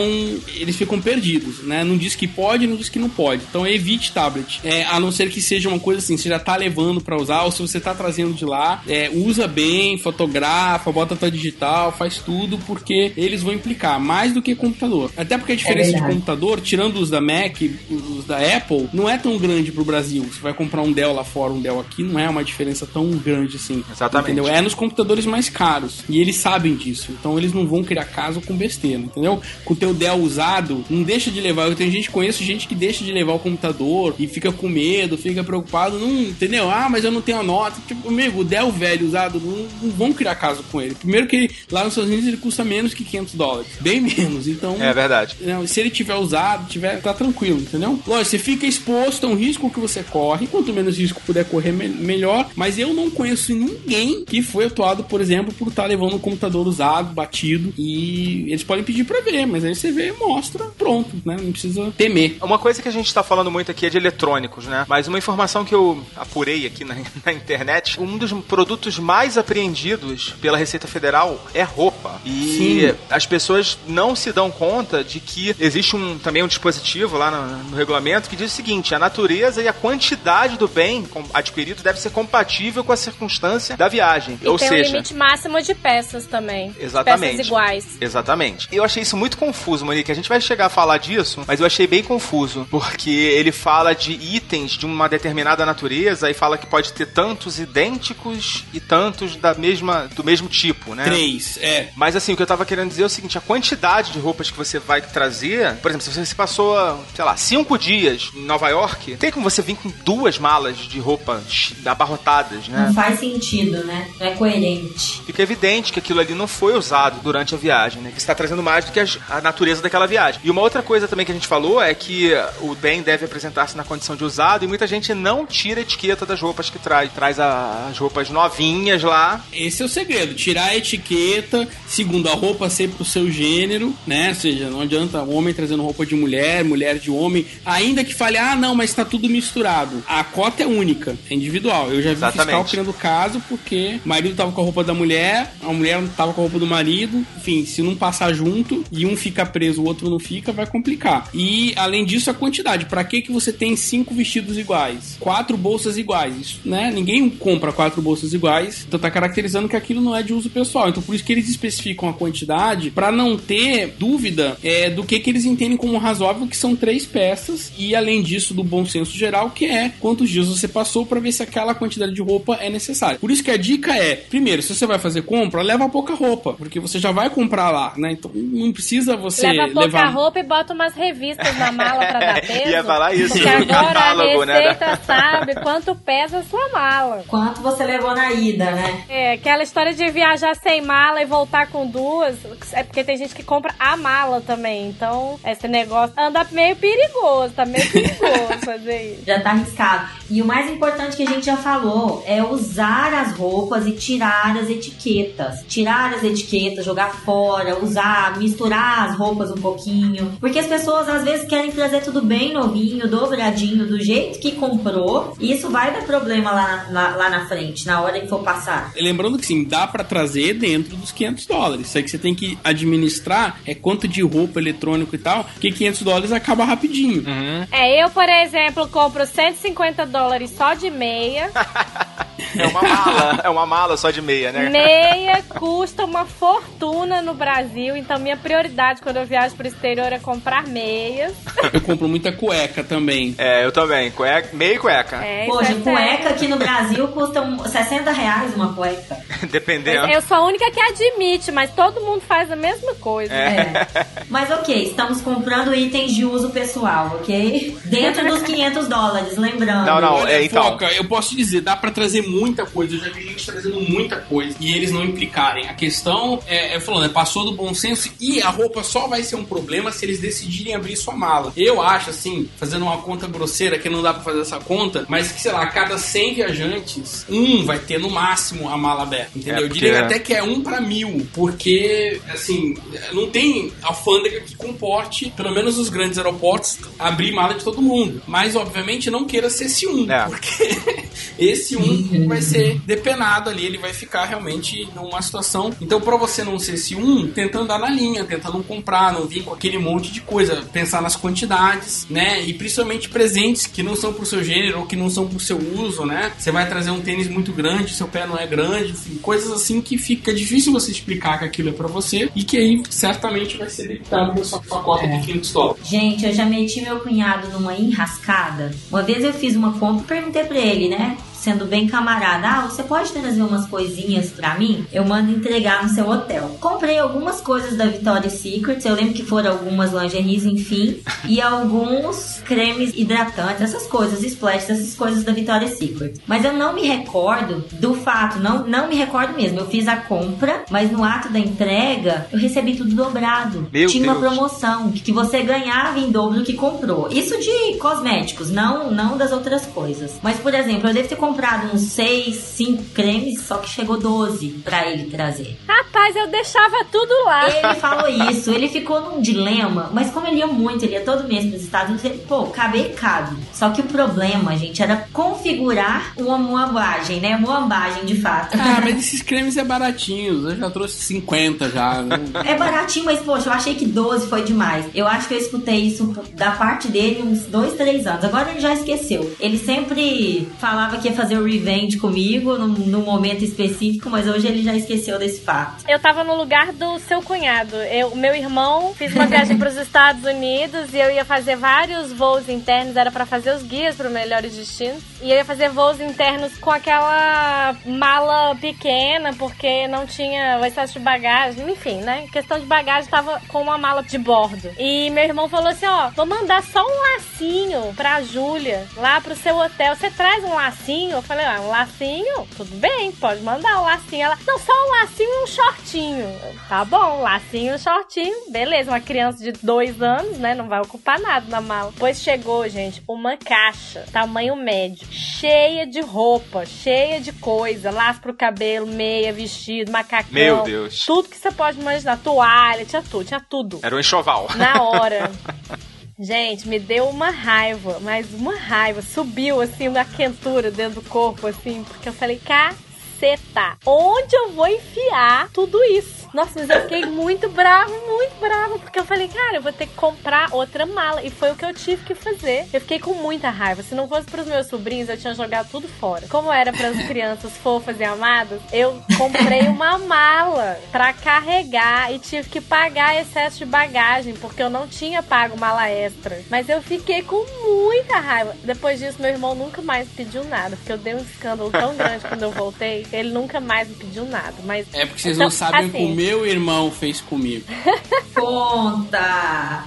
eles 0.55 0.75
ficam 0.75 1.01
perdidos, 1.01 1.63
né? 1.63 1.83
Não 1.83 1.97
diz 1.97 2.15
que 2.15 2.27
pode, 2.27 2.67
não 2.67 2.75
diz 2.75 2.89
que 2.89 2.99
não 2.99 3.09
pode. 3.09 3.43
Então 3.49 3.65
evite 3.65 4.11
tablet. 4.11 4.59
É, 4.63 4.83
a 4.85 4.99
não 4.99 5.11
ser 5.11 5.29
que 5.29 5.41
seja 5.41 5.69
uma 5.69 5.79
coisa 5.79 5.99
assim, 5.99 6.17
você 6.17 6.29
já 6.29 6.39
tá 6.39 6.55
levando 6.55 7.01
pra 7.01 7.17
usar, 7.17 7.43
ou 7.43 7.51
se 7.51 7.61
você 7.61 7.79
tá 7.79 7.93
trazendo 7.93 8.33
de 8.33 8.45
lá, 8.45 8.83
é, 8.87 9.09
usa 9.13 9.47
bem, 9.47 9.97
fotografa, 9.97 10.91
bota 10.91 11.15
tua 11.15 11.31
digital, 11.31 11.91
faz 11.91 12.17
tudo, 12.17 12.57
porque 12.59 13.13
eles 13.17 13.41
vão 13.41 13.53
implicar 13.53 13.99
mais 13.99 14.33
do 14.33 14.41
que 14.41 14.55
computador. 14.55 15.11
Até 15.17 15.37
porque 15.37 15.53
a 15.53 15.55
diferença 15.55 15.87
de 15.87 15.93
verdade. 15.93 16.13
computador, 16.13 16.61
tirando 16.61 16.97
os 16.97 17.09
da 17.09 17.21
Mac, 17.21 17.61
os 17.89 18.25
da 18.25 18.37
Apple, 18.37 18.89
não 18.93 19.09
é 19.09 19.17
tão 19.17 19.37
grande 19.37 19.71
pro 19.71 19.85
Brasil. 19.85 20.23
Você 20.23 20.41
vai 20.41 20.53
comprar 20.53 20.81
um 20.81 20.91
Dell 20.91 21.13
lá 21.13 21.23
fora, 21.23 21.53
um 21.53 21.61
Dell 21.61 21.79
aqui, 21.79 22.03
não 22.03 22.19
é 22.19 22.29
uma 22.29 22.43
diferença 22.43 22.85
tão 22.85 23.09
grande 23.11 23.55
assim. 23.55 23.83
Exatamente. 23.91 24.31
Entendeu? 24.31 24.47
É 24.47 24.61
nos 24.61 24.73
computadores 24.73 25.25
mais 25.25 25.49
caros. 25.49 26.03
E 26.09 26.19
eles 26.19 26.35
sabem 26.35 26.67
sabem 26.67 26.75
disso. 26.75 27.11
Então 27.11 27.37
eles 27.37 27.53
não 27.53 27.67
vão 27.67 27.83
criar 27.87 28.05
caso 28.05 28.41
com 28.41 28.55
besteira, 28.55 28.99
entendeu? 28.99 29.41
Com 29.65 29.73
o 29.73 29.77
teu 29.77 29.93
Dell 29.93 30.15
usado, 30.15 30.83
não 30.89 31.03
deixa 31.03 31.31
de 31.31 31.41
levar. 31.41 31.67
Eu 31.67 31.75
tenho 31.75 31.91
gente, 31.91 32.11
conheço 32.11 32.43
gente 32.43 32.67
que 32.67 32.75
deixa 32.75 33.03
de 33.03 33.11
levar 33.11 33.33
o 33.33 33.39
computador 33.39 34.15
e 34.19 34.27
fica 34.27 34.51
com 34.51 34.67
medo, 34.67 35.17
fica 35.17 35.43
preocupado, 35.43 35.97
não, 35.97 36.21
entendeu? 36.21 36.69
Ah, 36.69 36.87
mas 36.89 37.03
eu 37.03 37.11
não 37.11 37.21
tenho 37.21 37.39
a 37.39 37.43
nota. 37.43 37.81
Tipo, 37.87 38.09
amigo, 38.09 38.41
o 38.41 38.43
Dell 38.43 38.71
velho 38.71 39.07
usado, 39.07 39.39
não, 39.39 39.67
não 39.81 39.91
vão 39.91 40.13
criar 40.13 40.35
caso 40.35 40.63
com 40.71 40.81
ele. 40.81 40.95
Primeiro 40.95 41.27
que 41.27 41.49
lá 41.71 41.83
nos 41.83 41.93
Estados 41.93 42.09
Unidos 42.09 42.27
ele 42.27 42.37
custa 42.37 42.63
menos 42.63 42.93
que 42.93 43.03
500 43.03 43.33
dólares. 43.35 43.71
Bem 43.79 44.01
menos. 44.01 44.47
Então. 44.47 44.77
É 44.79 44.93
verdade. 44.93 45.35
Não, 45.41 45.65
se 45.65 45.79
ele 45.79 45.89
tiver 45.89 46.15
usado, 46.15 46.67
tiver, 46.67 47.01
tá 47.01 47.13
tranquilo, 47.13 47.59
entendeu? 47.59 47.99
Lógico, 48.05 48.29
você 48.29 48.39
fica 48.39 48.65
exposto 48.65 49.25
a 49.25 49.29
um 49.29 49.35
risco 49.35 49.69
que 49.69 49.79
você 49.79 50.03
corre. 50.03 50.47
Quanto 50.47 50.73
menos 50.73 50.97
risco 50.97 51.21
puder 51.25 51.45
correr, 51.45 51.71
me 51.71 51.87
melhor. 51.87 52.49
Mas 52.55 52.77
eu 52.77 52.93
não 52.93 53.09
conheço 53.09 53.53
ninguém 53.53 54.23
que 54.25 54.41
foi 54.41 54.65
atuado, 54.65 55.03
por 55.03 55.21
exemplo, 55.21 55.53
por 55.53 55.69
estar 55.69 55.83
tá 55.83 55.87
levando 55.87 56.15
um 56.15 56.19
computador 56.19 56.67
usado, 56.67 57.13
batido. 57.13 57.73
E 57.77 58.45
eles 58.47 58.63
podem 58.63 58.83
pedir 58.83 59.03
pra 59.03 59.21
ver, 59.21 59.45
mas 59.45 59.63
aí 59.63 59.75
você 59.75 59.91
vê 59.91 60.07
e 60.07 60.11
mostra, 60.11 60.65
pronto, 60.77 61.15
né? 61.25 61.37
Não 61.39 61.51
precisa 61.51 61.91
temer. 61.97 62.37
Uma 62.41 62.57
coisa 62.57 62.81
que 62.81 62.87
a 62.87 62.91
gente 62.91 63.13
tá 63.13 63.21
falando 63.21 63.51
muito 63.51 63.69
aqui 63.69 63.85
é 63.85 63.89
de 63.89 63.97
eletrônicos, 63.97 64.65
né? 64.65 64.85
Mas 64.87 65.07
uma 65.07 65.17
informação 65.17 65.63
que 65.63 65.75
eu 65.75 66.03
apurei 66.15 66.65
aqui 66.65 66.83
na, 66.83 66.95
na 67.25 67.31
internet: 67.31 68.01
um 68.01 68.17
dos 68.17 68.31
produtos 68.45 68.97
mais 68.97 69.37
apreendidos 69.37 70.33
pela 70.41 70.57
Receita 70.57 70.87
Federal 70.87 71.45
é 71.53 71.63
roupa. 71.63 72.19
E 72.25 72.57
Sim. 72.57 72.97
as 73.09 73.25
pessoas 73.25 73.77
não 73.87 74.15
se 74.15 74.31
dão 74.31 74.49
conta 74.49 75.03
de 75.03 75.19
que 75.19 75.55
existe 75.59 75.95
um, 75.95 76.17
também 76.17 76.43
um 76.43 76.47
dispositivo 76.47 77.17
lá 77.17 77.29
no, 77.29 77.69
no 77.69 77.77
regulamento 77.77 78.29
que 78.29 78.35
diz 78.35 78.51
o 78.51 78.55
seguinte: 78.55 78.95
a 78.95 78.99
natureza 78.99 79.61
e 79.61 79.67
a 79.67 79.73
quantidade 79.73 80.57
do 80.57 80.67
bem 80.67 81.05
adquirido 81.33 81.83
deve 81.83 81.99
ser 81.99 82.09
compatível 82.09 82.83
com 82.83 82.91
a 82.91 82.97
circunstância 82.97 83.77
da 83.77 83.87
viagem. 83.87 84.39
E 84.41 84.47
Ou 84.47 84.57
tem 84.57 84.67
seja, 84.67 84.89
um 84.89 84.93
limite 84.93 85.13
máximo 85.13 85.61
de 85.61 85.75
peças 85.75 86.25
também. 86.25 86.75
Exatamente. 86.79 87.31
Peças 87.31 87.47
iguais. 87.47 87.66
Exatamente. 87.99 88.67
Eu 88.71 88.83
achei 88.83 89.03
isso 89.03 89.17
muito 89.17 89.37
confuso, 89.37 89.85
Monique. 89.85 90.11
A 90.11 90.15
gente 90.15 90.29
vai 90.29 90.39
chegar 90.41 90.67
a 90.67 90.69
falar 90.69 90.97
disso, 90.97 91.43
mas 91.47 91.59
eu 91.59 91.65
achei 91.65 91.87
bem 91.87 92.03
confuso, 92.03 92.67
porque 92.69 93.09
ele 93.09 93.51
fala 93.51 93.93
de 93.93 94.13
itens 94.13 94.71
de 94.71 94.85
uma 94.85 95.07
determinada 95.07 95.65
natureza 95.65 96.29
e 96.29 96.33
fala 96.33 96.57
que 96.57 96.67
pode 96.67 96.93
ter 96.93 97.07
tantos 97.07 97.59
idênticos 97.59 98.63
e 98.73 98.79
tantos 98.79 99.35
da 99.35 99.53
mesma 99.53 100.07
do 100.15 100.23
mesmo 100.23 100.47
tipo, 100.47 100.95
né? 100.95 101.05
Três, 101.05 101.57
é. 101.61 101.89
Mas 101.95 102.15
assim, 102.15 102.33
o 102.33 102.35
que 102.35 102.41
eu 102.41 102.47
tava 102.47 102.65
querendo 102.65 102.89
dizer 102.89 103.03
é 103.03 103.05
o 103.05 103.09
seguinte, 103.09 103.37
a 103.37 103.41
quantidade 103.41 104.11
de 104.11 104.19
roupas 104.19 104.49
que 104.49 104.57
você 104.57 104.79
vai 104.79 105.01
trazer, 105.01 105.75
por 105.77 105.89
exemplo, 105.91 106.05
se 106.05 106.25
você 106.25 106.35
passou, 106.35 106.75
sei 107.15 107.25
lá, 107.25 107.35
cinco 107.35 107.77
dias 107.77 108.31
em 108.35 108.45
Nova 108.45 108.69
York, 108.69 109.17
tem 109.17 109.31
como 109.31 109.49
você 109.49 109.61
vir 109.61 109.75
com 109.75 109.91
duas 110.03 110.37
malas 110.37 110.77
de 110.77 110.99
roupa 110.99 111.41
abarrotadas, 111.85 112.67
né? 112.67 112.87
Não 112.87 112.93
faz 112.93 113.19
sentido, 113.19 113.83
né? 113.83 114.07
Não 114.19 114.27
é 114.27 114.31
coerente. 114.31 115.21
Fica 115.25 115.41
evidente 115.41 115.91
que 115.91 115.99
aquilo 115.99 116.19
ali 116.19 116.33
não 116.33 116.47
foi 116.47 116.77
usado 116.77 117.19
durante 117.21 117.55
a 117.57 117.59
viagem, 117.59 118.01
né? 118.01 118.11
Que 118.11 118.19
está 118.19 118.33
trazendo 118.33 118.63
mais 118.63 118.85
do 118.85 118.91
que 118.91 118.99
a 118.99 119.41
natureza 119.41 119.81
daquela 119.81 120.07
viagem. 120.07 120.39
E 120.43 120.49
uma 120.49 120.61
outra 120.61 120.81
coisa 120.81 121.07
também 121.07 121.25
que 121.25 121.31
a 121.31 121.35
gente 121.35 121.47
falou 121.47 121.81
é 121.81 121.93
que 121.93 122.31
o 122.61 122.75
bem 122.75 123.01
deve 123.01 123.25
apresentar-se 123.25 123.75
na 123.75 123.83
condição 123.83 124.15
de 124.15 124.23
usado 124.23 124.63
e 124.63 124.67
muita 124.67 124.87
gente 124.87 125.13
não 125.13 125.45
tira 125.45 125.81
a 125.81 125.83
etiqueta 125.83 126.25
das 126.25 126.39
roupas 126.39 126.69
que 126.69 126.79
traz. 126.79 127.11
Traz 127.11 127.39
as 127.39 127.97
roupas 127.97 128.29
novinhas 128.29 129.03
lá. 129.03 129.43
Esse 129.51 129.81
é 129.81 129.85
o 129.85 129.89
segredo, 129.89 130.33
tirar 130.33 130.65
a 130.65 130.77
etiqueta, 130.77 131.67
segundo 131.87 132.29
a 132.29 132.33
roupa 132.33 132.69
ser 132.69 132.89
pro 132.89 133.03
seu 133.03 133.29
gênero, 133.31 133.93
né? 134.05 134.29
Ou 134.29 134.35
seja, 134.35 134.69
não 134.69 134.81
adianta 134.81 135.21
homem 135.23 135.53
trazendo 135.53 135.83
roupa 135.83 136.05
de 136.05 136.15
mulher, 136.15 136.63
mulher 136.63 136.99
de 136.99 137.09
homem, 137.09 137.45
ainda 137.65 138.03
que 138.03 138.13
fale, 138.13 138.37
ah, 138.37 138.55
não, 138.55 138.75
mas 138.75 138.93
tá 138.93 139.03
tudo 139.03 139.29
misturado. 139.29 140.03
A 140.07 140.23
cota 140.23 140.63
é 140.63 140.67
única, 140.67 141.17
é 141.29 141.33
individual. 141.33 141.91
Eu 141.91 142.01
já 142.01 142.09
vi 142.09 142.17
Exatamente. 142.17 142.45
fiscal 142.45 142.65
criando 142.65 142.93
caso 142.93 143.41
porque 143.47 143.99
o 144.03 144.07
marido 144.07 144.35
tava 144.35 144.51
com 144.51 144.61
a 144.61 144.63
roupa 144.63 144.83
da 144.83 144.93
mulher, 144.93 145.53
a 145.61 145.73
mulher 145.73 146.01
tava 146.15 146.33
com 146.33 146.41
a 146.41 146.43
roupa 146.43 146.59
do 146.59 146.67
marido, 146.67 147.25
enfim, 147.47 147.65
se 147.65 147.81
não 147.81 147.95
passar 147.95 148.33
junto 148.33 148.83
e 148.91 149.05
um 149.05 149.15
fica 149.15 149.45
preso, 149.45 149.81
o 149.81 149.85
outro 149.85 150.09
não 150.09 150.19
fica, 150.19 150.51
vai 150.51 150.67
complicar. 150.67 151.29
E 151.33 151.73
além 151.77 152.03
disso, 152.03 152.29
a 152.29 152.33
quantidade. 152.33 152.85
Para 152.85 153.03
que 153.03 153.21
que 153.21 153.31
você 153.31 153.53
tem 153.53 153.75
cinco 153.75 154.13
vestidos 154.13 154.57
iguais? 154.57 155.15
Quatro 155.19 155.55
bolsas 155.55 155.97
iguais, 155.97 156.35
Isso, 156.37 156.59
né? 156.65 156.91
Ninguém 156.93 157.29
compra 157.29 157.71
quatro 157.71 158.01
bolsas 158.01 158.33
iguais, 158.33 158.83
então 158.85 158.99
tá 158.99 159.09
caracterizando 159.09 159.69
que 159.69 159.75
aquilo 159.75 160.01
não 160.01 160.15
é 160.15 160.21
de 160.21 160.33
uso 160.33 160.49
pessoal. 160.49 160.89
Então 160.89 161.01
por 161.01 161.15
isso 161.15 161.23
que 161.23 161.31
eles 161.31 161.47
especificam 161.47 162.09
a 162.09 162.13
quantidade 162.13 162.91
para 162.91 163.11
não 163.11 163.37
ter 163.37 163.95
dúvida 163.97 164.57
é, 164.61 164.89
do 164.89 165.03
que 165.03 165.19
que 165.19 165.29
eles 165.29 165.45
entendem 165.45 165.77
como 165.77 165.97
razoável, 165.97 166.47
que 166.47 166.57
são 166.57 166.75
três 166.75 167.05
peças 167.05 167.71
e 167.77 167.95
além 167.95 168.21
disso 168.21 168.53
do 168.53 168.63
bom 168.63 168.85
senso 168.85 169.15
geral, 169.17 169.51
que 169.51 169.65
é 169.65 169.93
quantos 169.99 170.29
dias 170.29 170.47
você 170.47 170.67
passou 170.67 171.05
para 171.05 171.19
ver 171.19 171.31
se 171.31 171.43
aquela 171.43 171.73
quantidade 171.73 172.13
de 172.13 172.21
roupa 172.21 172.55
é 172.55 172.69
necessária. 172.69 173.19
Por 173.19 173.31
isso 173.31 173.43
que 173.43 173.51
a 173.51 173.57
dica 173.57 173.95
é, 173.95 174.15
primeiro, 174.15 174.61
se 174.61 174.75
você 174.75 174.85
vai 174.85 174.99
fazer 174.99 175.21
compra, 175.21 175.61
leva 175.61 175.87
pouca 175.87 176.13
roupa, 176.13 176.53
porque 176.53 176.79
você 176.79 176.99
já 176.99 177.11
vai 177.11 177.26
comprar 177.29 177.71
lá, 177.71 177.93
né? 177.97 178.11
Então 178.13 178.31
não 178.33 178.71
precisa 178.71 179.15
você 179.15 179.47
Leva 179.47 179.73
pouca 179.73 179.85
levar 179.85 180.13
roupa 180.13 180.39
e 180.39 180.43
bota 180.43 180.73
umas 180.73 180.93
revistas 180.93 181.57
na 181.57 181.71
mala 181.71 182.05
pra 182.05 182.19
dar 182.19 182.41
peso. 182.45 182.69
Ia 182.69 182.83
falar 182.83 183.13
isso, 183.13 183.33
Porque 183.33 183.47
agora 183.49 183.67
catálogo, 183.67 184.41
a 184.41 184.45
né, 184.45 184.59
receita 184.59 184.99
sabe 185.05 185.55
quanto 185.55 185.95
pesa 185.95 186.39
a 186.39 186.43
sua 186.43 186.69
mala. 186.69 187.23
Quanto 187.27 187.61
você 187.61 187.85
levou 187.85 188.15
na 188.15 188.31
ida, 188.31 188.71
né? 188.71 189.03
É, 189.09 189.33
aquela 189.33 189.63
história 189.63 189.93
de 189.93 190.07
viajar 190.09 190.55
sem 190.55 190.81
mala 190.81 191.21
e 191.21 191.25
voltar 191.25 191.67
com 191.67 191.87
duas, 191.87 192.35
é 192.73 192.83
porque 192.83 193.03
tem 193.03 193.17
gente 193.17 193.33
que 193.33 193.43
compra 193.43 193.73
a 193.79 193.95
mala 193.97 194.41
também. 194.41 194.89
Então, 194.89 195.39
esse 195.45 195.67
negócio 195.67 196.13
anda 196.17 196.45
meio 196.51 196.75
perigoso, 196.75 197.53
tá 197.53 197.65
meio 197.65 197.89
perigoso 197.91 198.59
fazer 198.63 199.13
isso. 199.13 199.25
Já 199.25 199.41
tá 199.41 199.51
arriscado. 199.51 200.09
E 200.29 200.41
o 200.41 200.45
mais 200.45 200.69
importante 200.69 201.15
que 201.15 201.23
a 201.23 201.27
gente 201.27 201.45
já 201.45 201.57
falou 201.57 202.23
é 202.25 202.43
usar 202.43 203.13
as 203.13 203.33
roupas 203.33 203.85
e 203.87 203.91
tirar 203.91 204.55
as 204.57 204.69
etiquetas. 204.69 205.63
Tirar 205.67 206.13
as 206.13 206.23
etiquetas, 206.23 206.85
jogar 206.85 207.16
fora, 207.17 207.83
usar, 207.83 208.37
misturar 208.37 209.09
as 209.09 209.17
roupas 209.17 209.51
um 209.51 209.55
pouquinho. 209.55 210.37
Porque 210.39 210.59
as 210.59 210.67
pessoas 210.67 211.07
às 211.09 211.23
vezes 211.23 211.47
querem 211.47 211.71
trazer 211.71 212.01
tudo 212.01 212.21
bem 212.21 212.53
novinho, 212.53 213.07
dobradinho, 213.07 213.85
do 213.85 214.03
jeito 214.03 214.39
que 214.39 214.53
comprou. 214.53 215.35
E 215.39 215.51
isso 215.51 215.69
vai 215.69 215.93
dar 215.93 216.03
problema 216.03 216.51
lá, 216.51 216.87
lá, 216.91 217.15
lá 217.15 217.29
na 217.29 217.47
frente, 217.47 217.85
na 217.85 218.01
hora 218.01 218.19
que 218.19 218.27
for 218.27 218.43
passar. 218.43 218.91
Lembrando 218.95 219.37
que 219.37 219.45
sim, 219.45 219.63
dá 219.63 219.87
para 219.87 220.03
trazer 220.03 220.53
dentro 220.53 220.95
dos 220.95 221.11
500 221.11 221.45
dólares. 221.45 221.87
Isso 221.87 221.97
aí 221.97 222.03
que 222.03 222.11
você 222.11 222.17
tem 222.17 222.35
que 222.35 222.57
administrar 222.63 223.59
é 223.65 223.73
quanto 223.73 224.07
de 224.07 224.21
roupa 224.21 224.59
eletrônico 224.59 225.15
e 225.15 225.19
tal, 225.19 225.45
que 225.59 225.71
500 225.71 226.01
dólares 226.01 226.31
acaba 226.31 226.63
rapidinho. 226.65 227.23
É, 227.71 228.03
eu, 228.03 228.09
por 228.09 228.27
exemplo, 228.27 228.87
compro 228.87 229.25
150 229.25 230.05
dólares 230.05 230.51
só 230.55 230.73
de 230.73 230.89
meia. 230.89 231.51
É 232.55 232.67
uma 232.67 232.81
mala, 232.81 233.41
é 233.43 233.49
uma 233.49 233.65
mala 233.65 233.97
só 233.97 234.09
de 234.09 234.21
meia, 234.21 234.51
né? 234.51 234.69
Meia 234.69 235.43
custa 235.43 236.05
uma 236.05 236.25
fortuna 236.25 237.06
no 237.21 237.33
Brasil, 237.33 237.95
então 237.95 238.19
minha 238.19 238.37
prioridade 238.37 239.01
quando 239.01 239.17
eu 239.17 239.25
viajo 239.25 239.55
pro 239.55 239.67
exterior 239.67 240.11
é 240.11 240.19
comprar 240.19 240.67
meias. 240.67 241.33
Eu 241.73 241.81
compro 241.81 242.07
muita 242.07 242.31
cueca 242.31 242.83
também. 242.83 243.35
É, 243.37 243.65
eu 243.65 243.71
também. 243.71 244.09
Cueca, 244.11 244.49
meia 244.53 244.75
e 244.75 244.79
cueca. 244.79 245.17
É, 245.17 245.45
Poxa, 245.45 245.73
é 245.73 245.75
cueca 245.75 246.29
aqui 246.29 246.47
no 246.47 246.55
Brasil 246.57 247.07
custa 247.09 247.41
um- 247.41 247.59
60 247.59 248.11
reais 248.11 248.55
uma 248.55 248.73
cueca. 248.73 249.17
Dependendo. 249.51 250.07
Eu 250.07 250.21
sou 250.21 250.37
a 250.37 250.45
única 250.45 250.69
que 250.71 250.79
admite, 250.79 251.51
mas 251.51 251.71
todo 251.71 251.99
mundo 252.01 252.21
faz 252.21 252.51
a 252.51 252.55
mesma 252.55 252.93
coisa. 252.95 253.33
É. 253.33 253.87
Mas 254.29 254.49
ok, 254.51 254.83
estamos 254.83 255.21
comprando 255.21 255.73
itens 255.75 256.13
de 256.13 256.25
uso 256.25 256.49
pessoal, 256.51 257.17
ok? 257.21 257.77
Dentro 257.85 258.25
dos 258.27 258.41
500 258.43 258.87
dólares, 258.87 259.37
lembrando. 259.37 259.85
Não, 259.85 260.01
não. 260.01 260.27
É, 260.27 260.43
então. 260.43 260.63
Foca, 260.63 260.85
eu 260.93 261.05
posso 261.05 261.29
te 261.31 261.35
dizer, 261.37 261.61
dá 261.61 261.75
pra 261.75 261.91
trazer 261.91 262.21
muita 262.23 262.65
coisa. 262.65 262.95
Eu 262.95 262.99
já 262.99 263.09
vi 263.11 263.23
gente 263.27 263.45
trazendo 263.45 263.79
muita 263.81 264.17
coisa 264.17 264.55
e 264.59 264.73
eles 264.73 264.91
não 264.91 265.03
implicarem. 265.03 265.67
A 265.67 265.73
questão 265.73 266.39
é, 266.47 266.75
é 266.75 266.79
falando, 266.97 267.09
é, 267.09 267.13
passou 267.13 267.45
do 267.45 267.51
bom 267.53 267.73
senso 267.73 268.09
e 268.19 268.41
a 268.41 268.49
roupa 268.49 268.83
só 268.83 269.07
vai 269.07 269.23
ser 269.23 269.35
um 269.35 269.43
problema 269.45 269.91
se 269.91 270.05
eles 270.05 270.19
decidirem 270.19 270.73
abrir 270.75 270.95
sua 270.95 271.15
mala. 271.15 271.53
Eu 271.55 271.81
acho, 271.81 272.09
assim, 272.09 272.49
fazendo 272.57 272.83
uma 272.83 272.97
conta 272.97 273.27
grosseira, 273.27 273.77
que 273.77 273.89
não 273.89 274.01
dá 274.01 274.13
pra 274.13 274.23
fazer 274.23 274.41
essa 274.41 274.59
conta, 274.59 275.05
mas 275.07 275.31
que, 275.31 275.41
sei 275.41 275.51
lá, 275.51 275.63
a 275.63 275.67
cada 275.67 275.97
100 275.97 276.33
viajantes, 276.35 277.25
um 277.29 277.65
vai 277.65 277.79
ter 277.79 277.99
no 277.99 278.09
máximo 278.09 278.69
a 278.69 278.77
mala 278.77 279.03
aberta, 279.03 279.31
entendeu? 279.37 279.55
É, 279.61 279.63
Eu 279.63 279.67
porque- 279.69 279.79
diria 279.85 279.99
até 280.05 280.19
que 280.19 280.33
é 280.33 280.41
um 280.43 280.61
pra 280.61 280.81
mil, 280.81 281.27
porque, 281.33 282.19
assim, 282.29 282.75
não 283.13 283.29
tem 283.29 283.71
alfândega 283.81 284.41
que 284.41 284.55
comporte, 284.55 285.31
pelo 285.35 285.51
menos 285.53 285.77
os 285.77 285.89
grandes 285.89 286.17
aeroportos, 286.17 286.77
abrir 286.97 287.31
mala 287.31 287.53
de 287.53 287.63
todo 287.63 287.81
mundo. 287.81 288.21
Mas, 288.27 288.55
obviamente, 288.55 289.09
não 289.11 289.25
queira 289.25 289.49
ser 289.49 289.65
esse 289.65 289.85
um, 289.87 290.09
É. 290.11 290.25
porque 290.25 290.67
esse 291.37 291.75
um 291.75 292.27
vai 292.27 292.41
ser 292.41 292.79
depenado 292.85 293.49
ali, 293.49 293.65
ele 293.65 293.77
vai 293.77 293.93
ficar 293.93 294.25
realmente 294.25 294.87
numa 294.95 295.21
situação. 295.21 295.73
Então, 295.81 295.99
pra 296.01 296.15
você 296.17 296.43
não 296.43 296.57
ser 296.59 296.73
esse 296.75 296.86
um, 296.95 297.27
tenta 297.27 297.59
andar 297.59 297.79
na 297.79 297.89
linha, 297.89 298.23
tenta 298.25 298.49
não 298.49 298.63
comprar, 298.63 299.13
não 299.13 299.25
vir 299.25 299.43
com 299.43 299.53
aquele 299.53 299.77
monte 299.77 300.11
de 300.11 300.21
coisa, 300.21 300.63
pensar 300.71 301.01
nas 301.01 301.15
quantidades, 301.15 302.07
né? 302.09 302.41
E 302.43 302.53
principalmente 302.53 303.09
presentes 303.09 303.65
que 303.65 303.83
não 303.83 303.95
são 303.95 304.13
pro 304.13 304.25
seu 304.25 304.43
gênero 304.43 304.79
ou 304.79 304.85
que 304.85 304.95
não 304.95 305.09
são 305.09 305.27
pro 305.27 305.39
seu 305.39 305.57
uso, 305.57 306.05
né? 306.05 306.31
Você 306.37 306.51
vai 306.51 306.67
trazer 306.67 306.91
um 306.91 307.01
tênis 307.01 307.27
muito 307.27 307.51
grande, 307.51 307.93
seu 307.93 308.07
pé 308.07 308.25
não 308.25 308.37
é 308.37 308.45
grande, 308.45 308.91
enfim, 308.91 309.15
coisas 309.15 309.51
assim 309.51 309.81
que 309.81 309.97
fica 309.97 310.33
difícil 310.33 310.71
você 310.71 310.91
explicar 310.91 311.39
que 311.39 311.45
aquilo 311.45 311.69
é 311.69 311.73
pra 311.73 311.87
você 311.87 312.29
e 312.35 312.43
que 312.43 312.57
aí 312.57 312.83
certamente 312.89 313.57
vai 313.57 313.69
ser 313.69 313.87
debitado 313.87 314.33
da 314.33 314.43
sua, 314.43 314.61
sua 314.63 314.81
cota 314.81 315.07
de 315.07 315.25
500 315.25 315.51
dólares. 315.51 315.87
Gente, 315.87 316.25
eu 316.25 316.33
já 316.33 316.45
meti 316.45 316.81
meu 316.81 316.99
cunhado 316.99 317.49
numa 317.49 317.75
enrascada. 317.75 318.73
Uma 318.89 319.03
vez 319.03 319.23
eu 319.23 319.33
fiz 319.33 319.55
uma 319.55 319.77
compra 319.79 320.17
e 320.17 320.21
perguntei 320.21 320.43
pra 320.43 320.57
ele, 320.57 320.89
né? 320.89 321.17
Sendo 321.39 321.65
bem 321.65 321.87
camarada. 321.87 322.47
Ah, 322.47 322.61
você 322.61 322.83
pode 322.83 323.11
trazer 323.11 323.41
umas 323.41 323.65
coisinhas 323.67 324.29
pra 324.31 324.55
mim? 324.57 324.85
Eu 324.91 325.05
mando 325.05 325.31
entregar 325.31 325.83
no 325.83 325.89
seu 325.89 326.07
hotel. 326.09 326.57
Comprei 326.59 326.97
algumas 326.99 327.41
coisas 327.41 327.77
da 327.77 327.85
Victoria's 327.85 328.33
Secret, 328.33 328.79
eu 328.85 328.95
lembro 328.95 329.13
que 329.13 329.23
foram 329.23 329.51
algumas 329.51 329.93
lingeries, 329.93 330.45
enfim, 330.45 330.99
e 331.25 331.41
alguns 331.41 332.41
cremes 332.45 332.93
hidratantes, 332.95 333.61
essas 333.61 333.85
coisas, 333.87 334.23
splashes, 334.23 334.69
essas 334.69 334.95
coisas 334.95 335.23
da 335.23 335.31
Victoria's 335.31 335.77
Secret. 335.77 336.15
Mas 336.25 336.43
eu 336.43 336.53
não 336.53 336.73
me 336.73 336.81
recordo 336.87 337.63
do 337.73 337.93
fato, 337.93 338.39
não, 338.39 338.67
não 338.67 338.87
me 338.87 338.95
recordo 338.95 339.35
mesmo. 339.35 339.59
Eu 339.59 339.67
fiz 339.67 339.87
a 339.87 339.95
compra, 339.97 340.63
mas 340.69 340.91
no 340.91 341.03
ato 341.03 341.29
da 341.29 341.39
entrega, 341.39 342.27
eu 342.31 342.39
recebi 342.39 342.75
tudo 342.75 342.95
dobrado. 342.95 343.67
Meu 343.71 343.87
Tinha 343.87 344.03
uma 344.11 344.19
Deus. 344.19 344.33
promoção 344.33 344.91
que 344.91 345.11
você 345.11 345.41
ganhava 345.41 345.99
em 345.99 346.11
dobro 346.11 346.39
do 346.39 346.43
que 346.43 346.53
comprou. 346.53 347.09
Isso 347.11 347.37
de 347.39 347.77
cosméticos, 347.77 348.49
não, 348.49 348.91
não 348.91 349.17
das 349.17 349.31
outras 349.31 349.65
coisas. 349.65 350.17
Mas, 350.21 350.37
por 350.39 350.53
exemplo, 350.53 350.89
eu 350.89 350.93
devo 350.93 351.07
ter 351.07 351.15
comprado 351.15 351.26
uns 351.73 351.81
6, 351.81 352.35
5 352.35 352.83
cremes, 352.93 353.41
só 353.41 353.57
que 353.57 353.69
chegou 353.69 353.99
12 353.99 354.49
pra 354.63 354.87
ele 354.87 355.05
trazer. 355.09 355.57
Rapaz, 355.67 356.15
eu 356.15 356.27
deixava 356.27 356.83
tudo 356.91 357.13
lá. 357.25 357.47
Ele 357.49 357.75
falou 357.79 358.07
isso, 358.31 358.51
ele 358.51 358.67
ficou 358.69 359.01
num 359.01 359.21
dilema, 359.21 359.89
mas 359.93 360.09
como 360.11 360.27
ele 360.27 360.37
ia 360.37 360.47
muito, 360.47 360.83
ele 360.85 360.93
ia 360.93 361.01
todo 361.03 361.27
mês 361.27 361.45
pros 361.49 361.63
Estados 361.63 361.89
Unidos, 361.89 362.05
ele, 362.05 362.17
pô, 362.27 362.45
cabe 362.47 362.83
cabe. 362.89 363.35
Só 363.53 363.69
que 363.69 363.81
o 363.81 363.85
problema, 363.85 364.55
gente, 364.57 364.81
era 364.81 365.07
configurar 365.13 366.13
uma 366.17 366.37
moambagem, 366.37 367.19
né? 367.19 367.37
Moambagem 367.37 368.05
de 368.05 368.19
fato. 368.21 368.57
Ah, 368.59 368.79
mas 368.83 368.97
esses 368.97 369.21
cremes 369.21 369.57
é 369.57 369.63
baratinhos. 369.63 370.43
Eu 370.45 370.55
já 370.57 370.69
trouxe 370.69 370.97
50 371.03 371.69
já. 371.69 372.01
Não- 372.01 372.41
É 372.41 372.55
baratinho, 372.55 373.05
mas 373.05 373.19
poxa, 373.19 373.49
eu 373.49 373.53
achei 373.53 373.75
que 373.75 373.85
12 373.85 374.27
foi 374.27 374.43
demais. 374.43 374.85
Eu 374.93 375.07
acho 375.07 375.27
que 375.27 375.33
eu 375.33 375.37
escutei 375.39 375.77
isso 375.87 376.13
da 376.33 376.51
parte 376.51 376.87
dele 376.87 377.21
uns 377.23 377.41
2, 377.45 377.73
3 377.73 378.05
anos. 378.07 378.23
Agora 378.25 378.49
ele 378.51 378.59
já 378.59 378.73
esqueceu. 378.73 379.35
Ele 379.39 379.57
sempre 379.57 380.47
falava 380.59 380.97
que 380.97 381.07
ia 381.07 381.13
fazer 381.17 381.37
o 381.37 381.43
revenge 381.43 381.97
comigo 381.97 382.57
num, 382.57 382.67
num 382.67 383.01
momento 383.01 383.43
específico, 383.43 384.09
mas 384.09 384.27
hoje 384.27 384.47
ele 384.47 384.61
já 384.61 384.75
esqueceu 384.75 385.17
desse 385.17 385.41
fato. 385.41 385.83
Eu 385.87 385.99
tava 385.99 386.23
no 386.23 386.35
lugar 386.35 386.71
do 386.71 386.99
seu 386.99 387.21
cunhado. 387.21 387.75
Eu, 387.75 388.15
meu 388.15 388.35
irmão 388.35 388.93
fez 388.93 389.13
uma 389.13 389.25
viagem 389.25 389.57
para 389.59 389.69
os 389.69 389.77
Estados 389.77 390.23
Unidos 390.23 390.93
e 390.93 390.97
eu 390.97 391.11
ia 391.11 391.25
fazer 391.25 391.55
vários 391.55 392.13
voos 392.13 392.47
internos, 392.47 392.95
era 392.95 393.11
pra 393.11 393.25
fazer 393.25 393.53
os 393.55 393.63
guias 393.63 393.95
para 393.95 394.09
melhores 394.09 394.55
destinos. 394.55 395.01
E 395.21 395.31
eu 395.31 395.37
ia 395.37 395.45
fazer 395.45 395.69
voos 395.69 395.99
internos 395.99 396.55
com 396.57 396.69
aquela 396.69 397.75
mala 397.85 398.55
pequena, 398.55 399.33
porque 399.33 399.87
não 399.87 400.05
tinha 400.05 400.59
o 400.61 400.65
excesso 400.65 400.93
de 400.93 400.99
bagagem, 400.99 401.69
enfim, 401.69 401.97
né? 402.01 402.27
Questão 402.31 402.59
de 402.59 402.65
bagagem 402.65 403.09
tava 403.09 403.41
com 403.47 403.61
uma 403.61 403.77
mala 403.77 404.03
de 404.03 404.17
bordo. 404.17 404.69
E 404.77 405.09
meu 405.09 405.23
irmão 405.23 405.49
falou 405.49 405.69
assim: 405.69 405.87
ó, 405.87 406.09
vou 406.09 406.25
mandar 406.25 406.61
só 406.63 406.81
um 406.81 407.15
lacinho 407.15 407.93
pra 407.95 408.21
Júlia 408.21 408.85
lá 408.97 409.19
pro 409.19 409.35
seu 409.35 409.57
hotel. 409.57 409.95
Você 409.95 410.11
traz 410.11 410.43
um 410.43 410.53
lacinho? 410.53 411.06
Eu 411.11 411.21
falei, 411.21 411.45
ah, 411.45 411.61
um 411.61 411.69
lacinho? 411.69 412.47
Tudo 412.55 412.75
bem, 412.75 413.11
pode 413.13 413.41
mandar 413.41 413.79
um 413.81 413.83
lacinho. 413.83 414.23
Ela, 414.23 414.37
não, 414.45 414.59
só 414.59 414.71
um 414.71 414.91
lacinho 415.01 415.29
e 415.29 415.43
um 415.43 415.47
shortinho. 415.47 416.39
Eu, 416.43 416.57
Tá 416.67 416.83
bom, 416.83 417.19
um 417.19 417.21
lacinho 417.21 417.71
e 417.71 417.75
um 417.75 417.77
shortinho. 417.77 418.51
Beleza, 418.51 418.91
uma 418.91 418.99
criança 418.99 419.43
de 419.43 419.51
dois 419.63 420.01
anos, 420.01 420.37
né? 420.37 420.53
Não 420.53 420.67
vai 420.67 420.81
ocupar 420.81 421.19
nada 421.19 421.45
na 421.49 421.61
mala. 421.61 421.93
Pois 421.97 422.21
chegou, 422.21 422.67
gente, 422.67 423.01
uma 423.07 423.37
caixa, 423.37 424.05
tamanho 424.11 424.55
médio, 424.55 425.07
cheia 425.09 425.85
de 425.85 426.01
roupa, 426.01 426.65
cheia 426.65 427.19
de 427.19 427.31
coisa. 427.33 427.91
Laço 427.91 428.21
pro 428.21 428.33
cabelo, 428.33 428.87
meia, 428.87 429.31
vestido, 429.31 429.91
macacão. 429.91 430.31
Meu 430.31 430.63
Deus. 430.63 431.05
Tudo 431.05 431.29
que 431.29 431.37
você 431.37 431.51
pode 431.51 431.79
imaginar. 431.79 432.17
Toalha, 432.17 432.85
tinha 432.85 433.01
tudo, 433.01 433.25
tinha 433.25 433.39
tudo. 433.39 433.79
Era 433.81 433.95
um 433.95 433.99
enxoval. 433.99 434.47
Na 434.55 434.81
hora. 434.81 435.31
Gente, 436.19 436.67
me 436.67 436.79
deu 436.79 437.07
uma 437.09 437.29
raiva, 437.29 437.99
mas 437.99 438.33
uma 438.33 438.55
raiva. 438.55 439.03
Subiu, 439.03 439.61
assim, 439.61 439.87
uma 439.87 440.03
quentura 440.03 440.71
dentro 440.71 440.99
do 440.99 441.07
corpo, 441.07 441.45
assim, 441.45 441.83
porque 441.83 442.09
eu 442.09 442.13
falei, 442.13 442.39
caceta, 442.39 443.77
onde 443.85 444.35
eu 444.35 444.51
vou 444.53 444.67
enfiar 444.67 445.47
tudo 445.53 445.77
isso? 445.83 446.26
Nossa, 446.33 446.51
mas 446.55 446.69
eu 446.69 446.81
fiquei 446.81 447.05
muito 447.05 447.49
brava, 447.49 447.89
muito 447.91 448.35
brava, 448.39 448.77
porque 448.79 448.99
eu 448.99 449.05
falei, 449.05 449.27
cara, 449.27 449.57
eu 449.57 449.61
vou 449.61 449.71
ter 449.73 449.87
que 449.87 449.93
comprar 449.95 450.53
outra 450.53 450.85
mala. 450.85 451.23
E 451.23 451.29
foi 451.29 451.51
o 451.51 451.55
que 451.55 451.65
eu 451.65 451.73
tive 451.73 452.03
que 452.03 452.13
fazer. 452.15 452.67
Eu 452.73 452.81
fiquei 452.81 452.99
com 452.99 453.13
muita 453.13 453.49
raiva. 453.49 453.81
Se 453.83 453.95
não 453.95 454.07
fosse 454.07 454.25
pros 454.29 454.45
meus 454.47 454.67
sobrinhos, 454.67 455.09
eu 455.09 455.17
tinha 455.17 455.33
jogado 455.33 455.69
tudo 455.69 455.87
fora. 455.87 456.27
Como 456.27 456.51
era 456.51 456.71
pras 456.73 456.95
crianças 457.07 457.51
fofas 457.57 457.99
e 457.99 458.03
amadas, 458.03 458.61
eu 458.71 459.01
comprei 459.17 459.61
uma 459.67 459.97
mala 459.97 460.77
pra 460.91 461.13
carregar 461.13 462.13
e 462.13 462.19
tive 462.19 462.49
que 462.49 462.61
pagar 462.61 463.19
excesso 463.19 463.59
de 463.59 463.65
bagagem, 463.65 464.33
porque 464.35 464.61
eu 464.61 464.69
não 464.69 464.87
tinha 464.87 465.23
pago 465.23 465.57
mala 465.59 465.89
extra. 465.89 466.41
Mas 466.49 466.67
eu 466.69 466.81
fiquei 466.81 467.21
com 467.23 467.43
muita 467.63 468.19
raiva. 468.19 468.55
Depois 468.63 468.99
disso, 468.99 469.17
meu 469.21 469.31
irmão 469.31 469.55
nunca 469.55 469.81
mais 469.81 470.07
pediu 470.09 470.43
nada, 470.43 470.75
porque 470.75 470.91
eu 470.91 470.97
dei 470.97 471.15
um 471.15 471.19
escândalo 471.19 471.71
tão 471.71 471.95
grande 471.95 472.25
quando 472.27 472.43
eu 472.43 472.51
voltei, 472.51 473.05
ele 473.11 473.29
nunca 473.31 473.59
mais 473.59 473.87
me 473.87 473.95
pediu 473.95 474.25
nada. 474.25 474.53
Mas 474.63 474.85
É 474.93 475.05
porque 475.05 475.21
vocês 475.21 475.35
Então, 475.37 475.45
não 475.45 475.51
sabem 475.51 475.87
assim. 475.87 476.11
o 476.11 476.15
meu 476.27 476.45
irmão 476.45 476.91
fez 476.91 477.21
comigo. 477.21 477.63
Conta! 478.35 479.85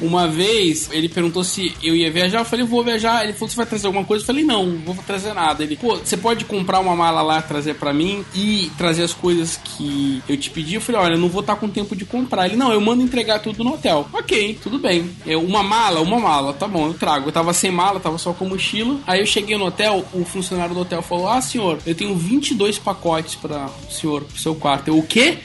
Uma 0.00 0.28
vez, 0.28 0.88
ele 0.92 1.08
perguntou 1.08 1.42
se 1.42 1.74
eu 1.82 1.96
ia 1.96 2.10
viajar. 2.10 2.40
Eu 2.40 2.44
falei, 2.44 2.64
vou 2.64 2.84
viajar. 2.84 3.24
Ele 3.24 3.32
falou, 3.32 3.48
você 3.48 3.56
vai 3.56 3.66
trazer 3.66 3.86
alguma 3.86 4.04
coisa? 4.04 4.22
Eu 4.22 4.26
falei, 4.26 4.44
não, 4.44 4.66
não 4.66 4.92
vou 4.92 5.04
trazer 5.04 5.32
nada. 5.32 5.62
Ele, 5.62 5.76
pô, 5.76 5.96
você 5.96 6.16
pode 6.16 6.44
comprar 6.44 6.80
uma 6.80 6.94
mala 6.94 7.22
lá, 7.22 7.42
trazer 7.42 7.74
pra 7.74 7.92
mim 7.92 8.24
e 8.34 8.70
trazer 8.76 9.02
as 9.02 9.12
coisas 9.12 9.56
que 9.56 10.22
eu 10.28 10.36
te 10.36 10.50
pedi? 10.50 10.74
Eu 10.74 10.80
falei, 10.80 11.00
olha, 11.00 11.14
eu 11.14 11.18
não 11.18 11.28
vou 11.28 11.40
estar 11.40 11.56
com 11.56 11.68
tempo 11.68 11.96
de 11.96 12.04
comprar. 12.04 12.46
Ele, 12.46 12.56
não, 12.56 12.72
eu 12.72 12.80
mando 12.80 13.02
entregar 13.02 13.40
tudo 13.40 13.64
no 13.64 13.74
hotel. 13.74 14.08
Ok, 14.12 14.58
tudo 14.62 14.78
bem. 14.78 15.10
Eu, 15.26 15.40
uma 15.40 15.62
mala, 15.62 16.00
uma 16.00 16.20
mala, 16.20 16.52
tá 16.52 16.68
bom, 16.68 16.86
eu 16.86 16.94
trago. 16.94 17.28
Eu 17.28 17.32
tava 17.32 17.52
sem 17.52 17.70
mala, 17.70 17.98
tava 17.98 18.18
só 18.18 18.32
com 18.32 18.48
mochila. 18.48 18.98
Aí 19.06 19.20
eu 19.20 19.26
cheguei 19.26 19.56
no 19.56 19.66
hotel, 19.66 20.04
o 20.12 20.24
funcionário 20.24 20.74
do 20.74 20.80
hotel 20.80 21.02
falou, 21.02 21.28
ah, 21.28 21.40
senhor, 21.40 21.78
eu 21.86 21.94
tenho 21.94 22.14
22 22.14 22.78
pacotes 22.78 23.34
pra 23.34 23.68
o 23.88 23.92
senhor, 23.92 24.22
pro 24.22 24.38
seu 24.38 24.54
quarto. 24.54 24.88
Eu, 24.88 24.98
o 24.98 25.02
quê? 25.02 25.38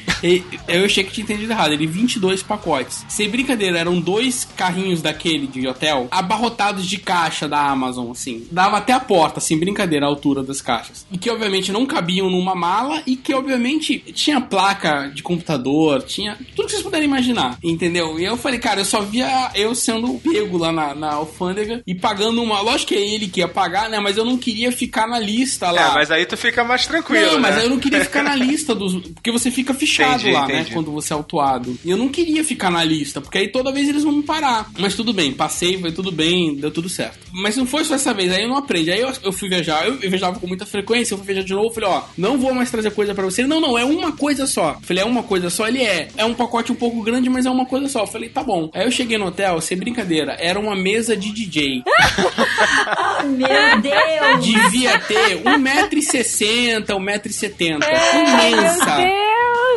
Eu 0.67 0.85
achei 0.85 1.03
que 1.03 1.11
tinha 1.11 1.23
entendido 1.23 1.51
errado. 1.51 1.73
Ele, 1.73 1.87
22 1.87 2.43
pacotes. 2.43 3.05
Sem 3.07 3.29
brincadeira, 3.29 3.79
eram 3.79 3.99
dois 3.99 4.47
carrinhos 4.55 5.01
daquele 5.01 5.47
de 5.47 5.67
hotel, 5.67 6.07
abarrotados 6.11 6.85
de 6.87 6.97
caixa 6.97 7.47
da 7.47 7.59
Amazon, 7.59 8.11
assim. 8.11 8.47
Dava 8.51 8.77
até 8.77 8.93
a 8.93 8.99
porta, 8.99 9.39
sem 9.39 9.57
brincadeira, 9.57 10.05
a 10.05 10.09
altura 10.09 10.43
das 10.43 10.61
caixas. 10.61 11.05
E 11.11 11.17
que, 11.17 11.29
obviamente, 11.29 11.71
não 11.71 11.85
cabiam 11.85 12.29
numa 12.29 12.55
mala 12.55 13.01
e 13.05 13.15
que, 13.15 13.33
obviamente, 13.33 13.99
tinha 14.13 14.41
placa 14.41 15.11
de 15.13 15.23
computador, 15.23 16.03
tinha 16.03 16.37
tudo 16.55 16.65
que 16.65 16.71
vocês 16.71 16.83
puderem 16.83 17.07
imaginar, 17.07 17.57
entendeu? 17.63 18.19
E 18.19 18.23
eu 18.23 18.37
falei, 18.37 18.59
cara, 18.59 18.81
eu 18.81 18.85
só 18.85 19.01
via 19.01 19.51
eu 19.55 19.73
sendo 19.75 20.19
pego 20.19 20.57
lá 20.57 20.71
na, 20.71 20.95
na 20.95 21.13
alfândega 21.13 21.81
e 21.85 21.95
pagando 21.95 22.41
uma... 22.41 22.61
Lógico 22.61 22.89
que 22.89 22.95
é 22.95 23.01
ele 23.01 23.27
que 23.27 23.39
ia 23.39 23.47
pagar, 23.47 23.89
né? 23.89 23.99
Mas 23.99 24.17
eu 24.17 24.25
não 24.25 24.37
queria 24.37 24.71
ficar 24.71 25.07
na 25.07 25.19
lista 25.19 25.71
lá. 25.71 25.91
É, 25.91 25.93
mas 25.93 26.11
aí 26.11 26.25
tu 26.25 26.35
fica 26.37 26.63
mais 26.63 26.85
tranquilo, 26.85 27.33
Não, 27.33 27.39
mas 27.39 27.55
né? 27.55 27.65
eu 27.65 27.69
não 27.69 27.79
queria 27.79 28.03
ficar 28.03 28.23
na 28.23 28.35
lista 28.35 28.73
dos. 28.73 28.95
Porque 28.95 29.31
você 29.31 29.51
fica 29.51 29.73
fichado 29.73 29.98
Entendi, 30.03 30.31
lá, 30.31 30.47
né? 30.47 30.53
entendi. 30.55 30.73
Quando 30.73 30.91
você 30.91 31.13
é 31.13 31.15
autuado. 31.15 31.77
E 31.83 31.89
eu 31.89 31.97
não 31.97 32.09
queria 32.09 32.43
ficar 32.43 32.69
na 32.69 32.83
lista, 32.83 33.21
porque 33.21 33.37
aí 33.37 33.47
toda 33.47 33.71
vez 33.71 33.87
eles 33.89 34.03
vão 34.03 34.13
me 34.13 34.23
parar. 34.23 34.69
Mas 34.77 34.95
tudo 34.95 35.13
bem, 35.13 35.31
passei, 35.33 35.77
foi 35.79 35.91
tudo 35.91 36.11
bem, 36.11 36.55
deu 36.55 36.71
tudo 36.71 36.89
certo. 36.89 37.19
Mas 37.31 37.55
não 37.57 37.65
foi 37.65 37.83
só 37.83 37.95
essa 37.95 38.13
vez, 38.13 38.31
aí 38.31 38.43
eu 38.43 38.49
não 38.49 38.57
aprendi. 38.57 38.91
Aí 38.91 38.99
eu, 38.99 39.11
eu 39.23 39.31
fui 39.31 39.49
viajar, 39.49 39.85
eu, 39.87 39.93
eu 40.01 40.09
viajava 40.09 40.39
com 40.39 40.47
muita 40.47 40.65
frequência, 40.65 41.13
eu 41.13 41.17
fui 41.17 41.27
viajar 41.27 41.43
de 41.43 41.53
novo, 41.53 41.73
falei, 41.73 41.89
ó, 41.89 42.03
não 42.17 42.37
vou 42.37 42.53
mais 42.53 42.69
trazer 42.71 42.91
coisa 42.91 43.13
pra 43.13 43.23
você. 43.25 43.41
Ele, 43.41 43.47
Não, 43.47 43.59
não, 43.61 43.77
é 43.77 43.85
uma 43.85 44.11
coisa 44.11 44.45
só. 44.47 44.71
Eu 44.71 44.81
Falei, 44.81 45.03
é 45.03 45.05
uma 45.05 45.23
coisa 45.23 45.49
só? 45.49 45.67
Ele 45.67 45.81
é. 45.81 46.07
É 46.17 46.25
um 46.25 46.33
pacote 46.33 46.71
um 46.71 46.75
pouco 46.75 47.01
grande, 47.01 47.29
mas 47.29 47.45
é 47.45 47.49
uma 47.49 47.65
coisa 47.65 47.87
só. 47.87 48.01
Eu 48.01 48.07
falei, 48.07 48.29
tá 48.29 48.43
bom. 48.43 48.69
Aí 48.73 48.85
eu 48.85 48.91
cheguei 48.91 49.17
no 49.17 49.27
hotel, 49.27 49.59
sem 49.61 49.77
brincadeira, 49.77 50.35
era 50.39 50.59
uma 50.59 50.75
mesa 50.75 51.15
de 51.15 51.31
DJ. 51.31 51.83
Oh, 51.87 53.23
meu 53.27 53.81
Deus! 53.81 54.45
Devia 54.45 54.99
ter 54.99 55.43
1,60m, 55.43 56.85
1,70m. 56.85 57.79
Ai, 57.83 58.53
Imensa. 58.53 58.85
meu 58.85 59.07
Deus! 59.07 59.28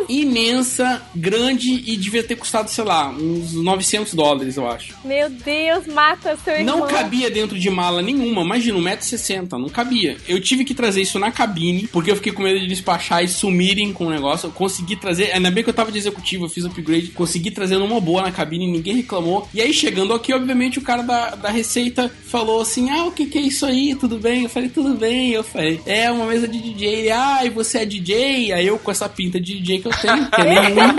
Imensa, 0.09 1.01
grande 1.15 1.83
e 1.85 1.97
devia 1.97 2.23
ter 2.23 2.35
custado, 2.35 2.69
sei 2.69 2.83
lá, 2.83 3.09
uns 3.09 3.53
900 3.53 4.13
dólares, 4.13 4.57
eu 4.57 4.69
acho. 4.69 4.95
Meu 5.03 5.29
Deus, 5.29 5.87
mata 5.87 6.37
seu 6.43 6.55
irmão. 6.55 6.79
Não 6.79 6.87
cabia 6.87 7.29
dentro 7.29 7.57
de 7.57 7.69
mala 7.69 8.01
nenhuma, 8.01 8.41
imagina, 8.41 8.77
1,60m, 8.77 9.51
não 9.51 9.69
cabia. 9.69 10.17
Eu 10.27 10.39
tive 10.41 10.63
que 10.63 10.73
trazer 10.73 11.01
isso 11.01 11.19
na 11.19 11.31
cabine, 11.31 11.87
porque 11.87 12.11
eu 12.11 12.15
fiquei 12.15 12.31
com 12.31 12.43
medo 12.43 12.59
de 12.59 12.67
despachar 12.67 13.23
e 13.23 13.27
sumirem 13.27 13.93
com 13.93 14.07
o 14.07 14.09
negócio. 14.09 14.47
Eu 14.47 14.51
consegui 14.51 14.95
trazer, 14.95 15.31
ainda 15.31 15.51
bem 15.51 15.63
que 15.63 15.69
eu 15.69 15.73
tava 15.73 15.91
de 15.91 15.97
executivo, 15.97 16.45
eu 16.45 16.49
fiz 16.49 16.65
upgrade, 16.65 17.07
consegui 17.09 17.51
trazer 17.51 17.77
numa 17.77 17.99
boa 17.99 18.21
na 18.21 18.31
cabine, 18.31 18.67
ninguém 18.67 18.95
reclamou. 18.95 19.47
E 19.53 19.61
aí, 19.61 19.73
chegando 19.73 20.13
aqui, 20.13 20.33
obviamente, 20.33 20.79
o 20.79 20.81
cara 20.81 21.01
da, 21.01 21.35
da 21.35 21.49
Receita 21.49 22.11
falou 22.25 22.61
assim: 22.61 22.89
Ah, 22.89 23.05
o 23.05 23.11
que 23.11 23.25
que 23.25 23.37
é 23.37 23.41
isso 23.41 23.65
aí? 23.65 23.95
Tudo 23.95 24.17
bem? 24.17 24.43
Eu 24.43 24.49
falei, 24.49 24.69
tudo 24.69 24.95
bem. 24.95 25.31
Eu 25.31 25.43
falei, 25.43 25.79
é 25.85 26.11
uma 26.11 26.25
mesa 26.25 26.47
de 26.47 26.59
DJ. 26.59 26.87
Ele, 26.87 27.11
ah, 27.11 27.45
e 27.45 27.49
você 27.49 27.79
é 27.79 27.85
DJ? 27.85 28.53
Aí 28.53 28.65
eu 28.65 28.79
com 28.79 28.91
essa 28.91 29.07
pinta 29.07 29.39
de 29.39 29.59
DJ 29.59 29.79
que 29.79 29.87
eu 29.87 29.92
tenho, 30.01 30.29
que 30.31 30.41
é 30.41 30.43
nenhum. 30.43 30.95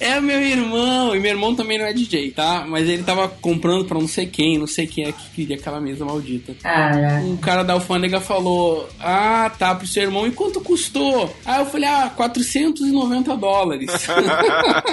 É 0.00 0.18
o 0.18 0.22
meu 0.22 0.40
irmão, 0.40 1.14
e 1.14 1.20
meu 1.20 1.30
irmão 1.30 1.54
também 1.54 1.78
não 1.78 1.86
é 1.86 1.92
DJ, 1.92 2.30
tá? 2.30 2.64
Mas 2.66 2.88
ele 2.88 3.02
tava 3.02 3.28
comprando 3.28 3.84
pra 3.84 3.98
não 3.98 4.08
sei 4.08 4.26
quem, 4.26 4.58
não 4.58 4.66
sei 4.66 4.86
quem 4.86 5.04
é 5.04 5.12
que 5.12 5.30
queria 5.30 5.56
aquela 5.56 5.80
mesa 5.80 6.04
maldita. 6.04 6.54
Cara. 6.62 7.22
O 7.24 7.38
cara 7.38 7.62
da 7.62 7.72
alfândega 7.74 8.20
falou: 8.20 8.88
Ah, 9.00 9.50
tá, 9.58 9.74
pro 9.74 9.86
seu 9.86 10.02
irmão, 10.02 10.26
e 10.26 10.30
quanto 10.30 10.60
custou? 10.60 11.34
Aí 11.44 11.60
eu 11.60 11.66
falei: 11.66 11.88
Ah, 11.88 12.10
490 12.14 13.36
dólares. 13.36 13.90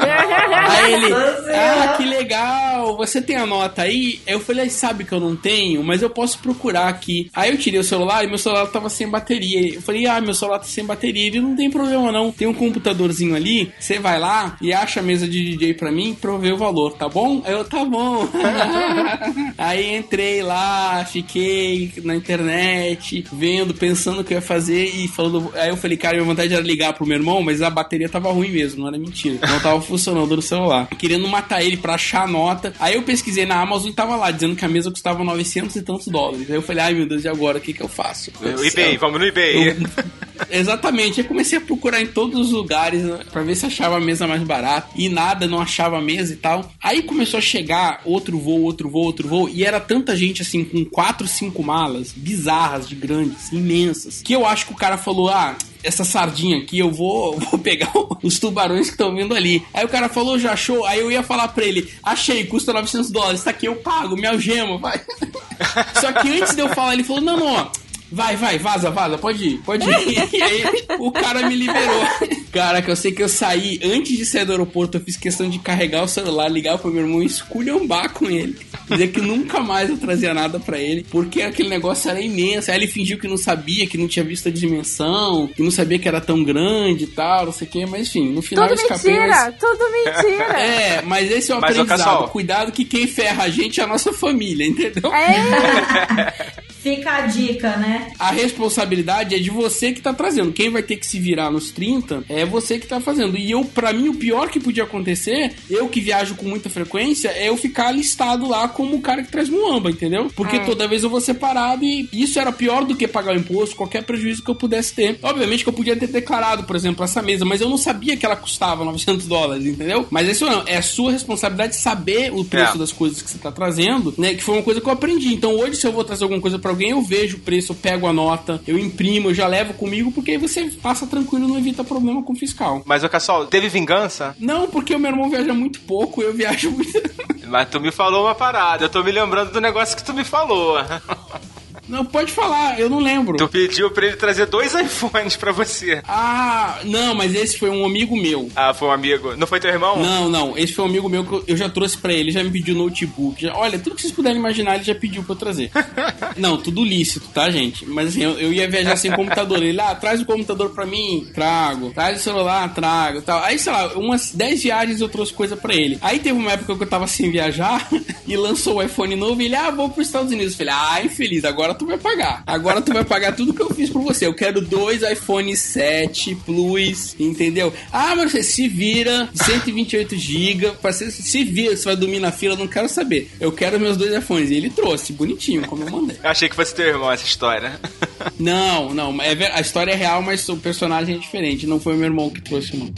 Aí 0.02 0.94
ele: 0.94 1.14
Ah, 1.14 1.96
que 1.98 2.06
legal! 2.06 2.72
você 2.96 3.22
tem 3.22 3.36
a 3.36 3.46
nota 3.46 3.82
aí? 3.82 4.20
Eu 4.26 4.40
falei, 4.40 4.70
sabe 4.70 5.04
que 5.04 5.12
eu 5.12 5.20
não 5.20 5.36
tenho, 5.36 5.84
mas 5.84 6.02
eu 6.02 6.10
posso 6.10 6.40
procurar 6.40 6.88
aqui. 6.88 7.30
Aí 7.34 7.52
eu 7.52 7.58
tirei 7.58 7.80
o 7.80 7.84
celular 7.84 8.24
e 8.24 8.28
meu 8.28 8.38
celular 8.38 8.68
tava 8.68 8.90
sem 8.90 9.08
bateria. 9.08 9.76
Eu 9.76 9.82
falei, 9.82 10.06
ah, 10.08 10.22
meu 10.22 10.34
celular 10.34 10.60
tá 10.60 10.66
sem 10.66 10.86
bateria. 10.86 11.11
Ele 11.20 11.40
não 11.42 11.56
tem 11.56 11.70
problema 11.70 12.12
não. 12.12 12.32
Tem 12.32 12.48
um 12.48 12.54
computadorzinho 12.54 13.36
ali, 13.36 13.72
você 13.80 14.00
vai 14.00 14.20
lá 14.20 14.56
e 14.62 14.74
acha 14.74 15.00
a 15.00 15.04
mesa 15.04 15.28
de 15.28 15.44
DJ 15.44 15.74
pra 15.74 15.92
mim 15.92 16.16
pra 16.20 16.32
eu 16.32 16.40
ver 16.40 16.54
o 16.54 16.58
valor, 16.58 16.94
tá 16.94 17.08
bom? 17.10 17.44
Eu, 17.46 17.64
tá 17.66 17.84
bom. 17.86 18.28
aí 19.58 19.96
entrei 19.96 20.42
lá, 20.42 21.06
fiquei 21.06 21.92
na 22.04 22.16
internet, 22.16 23.26
vendo, 23.32 23.74
pensando 23.74 24.22
o 24.22 24.24
que 24.24 24.34
eu 24.34 24.38
ia 24.38 24.42
fazer 24.42 24.86
e 24.86 25.08
falando. 25.08 25.52
Aí 25.56 25.70
eu 25.70 25.78
falei, 25.78 25.98
cara, 25.98 26.16
minha 26.16 26.26
vontade 26.26 26.54
era 26.54 26.62
ligar 26.64 26.94
pro 26.94 27.06
meu 27.06 27.18
irmão, 27.18 27.42
mas 27.42 27.62
a 27.62 27.70
bateria 27.70 28.10
tava 28.10 28.32
ruim 28.32 28.50
mesmo, 28.50 28.82
não 28.82 28.88
era 28.88 28.98
mentira. 28.98 29.40
Não 29.48 29.60
tava 29.60 29.82
funcionando 29.82 30.36
no 30.36 30.42
celular. 30.42 30.88
Querendo 30.98 31.28
matar 31.28 31.64
ele 31.64 31.78
pra 31.78 31.96
achar 31.96 32.24
a 32.24 32.28
nota. 32.28 32.74
Aí 32.80 32.96
eu 32.96 33.04
pesquisei 33.04 33.46
na 33.46 33.62
Amazon 33.62 33.90
e 33.90 33.94
tava 33.94 34.16
lá, 34.16 34.32
dizendo 34.32 34.56
que 34.56 34.66
a 34.66 34.70
mesa 34.70 34.90
custava 34.92 35.24
900 35.24 35.76
e 35.76 35.82
tantos 35.82 36.08
dólares. 36.08 36.50
Aí 36.50 36.56
eu 36.56 36.62
falei, 36.62 36.84
ai 36.84 36.94
meu 36.94 37.06
Deus, 37.06 37.24
e 37.24 37.28
agora? 37.30 37.58
O 37.58 37.62
que 37.62 37.74
que 37.74 37.82
eu 37.82 37.88
faço? 37.88 38.32
O 38.42 38.66
eBay, 38.66 38.98
vamos 38.98 39.20
no 39.20 39.26
eBay. 39.26 39.70
Eu- 39.70 39.76
Exatamente, 40.50 41.01
eu 41.02 41.26
comecei 41.26 41.58
a 41.58 41.62
procurar 41.62 42.02
em 42.02 42.08
todos 42.08 42.40
os 42.40 42.52
lugares 42.52 43.04
né, 43.04 43.20
pra 43.32 43.42
ver 43.42 43.56
se 43.56 43.66
achava 43.66 43.98
a 43.98 44.00
mesa 44.00 44.28
mais 44.28 44.44
barata 44.44 44.90
e 44.96 45.10
nada, 45.10 45.48
não 45.48 45.60
achava 45.60 45.98
a 45.98 46.02
mesa 46.02 46.34
e 46.34 46.38
tal. 46.38 46.72
Aí 46.82 47.02
começou 47.04 47.38
a 47.38 47.42
chegar 47.42 48.02
outro 48.06 48.38
voo, 48.38 48.62
outro 48.62 48.90
voo, 48.90 49.04
outro 49.04 49.28
voo 49.28 49.50
e 49.50 49.64
era 49.64 49.80
tanta 49.80 50.16
gente 50.16 50.42
assim 50.42 50.64
com 50.64 50.86
quatro, 50.86 51.28
cinco 51.28 51.64
malas 51.64 52.12
bizarras 52.16 52.88
de 52.88 52.96
grandes, 52.96 53.52
imensas, 53.52 54.22
que 54.22 54.34
eu 54.34 54.46
acho 54.46 54.68
que 54.68 54.74
o 54.74 54.78
cara 54.78 54.98
falou: 54.98 55.30
"Ah, 55.30 55.56
essa 55.84 56.04
sardinha 56.04 56.58
aqui, 56.58 56.80
eu 56.80 56.92
vou, 56.92 57.38
vou 57.40 57.60
pegar 57.60 57.92
os 58.22 58.40
tubarões 58.40 58.88
que 58.88 58.94
estão 58.94 59.16
vindo 59.16 59.34
ali. 59.34 59.64
Aí 59.74 59.86
o 59.86 59.90
cara 59.90 60.10
falou, 60.10 60.38
já 60.38 60.54
achou? 60.54 60.86
Aí 60.86 61.00
eu 61.00 61.12
ia 61.12 61.24
falar 61.24 61.48
pra 61.50 61.66
ele, 61.66 61.92
achei, 62.04 62.46
custa 62.46 62.74
900 62.74 63.12
dólares, 63.12 63.44
tá 63.44 63.52
aqui, 63.52 63.68
eu 63.68 63.76
pago, 63.78 64.16
me 64.16 64.28
algema, 64.28 64.78
vai. 64.78 65.02
Só 66.00 66.12
que 66.12 66.30
antes 66.30 66.56
de 66.56 66.62
eu 66.62 66.70
falar, 66.70 66.94
ele 66.94 67.04
falou, 67.04 67.22
não, 67.22 67.38
não, 67.38 67.54
ó, 67.54 67.68
vai, 68.12 68.36
vai, 68.36 68.58
vaza, 68.60 68.90
vaza, 68.92 69.18
pode 69.18 69.44
ir, 69.48 69.58
pode 69.60 69.88
ir. 69.90 70.30
E 70.34 70.42
aí 70.42 70.64
o 71.00 71.12
cara 71.12 71.48
me 71.48 71.56
liberou. 71.56 72.06
Cara, 72.52 72.82
que 72.82 72.92
eu 72.92 72.96
sei 72.96 73.12
que 73.12 73.24
eu 73.24 73.30
saí, 73.30 73.80
antes 73.84 74.18
de 74.18 74.26
sair 74.26 74.46
do 74.46 74.52
aeroporto, 74.52 74.98
eu 74.98 75.02
fiz 75.02 75.16
questão 75.16 75.50
de 75.50 75.60
carregar 75.60 76.04
o 76.04 76.08
celular, 76.08 76.50
ligar 76.50 76.78
pro 76.78 76.92
meu 76.92 77.04
irmão 77.04 77.22
e 77.24 77.26
esculhambar 77.26 78.12
com 78.12 78.30
ele. 78.30 78.58
Dizer 78.90 79.08
que 79.10 79.22
nunca 79.22 79.62
mais 79.62 79.90
eu 79.90 79.98
trazia 79.98 80.34
nada 80.34 80.60
pra 80.60 80.78
ele, 80.78 81.06
porque 81.10 81.42
aquele 81.42 81.70
negócio 81.70 82.10
era 82.10 82.20
imenso. 82.20 82.70
Aí 82.70 82.78
ele 82.78 82.88
fingiu 82.88 83.18
que 83.18 83.28
não 83.28 83.38
sabia, 83.38 83.88
que 83.88 83.98
não 83.98 84.08
tinha 84.08 84.26
visto 84.26 84.48
a 84.50 84.52
dimensão, 84.52 85.48
que 85.48 85.64
não 85.64 85.72
sabia 85.72 85.98
que 85.98 86.08
era 86.08 86.20
tão 86.20 86.44
grande 86.44 87.06
e 87.06 87.08
tal, 87.08 87.46
não 87.46 87.54
sei 87.54 87.68
o 87.68 87.72
que, 87.72 87.86
mas 87.86 88.08
enfim, 88.10 88.30
no 88.32 88.42
final 88.42 88.68
Tudo 88.68 88.80
eu 88.80 88.84
escapei. 88.84 89.14
mentira, 89.14 89.28
mas- 89.36 89.56
tudo 89.58 89.92
mentira. 89.92 90.52
É, 90.62 91.02
mas 91.04 91.32
esse 91.32 91.52
é 91.52 91.56
o 91.56 91.62
Mas, 91.62 91.72
aprendizado. 91.72 91.98
Cassol. 92.10 92.28
Cuidado 92.30 92.72
que 92.72 92.84
quem 92.84 93.08
ferra 93.08 93.44
a 93.44 93.50
gente 93.50 93.80
é 93.80 93.84
a 93.84 93.88
nossa 93.88 94.12
família, 94.12 94.66
entendeu? 94.66 95.12
É, 95.14 96.34
Fica 96.82 97.12
a 97.18 97.22
dica, 97.28 97.78
né? 97.78 98.12
A 98.18 98.32
responsabilidade 98.32 99.36
é 99.36 99.40
de 99.40 99.50
você 99.50 99.92
que 99.92 100.02
tá 100.02 100.14
trazendo. 100.14 100.52
Quem 100.52 100.70
vai 100.70 100.82
ter 100.84 100.96
que 100.98 101.06
se 101.06 101.20
virar 101.20 101.52
nos 101.52 101.72
30 101.72 102.24
é 102.30 102.46
você 102.46 102.80
que 102.80 102.88
tá 102.88 103.00
fazendo. 103.00 103.38
E 103.38 103.52
eu, 103.52 103.64
para 103.66 103.94
mim, 103.94 104.10
o 104.10 104.16
pior 104.16 104.50
que 104.50 104.60
podia 104.60 104.84
acontecer, 104.84 105.54
eu 105.70 105.88
que 105.90 106.00
viajo 106.00 106.36
com 106.36 106.46
muita 106.46 106.70
frequência, 106.70 107.30
é 107.30 107.50
eu 107.50 107.58
ficar 107.58 107.92
listado 107.92 108.48
lá 108.48 108.68
como 108.68 108.96
o 108.96 109.02
cara 109.02 109.24
que 109.24 109.32
traz 109.32 109.50
muamba, 109.50 109.90
entendeu? 109.92 110.32
Porque 110.36 110.60
toda 110.62 110.88
vez 110.88 111.04
eu 111.04 111.10
vou 111.10 111.22
ser 111.22 111.36
parado 111.36 111.84
e 111.84 112.08
isso 112.14 112.40
era 112.40 112.52
pior 112.52 112.84
do 112.86 112.96
que 112.96 113.08
pagar 113.08 113.36
o 113.36 113.38
imposto, 113.40 113.76
qualquer 113.76 114.04
prejuízo 114.04 114.44
que 114.44 114.50
eu 114.50 114.56
pudesse 114.56 114.94
ter. 114.94 115.20
Obviamente 115.22 115.64
que 115.64 115.70
eu 115.70 115.74
podia 115.74 115.96
ter 115.96 116.08
declarado, 116.08 116.64
por 116.64 116.76
exemplo, 116.76 117.04
essa 117.04 117.22
mesa, 117.22 117.46
mas 117.46 117.62
eu 117.62 117.70
não 117.70 117.78
sabia 117.78 118.18
que 118.18 118.26
ela 118.26 118.36
custava 118.36 118.84
900 118.86 119.28
dólares, 119.28 119.66
entendeu? 119.66 120.08
Mas 120.10 120.28
isso 120.28 120.46
não, 120.46 120.64
é 120.66 120.78
a 120.78 120.82
sua 120.82 121.12
responsabilidade 121.12 121.76
saber 121.76 122.32
o 122.34 122.44
preço 122.44 122.76
É. 122.76 122.80
das 122.80 122.92
coisas 122.92 123.22
que 123.22 123.30
você 123.30 123.38
tá 123.38 123.52
trazendo, 123.52 124.14
né? 124.18 124.34
Que 124.34 124.44
foi 124.44 124.56
uma 124.56 124.64
coisa 124.64 124.82
que 124.82 124.88
eu 124.88 124.92
aprendi. 124.94 125.34
Então 125.34 125.56
hoje, 125.58 125.76
se 125.76 125.86
eu 125.88 125.92
vou 125.92 126.04
trazer 126.04 126.24
alguma 126.24 126.42
coisa 126.42 126.58
alguém, 126.72 126.92
eu 126.92 127.02
vejo 127.02 127.38
o 127.38 127.40
preço, 127.40 127.72
eu 127.72 127.76
pego 127.76 128.08
a 128.08 128.14
nota, 128.14 128.62
eu 128.68 128.78
imprimo, 128.78 129.30
eu 129.30 129.34
já 129.34 129.48
levo 129.48 129.74
comigo, 129.74 130.12
porque 130.12 130.32
aí 130.32 130.38
você 130.38 130.64
passa 130.82 131.06
tranquilo 131.06 131.48
não 131.48 131.58
evita 131.58 131.84
problema 131.84 132.24
com 132.24 132.34
o 132.34 132.36
fiscal. 132.36 132.82
Mas, 132.86 133.04
ô 133.04 133.10
Cassol, 133.10 133.48
teve 133.48 133.70
vingança? 133.70 134.36
Não, 134.40 134.68
porque 134.68 134.96
o 134.96 135.00
meu 135.00 135.12
irmão 135.12 135.30
viaja 135.30 135.54
muito 135.54 135.80
pouco, 135.82 136.22
eu 136.22 136.34
viajo 136.34 136.72
muito. 136.72 137.02
Mas 137.48 137.70
tu 137.70 137.80
me 137.80 137.92
falou 137.92 138.26
uma 138.26 138.36
parada, 138.36 138.86
eu 138.86 138.90
tô 138.90 139.04
me 139.04 139.12
lembrando 139.12 139.52
do 139.52 139.62
negócio 139.62 139.96
que 139.96 140.04
tu 140.04 140.14
me 140.14 140.24
falou. 140.24 140.78
Não, 141.92 142.06
pode 142.06 142.32
falar, 142.32 142.80
eu 142.80 142.90
não 142.90 143.00
lembro. 143.00 143.38
Tu 143.38 143.48
pediu 143.48 143.92
pra 143.92 144.08
ele 144.08 144.16
trazer 144.16 144.46
dois 144.48 144.74
iPhones 144.76 145.36
pra 145.36 145.52
você. 145.52 146.02
Ah, 146.08 146.80
não, 146.86 147.14
mas 147.14 147.36
esse 147.36 147.58
foi 147.58 147.70
um 147.70 147.86
amigo 147.86 148.16
meu. 148.20 148.50
Ah, 148.56 148.74
foi 148.74 148.88
um 148.88 148.92
amigo. 148.92 149.36
Não 149.36 149.46
foi 149.46 149.60
teu 149.60 149.70
irmão? 149.70 150.02
Não, 150.02 150.30
não, 150.30 150.58
esse 150.58 150.74
foi 150.74 150.86
um 150.86 150.88
amigo 150.88 151.10
meu 151.10 151.24
que 151.26 151.52
eu- 151.52 151.58
já 151.58 151.70
trouxe 151.70 151.98
pra 151.98 152.14
ele, 152.14 152.32
já 152.32 152.44
me 152.44 152.50
pediu 152.50 152.74
notebook. 152.76 153.42
Já, 153.42 153.56
olha, 153.56 153.78
tudo 153.78 153.96
que 153.96 154.02
vocês 154.02 154.14
puderem 154.14 154.38
imaginar, 154.40 154.76
ele 154.76 154.84
já 154.84 154.96
pediu 154.96 155.22
pra 155.24 155.34
eu 155.34 155.38
trazer. 155.38 155.70
não, 156.38 156.58
tudo 156.58 156.84
lícito, 156.84 157.28
tá, 157.34 157.50
gente? 157.52 157.86
Mas 157.86 158.10
assim, 158.10 158.24
eu, 158.24 158.40
eu 158.40 158.54
ia 158.54 158.70
viajar 158.70 158.96
sem 158.96 159.12
computador. 159.12 159.62
Ele, 159.62 159.80
ah, 159.80 159.94
traz 159.96 160.22
o 160.22 160.26
computador 160.26 160.70
pra 160.72 160.86
mim, 160.86 161.28
trago. 161.34 161.92
Traz 161.92 162.20
o 162.20 162.24
celular, 162.24 162.74
trago. 162.74 163.22
Tal. 163.22 163.44
Aí, 163.44 163.60
sei 163.60 163.72
lá, 163.72 163.88
umas 163.98 164.32
10 164.32 164.64
viagens 164.64 165.02
eu 165.02 165.10
trouxe 165.10 165.34
coisa 165.34 165.56
pra 165.58 165.74
ele. 165.74 165.98
Aí 166.02 166.20
teve 166.20 166.38
uma 166.38 166.52
época 166.54 166.76
que 166.76 166.84
eu 166.84 166.88
tava 166.88 167.06
sem 167.08 167.30
viajar 167.32 167.88
e 168.28 168.38
lançou 168.38 168.76
o 168.78 168.82
iPhone 168.84 169.16
novo 169.16 169.42
e 169.42 169.46
ele, 169.46 169.56
ah, 169.56 169.70
vou 169.72 169.90
pros 169.90 170.08
Estados 170.08 170.32
Unidos. 170.32 170.54
Eu 170.54 170.58
falei, 170.66 170.74
ah, 170.76 171.06
infeliz, 171.06 171.44
agora 171.44 171.74
tu 171.82 171.86
vai 171.88 171.98
pagar. 171.98 172.44
Agora 172.46 172.80
tu 172.80 172.94
vai 172.94 173.04
pagar 173.04 173.36
tudo 173.36 173.54
que 173.54 173.62
eu 173.62 173.70
fiz 173.72 173.90
por 173.90 174.02
você. 174.04 174.28
Eu 174.28 174.36
quero 174.36 174.62
dois 174.62 175.02
iPhone 175.02 175.56
7 175.56 176.36
Plus, 176.46 177.16
entendeu? 177.20 177.74
Ah, 177.92 178.16
mas 178.16 178.32
você 178.32 178.44
se 178.44 178.68
vira, 178.68 179.28
128 179.34 180.16
GB, 180.16 180.74
se 180.92 181.44
vira, 181.44 181.76
você 181.76 181.86
vai 181.86 181.96
dormir 181.96 182.20
na 182.20 182.32
fila, 182.32 182.56
não 182.56 182.68
quero 182.68 182.88
saber. 182.88 183.32
Eu 183.40 183.52
quero 183.52 183.80
meus 183.80 183.98
dois 183.98 184.14
iPhones. 184.16 184.52
E 184.52 184.56
ele 184.56 184.70
trouxe, 184.70 185.12
bonitinho, 185.12 185.66
como 185.68 185.84
eu 185.84 185.90
mandei. 185.90 186.18
Eu 186.24 186.30
achei 186.30 186.48
que 186.48 186.56
fosse 186.56 186.76
teu 186.76 186.88
irmão 186.88 187.12
essa 187.12 187.26
história. 187.26 187.80
Não, 188.38 188.94
não, 188.94 189.20
é 189.22 189.32
a 189.52 189.62
história 189.62 189.92
é 189.92 189.96
real, 189.96 190.22
mas 190.22 190.48
o 190.48 190.56
personagem 190.56 191.16
é 191.16 191.18
diferente. 191.18 191.66
Não 191.66 191.80
foi 191.80 191.96
meu 191.96 192.06
irmão 192.06 192.30
que 192.30 192.42
trouxe, 192.42 192.76
não. 192.78 192.92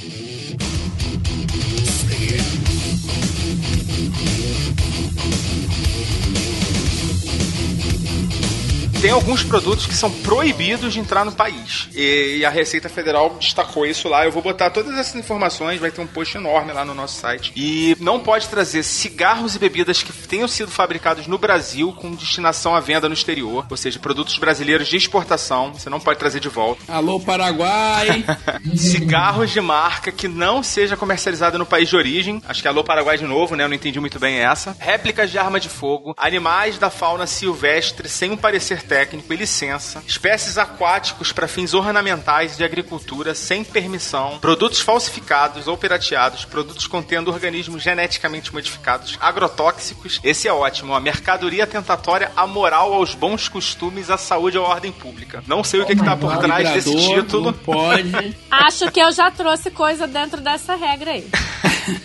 Tem 9.03 9.11
alguns 9.11 9.43
produtos 9.43 9.85
que 9.85 9.93
são 9.93 10.09
proibidos 10.09 10.93
de 10.93 10.99
entrar 11.01 11.25
no 11.25 11.33
país. 11.33 11.89
E, 11.93 12.37
e 12.37 12.45
a 12.45 12.49
Receita 12.49 12.87
Federal 12.87 13.35
destacou 13.37 13.85
isso 13.85 14.07
lá. 14.07 14.23
Eu 14.23 14.31
vou 14.31 14.41
botar 14.41 14.69
todas 14.69 14.97
essas 14.97 15.15
informações, 15.15 15.77
vai 15.77 15.91
ter 15.91 15.99
um 15.99 16.07
post 16.07 16.37
enorme 16.37 16.71
lá 16.71 16.85
no 16.85 16.93
nosso 16.93 17.19
site. 17.19 17.51
E 17.53 17.97
não 17.99 18.21
pode 18.21 18.47
trazer 18.47 18.81
cigarros 18.81 19.55
e 19.55 19.59
bebidas 19.59 20.01
que 20.01 20.13
tenham 20.13 20.47
sido 20.47 20.71
fabricados 20.71 21.27
no 21.27 21.37
Brasil 21.37 21.91
com 21.91 22.15
destinação 22.15 22.73
à 22.73 22.79
venda 22.79 23.09
no 23.09 23.13
exterior. 23.13 23.67
Ou 23.69 23.75
seja, 23.75 23.99
produtos 23.99 24.37
brasileiros 24.37 24.87
de 24.87 24.95
exportação. 24.95 25.73
Você 25.73 25.89
não 25.89 25.99
pode 25.99 26.17
trazer 26.17 26.39
de 26.39 26.47
volta. 26.47 26.81
Alô, 26.87 27.19
Paraguai! 27.19 28.23
Cigarros 28.73 29.51
de 29.51 29.59
marca 29.59 30.13
que 30.13 30.29
não 30.29 30.63
seja 30.63 30.95
comercializado 30.95 31.57
no 31.57 31.65
país 31.65 31.89
de 31.89 31.97
origem. 31.97 32.41
Acho 32.47 32.61
que 32.61 32.69
é 32.69 32.71
Alô 32.71 32.85
Paraguai 32.85 33.17
de 33.17 33.25
novo, 33.25 33.53
né? 33.57 33.65
Eu 33.65 33.67
não 33.67 33.75
entendi 33.75 33.99
muito 33.99 34.17
bem 34.17 34.37
essa. 34.37 34.73
Réplicas 34.79 35.29
de 35.29 35.37
arma 35.37 35.59
de 35.59 35.67
fogo. 35.67 36.15
Animais 36.17 36.77
da 36.77 36.89
fauna 36.89 37.27
silvestre 37.27 38.07
sem 38.07 38.31
um 38.31 38.37
parecer 38.37 38.81
técnico 38.93 39.33
e 39.33 39.35
licença. 39.35 40.03
Espécies 40.05 40.55
aquáticos 40.59 41.31
para 41.31 41.47
fins 41.47 41.73
ornamentais 41.73 42.55
de 42.55 42.63
agricultura 42.63 43.33
sem 43.33 43.63
permissão. 43.63 44.37
Produtos 44.37 44.81
falsificados 44.81 45.67
ou 45.67 45.75
pirateados. 45.75 46.45
Produtos 46.45 46.85
contendo 46.85 47.31
organismos 47.31 47.81
geneticamente 47.81 48.53
modificados. 48.53 49.17
Agrotóxicos. 49.19 50.19
Esse 50.23 50.47
é 50.47 50.53
ótimo. 50.53 50.93
A 50.93 50.99
mercadoria 50.99 51.65
tentatória 51.65 52.31
à 52.35 52.45
moral, 52.45 52.93
aos 52.93 53.15
bons 53.15 53.47
costumes, 53.47 54.11
à 54.11 54.17
saúde 54.17 54.57
e 54.57 54.59
à 54.59 54.61
ordem 54.61 54.91
pública. 54.91 55.43
Não 55.47 55.63
sei 55.63 55.81
o 55.81 55.85
que, 55.87 55.95
que 55.95 56.03
tá 56.03 56.15
por 56.15 56.37
trás 56.37 56.71
desse 56.73 56.95
título. 56.95 57.51
Pode. 57.51 58.37
acho 58.51 58.91
que 58.91 58.99
eu 58.99 59.11
já 59.11 59.31
trouxe 59.31 59.71
coisa 59.71 60.05
dentro 60.05 60.39
dessa 60.39 60.75
regra 60.75 61.11
aí. 61.11 61.27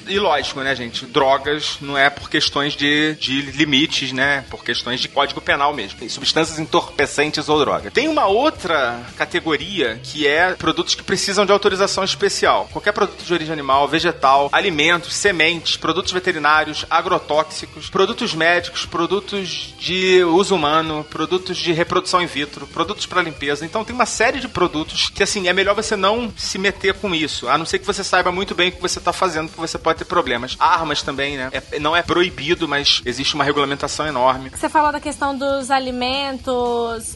E 0.08 0.18
lógico, 0.18 0.60
né, 0.60 0.74
gente? 0.74 1.06
Drogas 1.06 1.78
não 1.80 1.96
é 1.96 2.10
por 2.10 2.28
questões 2.28 2.74
de, 2.74 3.14
de 3.14 3.42
limites, 3.42 4.12
né? 4.12 4.44
Por 4.50 4.64
questões 4.64 5.00
de 5.00 5.08
código 5.08 5.40
penal 5.40 5.72
mesmo. 5.74 5.98
Tem 5.98 6.08
substâncias 6.08 6.58
entorpecentes 6.78 7.48
ou 7.48 7.58
drogas. 7.58 7.92
Tem 7.92 8.08
uma 8.08 8.26
outra 8.26 9.00
categoria 9.16 10.00
que 10.02 10.26
é 10.26 10.54
produtos 10.54 10.94
que 10.94 11.02
precisam 11.02 11.44
de 11.44 11.52
autorização 11.52 12.04
especial. 12.04 12.68
Qualquer 12.72 12.92
produto 12.92 13.22
de 13.22 13.32
origem 13.32 13.52
animal, 13.52 13.88
vegetal, 13.88 14.48
alimentos, 14.52 15.14
sementes, 15.14 15.76
produtos 15.76 16.12
veterinários, 16.12 16.84
agrotóxicos, 16.88 17.90
produtos 17.90 18.34
médicos, 18.34 18.86
produtos 18.86 19.74
de 19.78 20.22
uso 20.24 20.54
humano, 20.54 21.04
produtos 21.10 21.56
de 21.56 21.72
reprodução 21.72 22.22
in 22.22 22.26
vitro, 22.26 22.66
produtos 22.66 23.06
para 23.06 23.22
limpeza. 23.22 23.64
Então 23.64 23.84
tem 23.84 23.94
uma 23.94 24.06
série 24.06 24.40
de 24.40 24.48
produtos 24.48 25.10
que, 25.10 25.22
assim, 25.22 25.48
é 25.48 25.52
melhor 25.52 25.74
você 25.74 25.96
não 25.96 26.32
se 26.36 26.58
meter 26.58 26.94
com 26.94 27.14
isso, 27.14 27.48
a 27.48 27.58
não 27.58 27.66
ser 27.66 27.78
que 27.78 27.86
você 27.86 28.04
saiba 28.04 28.30
muito 28.30 28.54
bem 28.54 28.68
o 28.68 28.72
que 28.72 28.80
você 28.80 28.98
está 28.98 29.12
fazendo 29.12 29.48
tempo 29.48 29.54
que 29.54 29.60
você 29.60 29.78
pode 29.78 29.98
ter 29.98 30.04
problemas. 30.04 30.56
Armas 30.58 31.02
também, 31.02 31.36
né? 31.36 31.50
É- 31.52 31.78
não 31.78 31.96
é 31.96 32.02
proibido, 32.02 32.68
mas 32.68 33.00
existe 33.04 33.34
uma 33.34 33.44
regulamentação 33.44 34.06
enorme. 34.06 34.50
Você 34.50 34.68
falou 34.68 34.92
da 34.92 35.00
questão 35.00 35.36
dos 35.36 35.70
alimentos. 35.70 36.54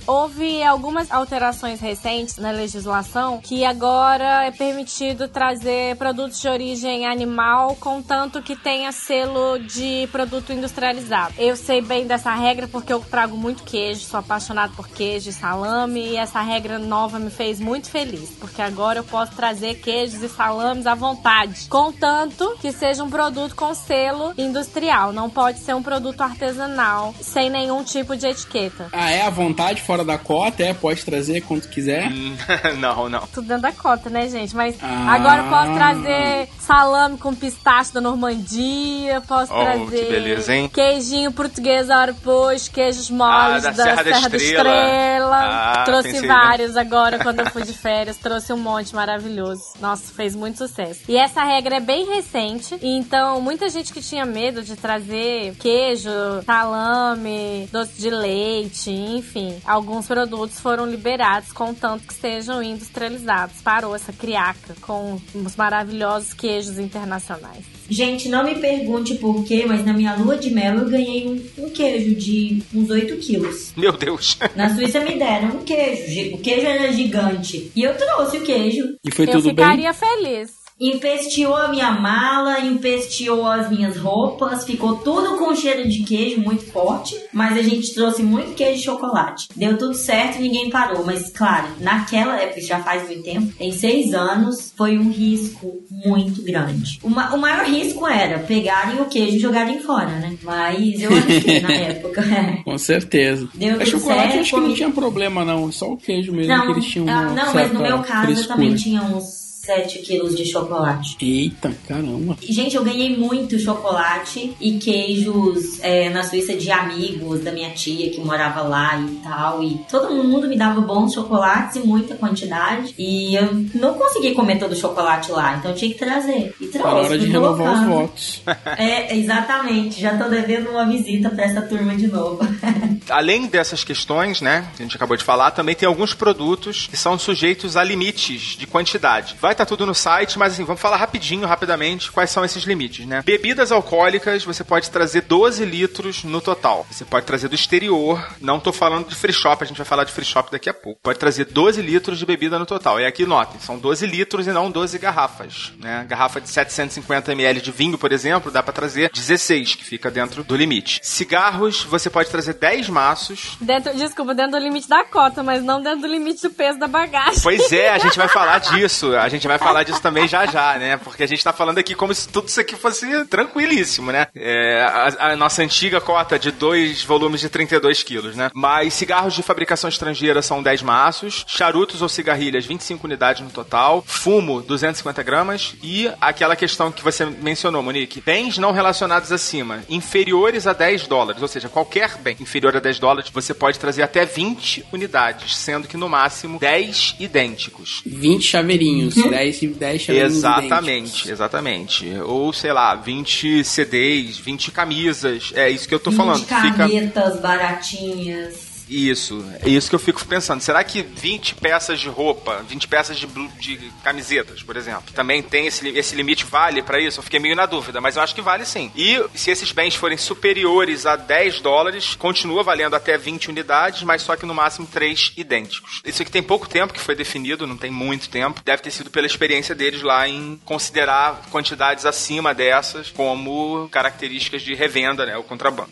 Houve 0.06 0.62
algumas 0.62 1.10
alterações 1.10 1.80
recentes 1.80 2.36
na 2.36 2.50
legislação 2.50 3.40
que 3.40 3.64
agora 3.64 4.44
é 4.44 4.50
permitido 4.50 5.28
trazer 5.28 5.96
produtos 5.96 6.40
de 6.40 6.48
origem 6.48 7.06
animal, 7.06 7.76
contanto 7.76 8.40
que 8.40 8.56
tenha 8.56 8.92
selo 8.92 9.58
de 9.58 10.08
produto 10.12 10.52
industrializado. 10.52 11.34
Eu 11.38 11.56
sei 11.56 11.80
bem 11.80 12.06
dessa 12.06 12.32
regra 12.34 12.68
porque 12.68 12.92
eu 12.92 13.00
trago 13.00 13.36
muito 13.36 13.62
queijo, 13.64 14.00
sou 14.00 14.20
apaixonado 14.20 14.74
por 14.74 14.88
queijo 14.88 15.30
e 15.30 15.32
salame, 15.32 16.10
e 16.10 16.16
essa 16.16 16.40
regra 16.40 16.78
nova 16.78 17.18
me 17.18 17.30
fez 17.30 17.60
muito 17.60 17.90
feliz, 17.90 18.30
porque 18.38 18.62
agora 18.62 19.00
eu 19.00 19.04
posso 19.04 19.32
trazer 19.32 19.74
queijos 19.74 20.22
e 20.22 20.28
salames 20.28 20.86
à 20.86 20.94
vontade, 20.94 21.66
contanto 21.68 22.56
que 22.60 22.72
seja 22.72 23.02
um 23.02 23.10
produto 23.10 23.54
com 23.54 23.74
selo 23.74 24.32
industrial, 24.38 25.12
não 25.12 25.28
pode 25.28 25.58
ser 25.58 25.74
um 25.74 25.82
produto 25.82 26.20
artesanal, 26.20 27.14
sem 27.20 27.50
nenhum 27.50 27.82
tipo 27.82 28.16
de 28.16 28.26
etiqueta. 28.26 28.88
Ah, 28.92 29.10
é 29.10 29.22
vontade, 29.30 29.41
fora 29.84 30.04
da 30.04 30.18
cota, 30.18 30.62
é? 30.62 30.72
Pode 30.74 31.04
trazer 31.04 31.40
quanto 31.42 31.68
quiser. 31.68 32.10
não, 32.78 33.08
não. 33.08 33.26
Tudo 33.32 33.46
dentro 33.48 33.62
da 33.62 33.72
cota, 33.72 34.08
né, 34.10 34.28
gente? 34.28 34.54
Mas 34.54 34.76
Ah. 34.82 35.12
agora 35.14 35.42
eu 35.42 35.48
posso 35.48 35.74
trazer 35.74 36.48
salame 36.58 37.18
com 37.18 37.34
pistache 37.34 37.92
da 37.92 38.00
Normandia, 38.00 39.20
posso 39.26 39.52
Oh, 39.54 39.60
trazer 39.60 40.04
que 40.06 40.10
beleza, 40.12 40.54
hein? 40.54 40.68
queijinho 40.72 41.32
português 41.32 41.90
a 41.90 41.98
hora 41.98 42.12
depois, 42.12 42.68
queijos 42.68 43.10
moles 43.10 43.64
Ah, 43.64 43.70
da 43.70 43.70
da, 43.70 43.84
Serra 43.84 43.96
da 43.96 44.02
Serra 44.14 44.28
da 44.28 44.36
Estrela. 44.36 44.68
Estrela. 44.68 45.38
Ah, 45.42 45.84
trouxe 45.84 46.02
pensei, 46.12 46.20
né? 46.22 46.28
vários 46.28 46.76
agora 46.76 47.18
quando 47.22 47.40
eu 47.40 47.50
fui 47.50 47.62
de 47.64 47.72
férias, 47.72 48.16
trouxe 48.16 48.52
um 48.52 48.58
monte 48.58 48.94
maravilhoso. 48.94 49.62
Nossa, 49.80 50.12
fez 50.12 50.34
muito 50.34 50.58
sucesso. 50.58 51.00
E 51.08 51.16
essa 51.16 51.42
regra 51.44 51.76
é 51.76 51.80
bem 51.80 52.06
recente, 52.06 52.76
então 52.82 53.40
muita 53.40 53.68
gente 53.68 53.92
que 53.92 54.00
tinha 54.00 54.24
medo 54.24 54.62
de 54.62 54.76
trazer 54.76 55.54
queijo, 55.58 56.10
salame, 56.46 57.68
doce 57.72 58.00
de 58.00 58.10
leite, 58.10 58.90
enfim, 59.22 59.56
alguns 59.64 60.08
produtos 60.08 60.58
foram 60.58 60.84
liberados, 60.84 61.52
contanto 61.52 62.06
que 62.08 62.12
sejam 62.12 62.60
industrializados. 62.60 63.62
Parou 63.62 63.94
essa 63.94 64.12
criaca 64.12 64.74
com 64.80 65.20
os 65.32 65.54
maravilhosos 65.54 66.34
queijos 66.34 66.76
internacionais. 66.76 67.64
Gente, 67.88 68.28
não 68.28 68.44
me 68.44 68.56
pergunte 68.56 69.14
por 69.14 69.44
quê, 69.44 69.64
mas 69.66 69.84
na 69.84 69.92
minha 69.92 70.16
lua 70.16 70.36
de 70.36 70.50
mel 70.50 70.78
eu 70.78 70.90
ganhei 70.90 71.28
um, 71.28 71.64
um 71.64 71.70
queijo 71.70 72.16
de 72.16 72.62
uns 72.74 72.90
8 72.90 73.16
quilos. 73.18 73.72
Meu 73.76 73.92
Deus. 73.92 74.36
Na 74.56 74.74
Suíça 74.74 75.00
me 75.00 75.16
deram 75.16 75.56
um 75.56 75.64
queijo. 75.64 76.34
O 76.34 76.38
queijo 76.38 76.66
era 76.66 76.92
gigante. 76.92 77.70
E 77.76 77.82
eu 77.82 77.96
trouxe 77.96 78.38
o 78.38 78.42
queijo. 78.42 78.96
E 79.04 79.10
foi 79.10 79.26
eu 79.26 79.32
tudo 79.32 79.54
bem? 79.54 79.64
ficaria 79.64 79.92
feliz. 79.94 80.61
Empesteou 80.84 81.54
a 81.54 81.68
minha 81.68 81.92
mala, 81.92 82.58
empesteou 82.58 83.46
as 83.46 83.70
minhas 83.70 83.96
roupas, 83.96 84.64
ficou 84.64 84.96
tudo 84.96 85.36
com 85.38 85.54
cheiro 85.54 85.88
de 85.88 86.02
queijo 86.02 86.40
muito 86.40 86.64
forte, 86.72 87.14
mas 87.32 87.56
a 87.56 87.62
gente 87.62 87.94
trouxe 87.94 88.20
muito 88.24 88.54
queijo 88.54 88.80
e 88.80 88.84
chocolate. 88.84 89.46
Deu 89.54 89.78
tudo 89.78 89.94
certo 89.94 90.40
ninguém 90.40 90.70
parou, 90.70 91.04
mas 91.04 91.30
claro, 91.30 91.68
naquela 91.80 92.36
época, 92.40 92.60
já 92.60 92.80
faz 92.80 93.06
muito 93.06 93.22
tempo, 93.22 93.52
em 93.60 93.70
seis 93.70 94.12
anos, 94.12 94.72
foi 94.76 94.98
um 94.98 95.08
risco 95.12 95.72
muito 96.04 96.42
grande. 96.42 96.98
O, 97.00 97.08
ma- 97.08 97.32
o 97.32 97.38
maior 97.38 97.64
risco 97.64 98.04
era 98.04 98.40
pegarem 98.40 99.00
o 99.00 99.04
queijo 99.04 99.36
e 99.36 99.38
jogarem 99.38 99.78
fora, 99.78 100.10
né? 100.18 100.36
Mas 100.42 101.00
eu 101.00 101.12
arrisquei 101.12 101.60
na 101.60 101.72
época. 101.78 102.22
Com 102.64 102.76
certeza. 102.76 103.48
Deu 103.54 103.76
a 103.76 103.78
tudo 103.78 103.86
chocolate 103.86 104.22
certo, 104.32 104.40
acho 104.40 104.54
que 104.56 104.60
não 104.60 104.74
tinha 104.74 104.90
problema, 104.90 105.44
não. 105.44 105.70
Só 105.70 105.92
o 105.92 105.96
queijo 105.96 106.32
mesmo 106.32 106.52
Não, 106.52 106.66
que 106.66 106.72
eles 106.72 106.86
tinham. 106.86 107.08
ah, 107.08 107.22
não 107.26 107.54
mas 107.54 107.72
no 107.72 107.80
meu 107.80 108.00
caso 108.00 108.32
eu 108.32 108.48
também 108.48 108.74
tinha 108.74 109.00
uns 109.02 109.51
7 109.64 110.00
quilos 110.00 110.34
de 110.34 110.44
chocolate. 110.44 111.16
Eita, 111.20 111.72
caramba. 111.86 112.36
Gente, 112.42 112.74
eu 112.74 112.82
ganhei 112.82 113.16
muito 113.16 113.56
chocolate 113.60 114.56
e 114.60 114.72
queijos 114.78 115.78
é, 115.80 116.10
na 116.10 116.24
Suíça 116.24 116.54
de 116.54 116.68
amigos 116.68 117.44
da 117.44 117.52
minha 117.52 117.70
tia 117.70 118.10
que 118.10 118.20
morava 118.20 118.62
lá 118.62 118.98
e 118.98 119.20
tal. 119.22 119.62
E 119.62 119.80
todo 119.88 120.12
mundo 120.12 120.48
me 120.48 120.56
dava 120.56 120.80
bons 120.80 121.14
chocolates 121.14 121.76
em 121.76 121.86
muita 121.86 122.16
quantidade. 122.16 122.92
E 122.98 123.36
eu 123.36 123.66
não 123.72 123.94
consegui 123.94 124.34
comer 124.34 124.58
todo 124.58 124.72
o 124.72 124.76
chocolate 124.76 125.30
lá, 125.30 125.56
então 125.56 125.70
eu 125.70 125.76
tinha 125.76 125.92
que 125.92 125.98
trazer. 125.98 126.52
E 126.60 126.66
trouxe. 126.66 126.88
hora 126.88 127.18
de 127.18 127.26
renovar 127.26 127.72
os 127.72 127.86
votos. 127.86 128.42
É, 128.76 129.14
exatamente. 129.16 130.00
Já 130.00 130.18
tô 130.18 130.28
devendo 130.28 130.70
uma 130.70 130.86
visita 130.86 131.30
pra 131.30 131.44
essa 131.44 131.62
turma 131.62 131.94
de 131.94 132.08
novo. 132.08 132.40
Além 133.08 133.46
dessas 133.46 133.84
questões, 133.84 134.40
né, 134.40 134.66
que 134.76 134.82
a 134.82 134.86
gente 134.86 134.96
acabou 134.96 135.16
de 135.16 135.22
falar, 135.22 135.50
também 135.52 135.74
tem 135.74 135.86
alguns 135.86 136.14
produtos 136.14 136.88
que 136.88 136.96
são 136.96 137.18
sujeitos 137.18 137.76
a 137.76 137.84
limites 137.84 138.56
de 138.56 138.66
quantidade. 138.66 139.36
Vai 139.40 139.51
estar 139.52 139.66
tudo 139.66 139.86
no 139.86 139.94
site, 139.94 140.38
mas 140.38 140.54
assim, 140.54 140.64
vamos 140.64 140.80
falar 140.80 140.96
rapidinho, 140.96 141.46
rapidamente, 141.46 142.10
quais 142.10 142.30
são 142.30 142.44
esses 142.44 142.64
limites, 142.64 143.06
né? 143.06 143.22
Bebidas 143.24 143.72
alcoólicas, 143.72 144.44
você 144.44 144.64
pode 144.64 144.90
trazer 144.90 145.22
12 145.22 145.64
litros 145.64 146.24
no 146.24 146.40
total. 146.40 146.86
Você 146.90 147.04
pode 147.04 147.26
trazer 147.26 147.48
do 147.48 147.54
exterior, 147.54 148.24
não 148.40 148.60
tô 148.60 148.72
falando 148.72 149.08
de 149.08 149.14
free 149.14 149.32
shop, 149.32 149.62
a 149.62 149.66
gente 149.66 149.76
vai 149.76 149.86
falar 149.86 150.04
de 150.04 150.12
free 150.12 150.24
shop 150.24 150.50
daqui 150.50 150.68
a 150.68 150.74
pouco. 150.74 151.00
Pode 151.02 151.18
trazer 151.18 151.46
12 151.46 151.80
litros 151.82 152.18
de 152.18 152.26
bebida 152.26 152.58
no 152.58 152.66
total. 152.66 153.00
E 153.00 153.06
aqui 153.06 153.26
notem, 153.26 153.60
são 153.60 153.78
12 153.78 154.06
litros 154.06 154.46
e 154.46 154.52
não 154.52 154.70
12 154.70 154.98
garrafas, 154.98 155.72
né? 155.78 156.04
Garrafa 156.08 156.40
de 156.40 156.48
750 156.48 157.32
ml 157.32 157.60
de 157.60 157.70
vinho, 157.70 157.98
por 157.98 158.12
exemplo, 158.12 158.50
dá 158.50 158.62
pra 158.62 158.72
trazer 158.72 159.10
16, 159.12 159.74
que 159.74 159.84
fica 159.84 160.10
dentro 160.10 160.44
do 160.44 160.56
limite. 160.56 161.00
Cigarros, 161.02 161.82
você 161.82 162.10
pode 162.10 162.30
trazer 162.30 162.54
10 162.54 162.88
maços. 162.88 163.56
Dentro, 163.60 163.94
desculpa, 163.96 164.34
dentro 164.34 164.52
do 164.52 164.58
limite 164.58 164.88
da 164.88 165.04
cota, 165.04 165.42
mas 165.42 165.62
não 165.62 165.80
dentro 165.80 166.02
do 166.02 166.06
limite 166.06 166.42
do 166.42 166.50
peso 166.50 166.78
da 166.78 166.86
bagagem. 166.88 167.40
Pois 167.42 167.72
é, 167.72 167.90
a 167.90 167.98
gente 167.98 168.16
vai 168.16 168.28
falar 168.28 168.58
disso. 168.72 169.16
A 169.16 169.28
gente 169.28 169.41
vai 169.48 169.58
falar 169.58 169.82
disso 169.82 170.00
também 170.00 170.26
já 170.28 170.46
já, 170.46 170.78
né? 170.78 170.96
Porque 170.96 171.22
a 171.22 171.26
gente 171.26 171.42
tá 171.42 171.52
falando 171.52 171.78
aqui 171.78 171.94
como 171.94 172.14
se 172.14 172.28
tudo 172.28 172.48
isso 172.48 172.60
aqui 172.60 172.76
fosse 172.76 173.24
tranquilíssimo, 173.26 174.12
né? 174.12 174.26
É, 174.34 174.82
a, 174.82 175.32
a 175.32 175.36
nossa 175.36 175.62
antiga 175.62 176.00
cota 176.00 176.38
de 176.38 176.50
dois 176.50 177.02
volumes 177.02 177.40
de 177.40 177.48
32 177.48 178.02
quilos, 178.02 178.36
né? 178.36 178.50
Mas 178.54 178.94
cigarros 178.94 179.34
de 179.34 179.42
fabricação 179.42 179.88
estrangeira 179.88 180.42
são 180.42 180.62
10 180.62 180.82
maços, 180.82 181.44
charutos 181.46 182.02
ou 182.02 182.08
cigarrilhas, 182.08 182.66
25 182.66 183.06
unidades 183.06 183.42
no 183.42 183.50
total, 183.50 184.02
fumo, 184.06 184.60
250 184.62 185.22
gramas 185.22 185.74
e 185.82 186.10
aquela 186.20 186.56
questão 186.56 186.92
que 186.92 187.02
você 187.02 187.24
mencionou, 187.24 187.82
Monique, 187.82 188.20
bens 188.20 188.58
não 188.58 188.72
relacionados 188.72 189.32
acima, 189.32 189.82
inferiores 189.88 190.66
a 190.66 190.72
10 190.72 191.06
dólares, 191.06 191.42
ou 191.42 191.48
seja, 191.48 191.68
qualquer 191.68 192.16
bem 192.18 192.36
inferior 192.40 192.76
a 192.76 192.80
10 192.80 192.98
dólares, 192.98 193.30
você 193.30 193.54
pode 193.54 193.78
trazer 193.78 194.02
até 194.02 194.24
20 194.24 194.86
unidades, 194.92 195.56
sendo 195.56 195.88
que 195.88 195.96
no 195.96 196.08
máximo 196.08 196.58
10 196.58 197.16
idênticos. 197.18 198.02
20 198.04 198.42
chaveirinhos. 198.42 199.14
10, 199.36 199.60
10 199.76 200.02
chaveirinhos. 200.02 200.36
Exatamente, 200.36 201.30
exatamente. 201.30 202.10
Ou, 202.24 202.52
sei 202.52 202.72
lá, 202.72 202.94
20 202.94 203.64
CDs, 203.64 204.38
20 204.38 204.70
camisas. 204.70 205.52
É 205.54 205.68
isso 205.70 205.88
que 205.88 205.94
eu 205.94 206.00
tô 206.00 206.10
20 206.10 206.18
falando. 206.18 206.40
Fica. 206.40 206.76
canetas 206.76 207.40
baratinhas. 207.40 208.71
Isso, 208.92 209.42
é 209.62 209.68
isso 209.70 209.88
que 209.88 209.94
eu 209.94 209.98
fico 209.98 210.24
pensando. 210.26 210.60
Será 210.60 210.84
que 210.84 211.02
20 211.02 211.54
peças 211.54 211.98
de 211.98 212.08
roupa, 212.08 212.62
20 212.68 212.88
peças 212.88 213.16
de, 213.16 213.26
de 213.26 213.92
camisetas, 214.04 214.62
por 214.62 214.76
exemplo, 214.76 215.12
também 215.14 215.42
tem 215.42 215.66
esse, 215.66 215.88
esse 215.88 216.14
limite? 216.14 216.44
Vale 216.44 216.82
pra 216.82 217.00
isso? 217.00 217.18
Eu 217.18 217.22
fiquei 217.22 217.40
meio 217.40 217.56
na 217.56 217.64
dúvida, 217.64 218.00
mas 218.00 218.16
eu 218.16 218.22
acho 218.22 218.34
que 218.34 218.42
vale 218.42 218.66
sim. 218.66 218.92
E 218.94 219.24
se 219.34 219.50
esses 219.50 219.72
bens 219.72 219.94
forem 219.94 220.18
superiores 220.18 221.06
a 221.06 221.16
10 221.16 221.60
dólares, 221.60 222.14
continua 222.14 222.62
valendo 222.62 222.94
até 222.94 223.16
20 223.16 223.48
unidades, 223.48 224.02
mas 224.02 224.20
só 224.20 224.36
que 224.36 224.44
no 224.44 224.54
máximo 224.54 224.86
3 224.86 225.32
idênticos. 225.38 226.02
Isso 226.04 226.20
aqui 226.20 226.30
tem 226.30 226.42
pouco 226.42 226.68
tempo 226.68 226.92
que 226.92 227.00
foi 227.00 227.14
definido, 227.14 227.66
não 227.66 227.78
tem 227.78 227.90
muito 227.90 228.28
tempo. 228.28 228.60
Deve 228.62 228.82
ter 228.82 228.90
sido 228.90 229.10
pela 229.10 229.26
experiência 229.26 229.74
deles 229.74 230.02
lá 230.02 230.28
em 230.28 230.60
considerar 230.66 231.42
quantidades 231.50 232.04
acima 232.04 232.52
dessas 232.54 233.10
como 233.10 233.88
características 233.90 234.60
de 234.60 234.74
revenda, 234.74 235.24
né? 235.24 235.36
O 235.38 235.42
contrabando. 235.42 235.90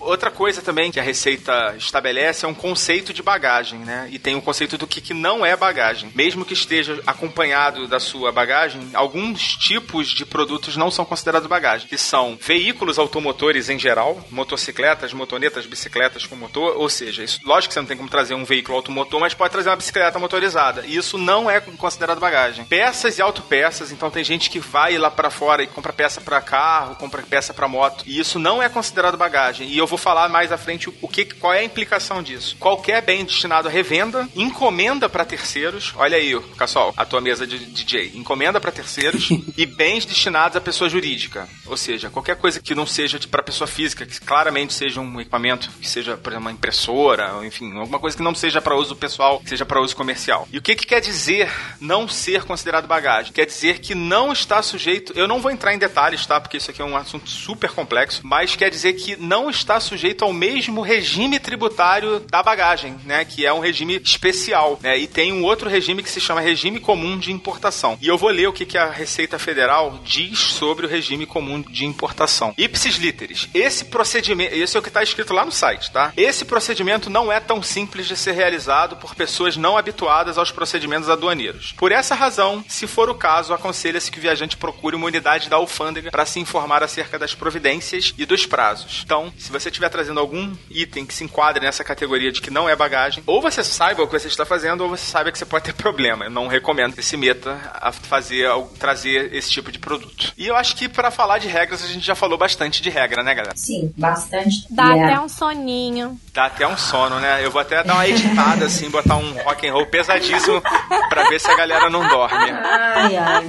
Outra 0.00 0.30
coisa 0.30 0.62
também 0.62 0.90
que 0.90 1.00
a 1.00 1.02
Receita 1.02 1.74
estabelece 1.76 2.44
é 2.44 2.48
um 2.48 2.54
conceito 2.54 3.12
de 3.12 3.22
bagagem, 3.22 3.80
né? 3.80 4.08
E 4.10 4.18
tem 4.18 4.34
o 4.34 4.42
conceito 4.42 4.78
do 4.78 4.86
que, 4.86 5.00
que 5.00 5.14
não 5.14 5.44
é 5.44 5.56
bagagem. 5.56 6.10
Mesmo 6.14 6.44
que 6.44 6.54
esteja 6.54 7.00
acompanhado 7.06 7.86
da 7.86 8.00
sua 8.00 8.32
bagagem, 8.32 8.90
alguns 8.94 9.56
tipos 9.56 10.08
de 10.08 10.24
produtos 10.24 10.76
não 10.76 10.90
são 10.90 11.04
considerados 11.04 11.48
bagagem, 11.48 11.88
que 11.88 11.98
são 11.98 12.38
veículos 12.40 12.98
automotores 12.98 13.68
em 13.68 13.78
geral, 13.78 14.24
motocicletas, 14.30 15.12
motonetas, 15.12 15.66
bicicletas 15.66 16.26
com 16.26 16.36
motor, 16.36 16.76
ou 16.76 16.88
seja, 16.88 17.24
isso, 17.24 17.40
lógico 17.44 17.68
que 17.68 17.74
você 17.74 17.80
não 17.80 17.86
tem 17.86 17.96
como 17.96 18.08
trazer 18.08 18.34
um 18.34 18.44
veículo 18.44 18.76
automotor, 18.76 19.20
mas 19.20 19.34
pode 19.34 19.52
trazer 19.52 19.68
uma 19.68 19.76
bicicleta 19.76 20.18
motorizada. 20.18 20.84
E 20.86 20.96
isso 20.96 21.18
não 21.18 21.50
é 21.50 21.60
considerado 21.60 22.20
bagagem. 22.20 22.64
Peças 22.64 23.18
e 23.18 23.22
autopeças, 23.22 23.92
então 23.92 24.10
tem 24.10 24.24
gente 24.24 24.50
que 24.50 24.58
vai 24.58 24.96
lá 24.96 25.10
pra 25.10 25.30
fora 25.30 25.62
e 25.62 25.66
compra 25.66 25.92
peça 25.92 26.20
pra 26.20 26.40
carro, 26.40 26.96
compra 26.96 27.22
peça 27.22 27.52
pra 27.52 27.68
moto, 27.68 28.04
e 28.06 28.18
isso 28.18 28.38
não 28.38 28.62
é 28.62 28.68
considerado 28.68 29.16
bagagem. 29.16 29.57
E 29.64 29.78
eu 29.78 29.86
vou 29.86 29.98
falar 29.98 30.28
mais 30.28 30.52
à 30.52 30.58
frente 30.58 30.88
o 30.88 31.08
que, 31.08 31.24
qual 31.24 31.52
é 31.52 31.60
a 31.60 31.64
implicação 31.64 32.22
disso. 32.22 32.56
Qualquer 32.58 33.02
bem 33.02 33.24
destinado 33.24 33.68
a 33.68 33.70
revenda, 33.70 34.28
encomenda 34.34 35.08
para 35.08 35.24
terceiros. 35.24 35.92
Olha 35.96 36.16
aí, 36.16 36.38
Cassol, 36.56 36.94
a 36.96 37.04
tua 37.04 37.20
mesa 37.20 37.46
de 37.46 37.58
DJ. 37.58 38.12
Encomenda 38.14 38.60
para 38.60 38.72
terceiros 38.72 39.28
e 39.56 39.66
bens 39.66 40.04
destinados 40.04 40.56
à 40.56 40.60
pessoa 40.60 40.88
jurídica. 40.88 41.48
Ou 41.66 41.76
seja, 41.76 42.10
qualquer 42.10 42.36
coisa 42.36 42.60
que 42.60 42.74
não 42.74 42.86
seja 42.86 43.18
para 43.30 43.42
pessoa 43.42 43.66
física, 43.66 44.06
que 44.06 44.20
claramente 44.20 44.72
seja 44.72 45.00
um 45.00 45.20
equipamento, 45.20 45.70
que 45.80 45.88
seja, 45.88 46.16
por 46.16 46.30
exemplo, 46.30 46.48
uma 46.48 46.52
impressora, 46.52 47.34
enfim, 47.44 47.76
alguma 47.76 47.98
coisa 47.98 48.16
que 48.16 48.22
não 48.22 48.34
seja 48.34 48.60
para 48.60 48.76
uso 48.76 48.96
pessoal, 48.96 49.40
que 49.40 49.48
seja 49.48 49.66
para 49.66 49.80
uso 49.80 49.94
comercial. 49.94 50.48
E 50.52 50.58
o 50.58 50.62
que, 50.62 50.74
que 50.74 50.86
quer 50.86 51.00
dizer 51.00 51.50
não 51.80 52.08
ser 52.08 52.44
considerado 52.44 52.86
bagagem? 52.86 53.32
Quer 53.32 53.46
dizer 53.46 53.78
que 53.80 53.94
não 53.94 54.32
está 54.32 54.62
sujeito. 54.62 55.12
Eu 55.14 55.28
não 55.28 55.40
vou 55.40 55.50
entrar 55.50 55.74
em 55.74 55.78
detalhes, 55.78 56.24
tá? 56.26 56.40
Porque 56.40 56.56
isso 56.56 56.70
aqui 56.70 56.82
é 56.82 56.84
um 56.84 56.96
assunto 56.96 57.28
super 57.28 57.70
complexo, 57.70 58.20
mas 58.24 58.56
quer 58.56 58.70
dizer 58.70 58.94
que 58.94 59.16
não 59.16 59.47
está 59.50 59.80
sujeito 59.80 60.24
ao 60.24 60.32
mesmo 60.32 60.80
regime 60.80 61.38
tributário 61.38 62.20
da 62.20 62.42
bagagem, 62.42 62.96
né? 63.04 63.24
Que 63.24 63.46
é 63.46 63.52
um 63.52 63.60
regime 63.60 64.00
especial, 64.02 64.78
né? 64.82 64.98
E 64.98 65.06
tem 65.06 65.32
um 65.32 65.44
outro 65.44 65.68
regime 65.68 66.02
que 66.02 66.10
se 66.10 66.20
chama 66.20 66.40
regime 66.40 66.80
comum 66.80 67.18
de 67.18 67.32
importação. 67.32 67.98
E 68.00 68.08
eu 68.08 68.18
vou 68.18 68.30
ler 68.30 68.48
o 68.48 68.52
que, 68.52 68.66
que 68.66 68.78
a 68.78 68.90
Receita 68.90 69.38
Federal 69.38 70.00
diz 70.04 70.38
sobre 70.38 70.86
o 70.86 70.88
regime 70.88 71.26
comum 71.26 71.60
de 71.60 71.84
importação. 71.84 72.54
Ipsis 72.56 72.96
literis. 72.96 73.48
Esse 73.54 73.84
procedimento, 73.84 74.54
esse 74.54 74.76
é 74.76 74.80
o 74.80 74.82
que 74.82 74.88
está 74.88 75.02
escrito 75.02 75.32
lá 75.32 75.44
no 75.44 75.52
site, 75.52 75.90
tá? 75.90 76.12
Esse 76.16 76.44
procedimento 76.44 77.10
não 77.10 77.30
é 77.32 77.40
tão 77.40 77.62
simples 77.62 78.06
de 78.06 78.16
ser 78.16 78.32
realizado 78.32 78.96
por 78.96 79.14
pessoas 79.14 79.56
não 79.56 79.76
habituadas 79.76 80.38
aos 80.38 80.50
procedimentos 80.50 81.08
aduaneiros. 81.08 81.72
Por 81.72 81.92
essa 81.92 82.14
razão, 82.14 82.64
se 82.68 82.86
for 82.86 83.08
o 83.08 83.14
caso, 83.14 83.52
aconselha-se 83.52 84.10
que 84.10 84.18
o 84.18 84.22
viajante 84.22 84.56
procure 84.56 84.96
uma 84.96 85.06
unidade 85.06 85.48
da 85.48 85.56
alfândega 85.56 86.10
para 86.10 86.26
se 86.26 86.40
informar 86.40 86.82
acerca 86.82 87.18
das 87.18 87.34
providências 87.34 88.14
e 88.16 88.26
dos 88.26 88.46
prazos. 88.46 89.02
Então, 89.04 89.32
se 89.38 89.50
você 89.52 89.68
estiver 89.68 89.88
trazendo 89.88 90.20
algum 90.20 90.54
item 90.70 91.06
que 91.06 91.14
se 91.14 91.24
enquadre 91.24 91.64
nessa 91.64 91.84
categoria 91.84 92.30
de 92.32 92.40
que 92.40 92.50
não 92.50 92.68
é 92.68 92.74
bagagem, 92.76 93.22
ou 93.26 93.40
você 93.40 93.62
saiba 93.64 94.02
o 94.02 94.06
que 94.06 94.18
você 94.18 94.28
está 94.28 94.44
fazendo, 94.44 94.82
ou 94.82 94.90
você 94.90 95.04
saiba 95.04 95.30
que 95.32 95.38
você 95.38 95.44
pode 95.46 95.64
ter 95.64 95.72
problema. 95.80 96.24
Eu 96.26 96.30
não 96.30 96.46
recomendo 96.48 96.94
que 96.94 97.02
se 97.02 97.16
meta 97.16 97.58
a 97.74 97.92
fazer, 97.92 98.46
a 98.50 98.58
trazer 98.78 99.32
esse 99.34 99.50
tipo 99.50 99.70
de 99.72 99.78
produto. 99.78 100.32
E 100.36 100.46
eu 100.46 100.56
acho 100.56 100.74
que 100.76 100.88
para 100.88 101.10
falar 101.10 101.38
de 101.38 101.48
regras, 101.48 101.82
a 101.84 101.86
gente 101.86 102.04
já 102.04 102.14
falou 102.14 102.36
bastante 102.38 102.82
de 102.82 102.90
regra, 102.90 103.22
né, 103.22 103.34
galera? 103.34 103.56
Sim, 103.56 103.92
bastante. 103.96 104.66
Dá 104.70 104.88
Yeah. 104.88 105.14
até 105.16 105.20
um 105.24 105.28
soninho. 105.28 106.20
Dá 106.32 106.46
até 106.46 106.66
um 106.66 106.76
sono, 106.76 107.20
né? 107.20 107.44
Eu 107.44 107.50
vou 107.50 107.60
até 107.60 107.82
dar 107.84 107.94
uma 107.94 108.08
editada, 108.08 108.64
assim, 108.66 108.88
botar 108.90 109.16
um 109.16 109.32
rock 109.42 109.66
and 109.68 109.72
roll 109.72 109.86
pesadíssimo 109.86 110.62
pra 111.08 111.28
ver 111.28 111.38
se 111.40 111.50
a 111.50 111.54
galera 111.56 111.90
não 111.90 112.06
dorme. 112.08 112.50
Ai, 112.50 113.16
ai. 113.16 113.46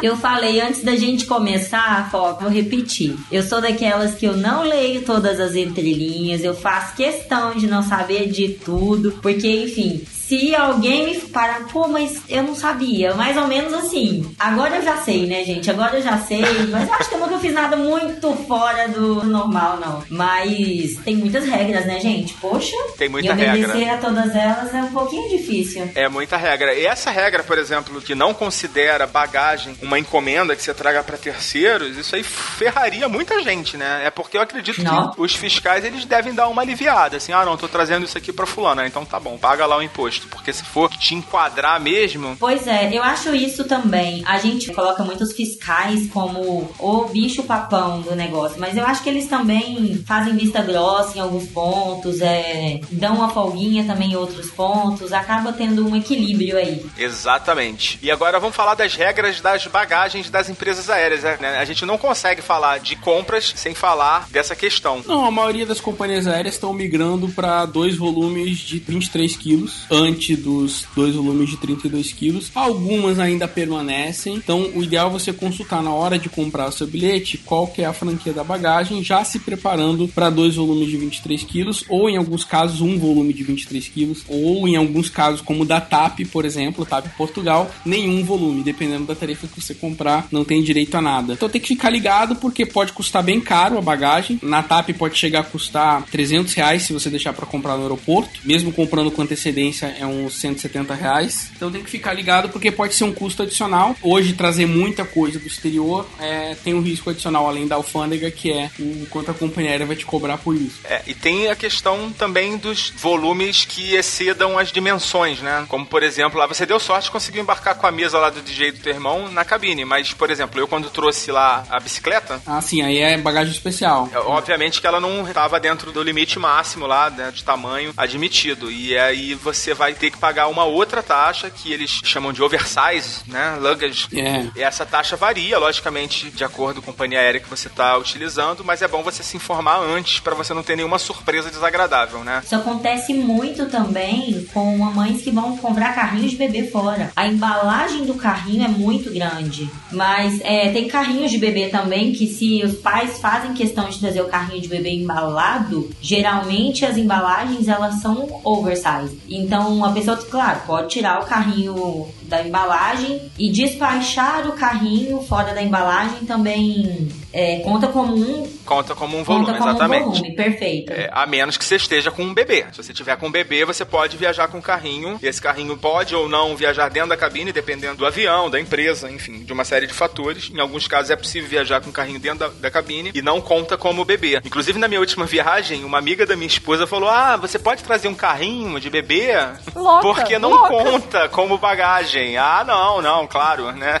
Eu 0.00 0.16
falei 0.16 0.60
antes 0.60 0.84
da 0.84 0.94
gente 0.94 1.26
começar, 1.26 2.08
Foco, 2.10 2.42
vou 2.42 2.50
repetir. 2.50 3.16
Eu 3.32 3.42
sou 3.42 3.60
daquelas 3.60 4.14
que 4.14 4.26
eu 4.26 4.36
não 4.36 4.62
leio 4.62 5.02
todas 5.02 5.40
as 5.40 5.56
entrelinhas, 5.56 6.44
eu 6.44 6.54
faço 6.54 6.94
questão 6.94 7.54
de 7.54 7.66
não 7.66 7.82
saber 7.82 8.28
de 8.30 8.50
tudo, 8.50 9.18
porque, 9.20 9.48
enfim, 9.64 10.04
se 10.28 10.54
alguém 10.54 11.06
me 11.06 11.18
parar, 11.20 11.66
pô, 11.68 11.88
mas 11.88 12.20
eu 12.28 12.42
não 12.42 12.54
sabia, 12.54 13.14
mais 13.14 13.36
ou 13.36 13.46
menos 13.46 13.72
assim. 13.72 14.30
Agora 14.38 14.76
eu 14.76 14.82
já 14.82 14.98
sei, 14.98 15.26
né, 15.26 15.42
gente? 15.44 15.70
Agora 15.70 15.96
eu 15.96 16.02
já 16.02 16.18
sei, 16.18 16.42
mas 16.70 16.86
eu 16.86 16.94
acho 16.94 17.08
que 17.08 17.14
eu 17.14 17.20
nunca 17.20 17.38
fiz 17.38 17.52
nada 17.54 17.76
muito 17.76 18.32
fora 18.46 18.88
do 18.88 19.24
normal, 19.24 19.78
não. 19.78 20.04
Mas 20.10 20.96
tem 21.04 21.16
muitas 21.16 21.44
regras, 21.46 21.86
né, 21.86 21.98
gente? 22.00 22.34
Poxa, 22.34 22.76
Tem 22.98 23.08
muita 23.08 23.28
e 23.28 23.32
obedecer 23.32 23.78
regra. 23.78 23.94
a 23.94 23.98
todas 23.98 24.34
elas 24.36 24.74
é 24.74 24.82
um 24.82 24.92
pouquinho 24.92 25.28
difícil. 25.30 25.90
É 25.94 26.08
muita 26.08 26.36
regra. 26.36 26.74
E 26.74 26.84
essa 26.84 27.10
regra, 27.10 27.42
por 27.42 27.56
exemplo, 27.58 28.00
que 28.00 28.14
não 28.14 28.34
considera 28.34 29.06
bagagem 29.06 29.76
uma 29.80 29.98
encomenda 29.98 30.54
que 30.54 30.62
você 30.62 30.74
traga 30.74 31.02
pra 31.02 31.16
terceiros, 31.16 31.96
isso 31.96 32.14
aí 32.14 32.22
ferraria 32.22 33.08
muita 33.08 33.42
gente, 33.42 33.76
né? 33.76 34.02
É 34.04 34.10
porque 34.10 34.36
eu 34.36 34.42
acredito 34.42 34.82
Não. 34.82 35.10
que 35.12 35.20
os 35.20 35.34
fiscais 35.34 35.84
eles 35.84 36.04
devem 36.04 36.34
dar 36.34 36.48
uma 36.48 36.62
aliviada, 36.62 37.16
assim, 37.16 37.32
ah, 37.32 37.44
não, 37.44 37.56
tô 37.56 37.68
trazendo 37.68 38.04
isso 38.04 38.18
aqui 38.18 38.32
pra 38.32 38.46
fulano, 38.46 38.84
então 38.84 39.04
tá 39.04 39.18
bom, 39.18 39.38
paga 39.38 39.64
lá 39.64 39.76
o 39.76 39.82
imposto, 39.82 40.17
porque 40.26 40.52
se 40.52 40.64
for 40.64 40.90
te 40.90 41.14
enquadrar 41.14 41.80
mesmo, 41.80 42.36
Pois 42.38 42.66
é, 42.66 42.96
eu 42.96 43.02
acho 43.02 43.34
isso 43.34 43.64
também. 43.64 44.22
A 44.26 44.38
gente 44.38 44.72
coloca 44.72 45.02
muitos 45.04 45.32
fiscais 45.32 46.08
como 46.10 46.72
o 46.78 47.04
bicho 47.08 47.42
papão 47.42 48.00
do 48.00 48.14
negócio, 48.14 48.58
mas 48.58 48.76
eu 48.76 48.84
acho 48.84 49.02
que 49.02 49.08
eles 49.08 49.26
também 49.26 50.02
fazem 50.06 50.36
vista 50.36 50.62
grossa 50.62 51.18
em 51.18 51.20
alguns 51.20 51.46
pontos, 51.48 52.20
é, 52.20 52.80
dão 52.90 53.16
uma 53.16 53.28
folguinha 53.28 53.84
também 53.84 54.12
em 54.12 54.16
outros 54.16 54.50
pontos, 54.50 55.12
acaba 55.12 55.52
tendo 55.52 55.86
um 55.86 55.96
equilíbrio 55.96 56.56
aí. 56.56 56.84
Exatamente. 56.96 57.98
E 58.02 58.10
agora 58.10 58.40
vamos 58.40 58.56
falar 58.56 58.74
das 58.74 58.94
regras 58.94 59.40
das 59.40 59.66
bagagens 59.66 60.30
das 60.30 60.48
empresas 60.48 60.88
aéreas. 60.88 61.22
Né? 61.22 61.58
A 61.58 61.64
gente 61.64 61.84
não 61.84 61.98
consegue 61.98 62.40
falar 62.40 62.78
de 62.78 62.96
compras 62.96 63.52
sem 63.56 63.74
falar 63.74 64.28
dessa 64.30 64.54
questão. 64.56 65.02
Não, 65.06 65.24
a 65.24 65.30
maioria 65.30 65.66
das 65.66 65.80
companhias 65.80 66.26
aéreas 66.26 66.54
estão 66.54 66.72
migrando 66.72 67.28
para 67.28 67.66
dois 67.66 67.96
volumes 67.96 68.58
de 68.58 68.78
23 68.78 69.36
quilos, 69.36 69.86
antes 69.90 70.07
dos 70.36 70.86
dois 70.94 71.14
volumes 71.14 71.50
de 71.50 71.56
32 71.56 72.12
quilos. 72.12 72.50
Algumas 72.54 73.18
ainda 73.18 73.46
permanecem, 73.46 74.34
então 74.34 74.70
o 74.74 74.82
ideal 74.82 75.08
é 75.08 75.12
você 75.12 75.32
consultar 75.32 75.82
na 75.82 75.92
hora 75.92 76.18
de 76.18 76.28
comprar 76.28 76.68
o 76.68 76.72
seu 76.72 76.86
bilhete 76.86 77.38
qual 77.38 77.66
que 77.66 77.82
é 77.82 77.84
a 77.84 77.92
franquia 77.92 78.32
da 78.32 78.44
bagagem, 78.44 79.02
já 79.02 79.24
se 79.24 79.38
preparando 79.38 80.08
para 80.08 80.30
dois 80.30 80.56
volumes 80.56 80.88
de 80.88 80.96
23 80.96 81.42
quilos, 81.44 81.84
ou 81.88 82.08
em 82.08 82.16
alguns 82.16 82.44
casos 82.44 82.80
um 82.80 82.98
volume 82.98 83.32
de 83.32 83.42
23 83.42 83.88
quilos, 83.88 84.24
ou 84.28 84.66
em 84.68 84.76
alguns 84.76 85.08
casos 85.08 85.40
como 85.40 85.62
o 85.62 85.66
da 85.66 85.80
TAP, 85.80 86.20
por 86.30 86.44
exemplo, 86.44 86.86
TAP 86.86 87.06
Portugal, 87.16 87.70
nenhum 87.84 88.24
volume, 88.24 88.62
dependendo 88.62 89.04
da 89.04 89.14
tarifa 89.14 89.46
que 89.46 89.60
você 89.60 89.74
comprar, 89.74 90.28
não 90.30 90.44
tem 90.44 90.62
direito 90.62 90.94
a 90.96 91.00
nada. 91.00 91.32
Então 91.32 91.48
tem 91.48 91.60
que 91.60 91.68
ficar 91.68 91.90
ligado 91.90 92.36
porque 92.36 92.66
pode 92.66 92.92
custar 92.92 93.22
bem 93.22 93.40
caro 93.40 93.78
a 93.78 93.82
bagagem. 93.82 94.38
Na 94.42 94.62
TAP 94.62 94.90
pode 94.90 95.18
chegar 95.18 95.40
a 95.40 95.44
custar 95.44 96.02
300 96.04 96.52
reais 96.54 96.82
se 96.82 96.92
você 96.92 97.10
deixar 97.10 97.32
para 97.32 97.46
comprar 97.46 97.76
no 97.76 97.82
aeroporto. 97.82 98.40
Mesmo 98.44 98.72
comprando 98.72 99.10
com 99.10 99.22
antecedência 99.22 99.94
é 99.98 100.06
uns 100.06 100.34
170 100.40 100.94
reais. 100.94 101.50
Então 101.56 101.70
tem 101.70 101.82
que 101.82 101.90
ficar 101.90 102.12
ligado 102.12 102.48
porque 102.48 102.70
pode 102.70 102.94
ser 102.94 103.04
um 103.04 103.12
custo 103.12 103.42
adicional. 103.42 103.96
Hoje 104.02 104.32
trazer 104.32 104.66
muita 104.66 105.04
coisa 105.04 105.38
do 105.38 105.46
exterior 105.46 106.06
é, 106.20 106.54
tem 106.62 106.74
um 106.74 106.80
risco 106.80 107.10
adicional 107.10 107.46
além 107.48 107.66
da 107.66 107.76
alfândega 107.76 108.30
que 108.30 108.52
é 108.52 108.70
o 108.78 109.06
quanto 109.10 109.30
a 109.30 109.34
companhia 109.34 109.70
aérea 109.72 109.86
vai 109.86 109.96
te 109.96 110.06
cobrar 110.06 110.38
por 110.38 110.54
isso. 110.54 110.80
É, 110.84 111.02
e 111.06 111.14
tem 111.14 111.48
a 111.48 111.56
questão 111.56 112.12
também 112.12 112.56
dos 112.56 112.90
volumes 112.96 113.64
que 113.64 113.94
excedam 113.94 114.58
as 114.58 114.70
dimensões, 114.72 115.40
né? 115.40 115.64
Como, 115.68 115.84
por 115.86 116.02
exemplo, 116.02 116.38
lá 116.38 116.46
você 116.46 116.64
deu 116.66 116.78
sorte 116.80 117.08
e 117.08 117.10
conseguiu 117.10 117.42
embarcar 117.42 117.74
com 117.76 117.86
a 117.86 117.90
mesa 117.92 118.18
lá 118.18 118.30
do 118.30 118.40
DJ 118.40 118.72
do 118.72 118.78
teu 118.80 118.92
irmão 118.92 119.30
na 119.30 119.44
cabine. 119.44 119.84
Mas, 119.84 120.12
por 120.12 120.30
exemplo, 120.30 120.60
eu 120.60 120.68
quando 120.68 120.90
trouxe 120.90 121.30
lá 121.30 121.64
a 121.70 121.80
bicicleta, 121.80 122.40
Ah, 122.46 122.60
sim, 122.60 122.82
aí 122.82 122.98
é 122.98 123.16
bagagem 123.18 123.52
especial. 123.52 124.08
é, 124.12 124.18
obviamente 124.18 124.80
que 124.80 124.86
ela 124.86 125.00
não 125.00 125.26
estava 125.26 125.58
dentro 125.60 125.92
do 125.92 126.02
limite 126.02 126.38
máximo 126.38 126.86
lá, 126.86 127.10
né, 127.10 127.30
de 127.34 127.42
tamanho 127.44 127.92
admitido. 127.96 128.70
E 128.70 128.96
aí 128.96 129.34
você 129.34 129.74
vai 129.74 129.87
ter 129.94 130.10
que 130.10 130.18
pagar 130.18 130.48
uma 130.48 130.64
outra 130.64 131.02
taxa 131.02 131.50
que 131.50 131.72
eles 131.72 132.00
chamam 132.04 132.32
de 132.32 132.42
oversize, 132.42 133.22
né? 133.26 133.56
Luggage. 133.60 134.08
É. 134.14 134.46
E 134.56 134.62
essa 134.62 134.84
taxa 134.84 135.16
varia, 135.16 135.58
logicamente, 135.58 136.30
de 136.30 136.44
acordo 136.44 136.82
com 136.82 136.90
a 136.90 136.92
companhia 136.92 137.20
aérea 137.20 137.40
que 137.40 137.48
você 137.48 137.68
está 137.68 137.96
utilizando, 137.96 138.64
mas 138.64 138.82
é 138.82 138.88
bom 138.88 139.02
você 139.02 139.22
se 139.22 139.36
informar 139.36 139.78
antes 139.78 140.20
para 140.20 140.34
você 140.34 140.52
não 140.52 140.62
ter 140.62 140.76
nenhuma 140.76 140.98
surpresa 140.98 141.50
desagradável, 141.50 142.24
né? 142.24 142.42
Isso 142.44 142.56
acontece 142.56 143.14
muito 143.14 143.66
também 143.66 144.46
com 144.52 144.76
mamães 144.78 145.22
que 145.22 145.30
vão 145.30 145.56
comprar 145.56 145.94
carrinhos 145.94 146.32
de 146.32 146.36
bebê 146.36 146.64
fora. 146.64 147.12
A 147.14 147.26
embalagem 147.26 148.04
do 148.04 148.14
carrinho 148.14 148.64
é 148.64 148.68
muito 148.68 149.12
grande. 149.12 149.70
Mas 149.92 150.40
é, 150.42 150.70
tem 150.70 150.88
carrinhos 150.88 151.30
de 151.30 151.38
bebê 151.38 151.68
também 151.68 152.12
que 152.12 152.26
se 152.26 152.62
os 152.64 152.74
pais 152.74 153.18
fazem 153.18 153.54
questão 153.54 153.88
de 153.88 153.98
trazer 153.98 154.20
o 154.20 154.28
carrinho 154.28 154.60
de 154.60 154.68
bebê 154.68 154.90
embalado, 154.90 155.90
geralmente 156.00 156.84
as 156.84 156.96
embalagens 156.96 157.68
elas 157.68 158.00
são 158.00 158.40
oversize. 158.44 159.18
Então 159.28 159.77
a 159.84 159.92
pessoa, 159.92 160.16
claro, 160.16 160.60
pode 160.66 160.88
tirar 160.88 161.20
o 161.20 161.26
carrinho 161.26 162.08
da 162.28 162.42
embalagem 162.42 163.30
e 163.38 163.50
despachar 163.50 164.46
o 164.48 164.52
carrinho 164.52 165.20
fora 165.22 165.54
da 165.54 165.62
embalagem 165.62 166.24
também 166.26 167.08
é, 167.32 167.60
conta 167.60 167.88
como 167.88 168.14
um 168.14 168.58
Conta 168.68 168.94
como 168.94 169.16
um 169.18 169.24
volume, 169.24 169.46
conta 169.46 169.58
como 169.58 169.70
exatamente. 169.70 170.02
um 170.02 170.10
volume, 170.10 170.36
perfeito. 170.36 170.92
É, 170.92 171.08
a 171.10 171.24
menos 171.24 171.56
que 171.56 171.64
você 171.64 171.76
esteja 171.76 172.10
com 172.10 172.22
um 172.22 172.34
bebê. 172.34 172.66
Se 172.70 172.82
você 172.82 172.92
tiver 172.92 173.16
com 173.16 173.28
um 173.28 173.30
bebê, 173.30 173.64
você 173.64 173.82
pode 173.82 174.18
viajar 174.18 174.46
com 174.48 174.58
um 174.58 174.62
carrinho. 174.62 175.18
E 175.22 175.26
esse 175.26 175.40
carrinho 175.40 175.74
pode 175.76 176.14
ou 176.14 176.28
não 176.28 176.54
viajar 176.54 176.90
dentro 176.90 177.08
da 177.08 177.16
cabine, 177.16 177.50
dependendo 177.50 177.96
do 177.96 178.04
avião, 178.06 178.50
da 178.50 178.60
empresa, 178.60 179.10
enfim, 179.10 179.42
de 179.42 179.52
uma 179.54 179.64
série 179.64 179.86
de 179.86 179.94
fatores. 179.94 180.50
Em 180.52 180.60
alguns 180.60 180.86
casos 180.86 181.10
é 181.10 181.16
possível 181.16 181.48
viajar 181.48 181.80
com 181.80 181.88
um 181.88 181.92
carrinho 181.92 182.20
dentro 182.20 182.40
da, 182.40 182.48
da 182.48 182.70
cabine 182.70 183.10
e 183.14 183.22
não 183.22 183.40
conta 183.40 183.78
como 183.78 184.04
bebê. 184.04 184.38
Inclusive, 184.44 184.78
na 184.78 184.86
minha 184.86 185.00
última 185.00 185.24
viagem, 185.24 185.82
uma 185.82 185.96
amiga 185.96 186.26
da 186.26 186.36
minha 186.36 186.46
esposa 186.46 186.86
falou: 186.86 187.08
Ah, 187.08 187.38
você 187.38 187.58
pode 187.58 187.82
trazer 187.82 188.08
um 188.08 188.14
carrinho 188.14 188.78
de 188.78 188.90
bebê? 188.90 189.28
Louca, 189.74 190.02
Porque 190.02 190.38
não 190.38 190.50
louca. 190.50 190.68
conta 190.68 191.28
como 191.30 191.56
bagagem. 191.56 192.17
Ah, 192.36 192.64
não, 192.66 193.02
não, 193.02 193.26
claro, 193.26 193.72
né? 193.72 194.00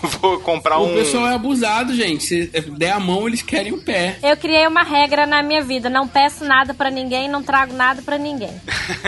Vou 0.20 0.38
comprar 0.40 0.78
um. 0.78 0.92
O 0.92 0.94
pessoal 0.94 1.26
é 1.26 1.34
abusado, 1.34 1.94
gente. 1.94 2.22
Se 2.24 2.46
der 2.46 2.92
a 2.92 3.00
mão, 3.00 3.26
eles 3.26 3.42
querem 3.42 3.72
o 3.72 3.82
pé. 3.82 4.16
Eu 4.22 4.36
criei 4.36 4.66
uma 4.66 4.82
regra 4.82 5.26
na 5.26 5.42
minha 5.42 5.62
vida: 5.62 5.90
não 5.90 6.06
peço 6.06 6.44
nada 6.44 6.72
pra 6.72 6.90
ninguém, 6.90 7.28
não 7.28 7.42
trago 7.42 7.72
nada 7.72 8.00
pra 8.02 8.16
ninguém. 8.16 8.60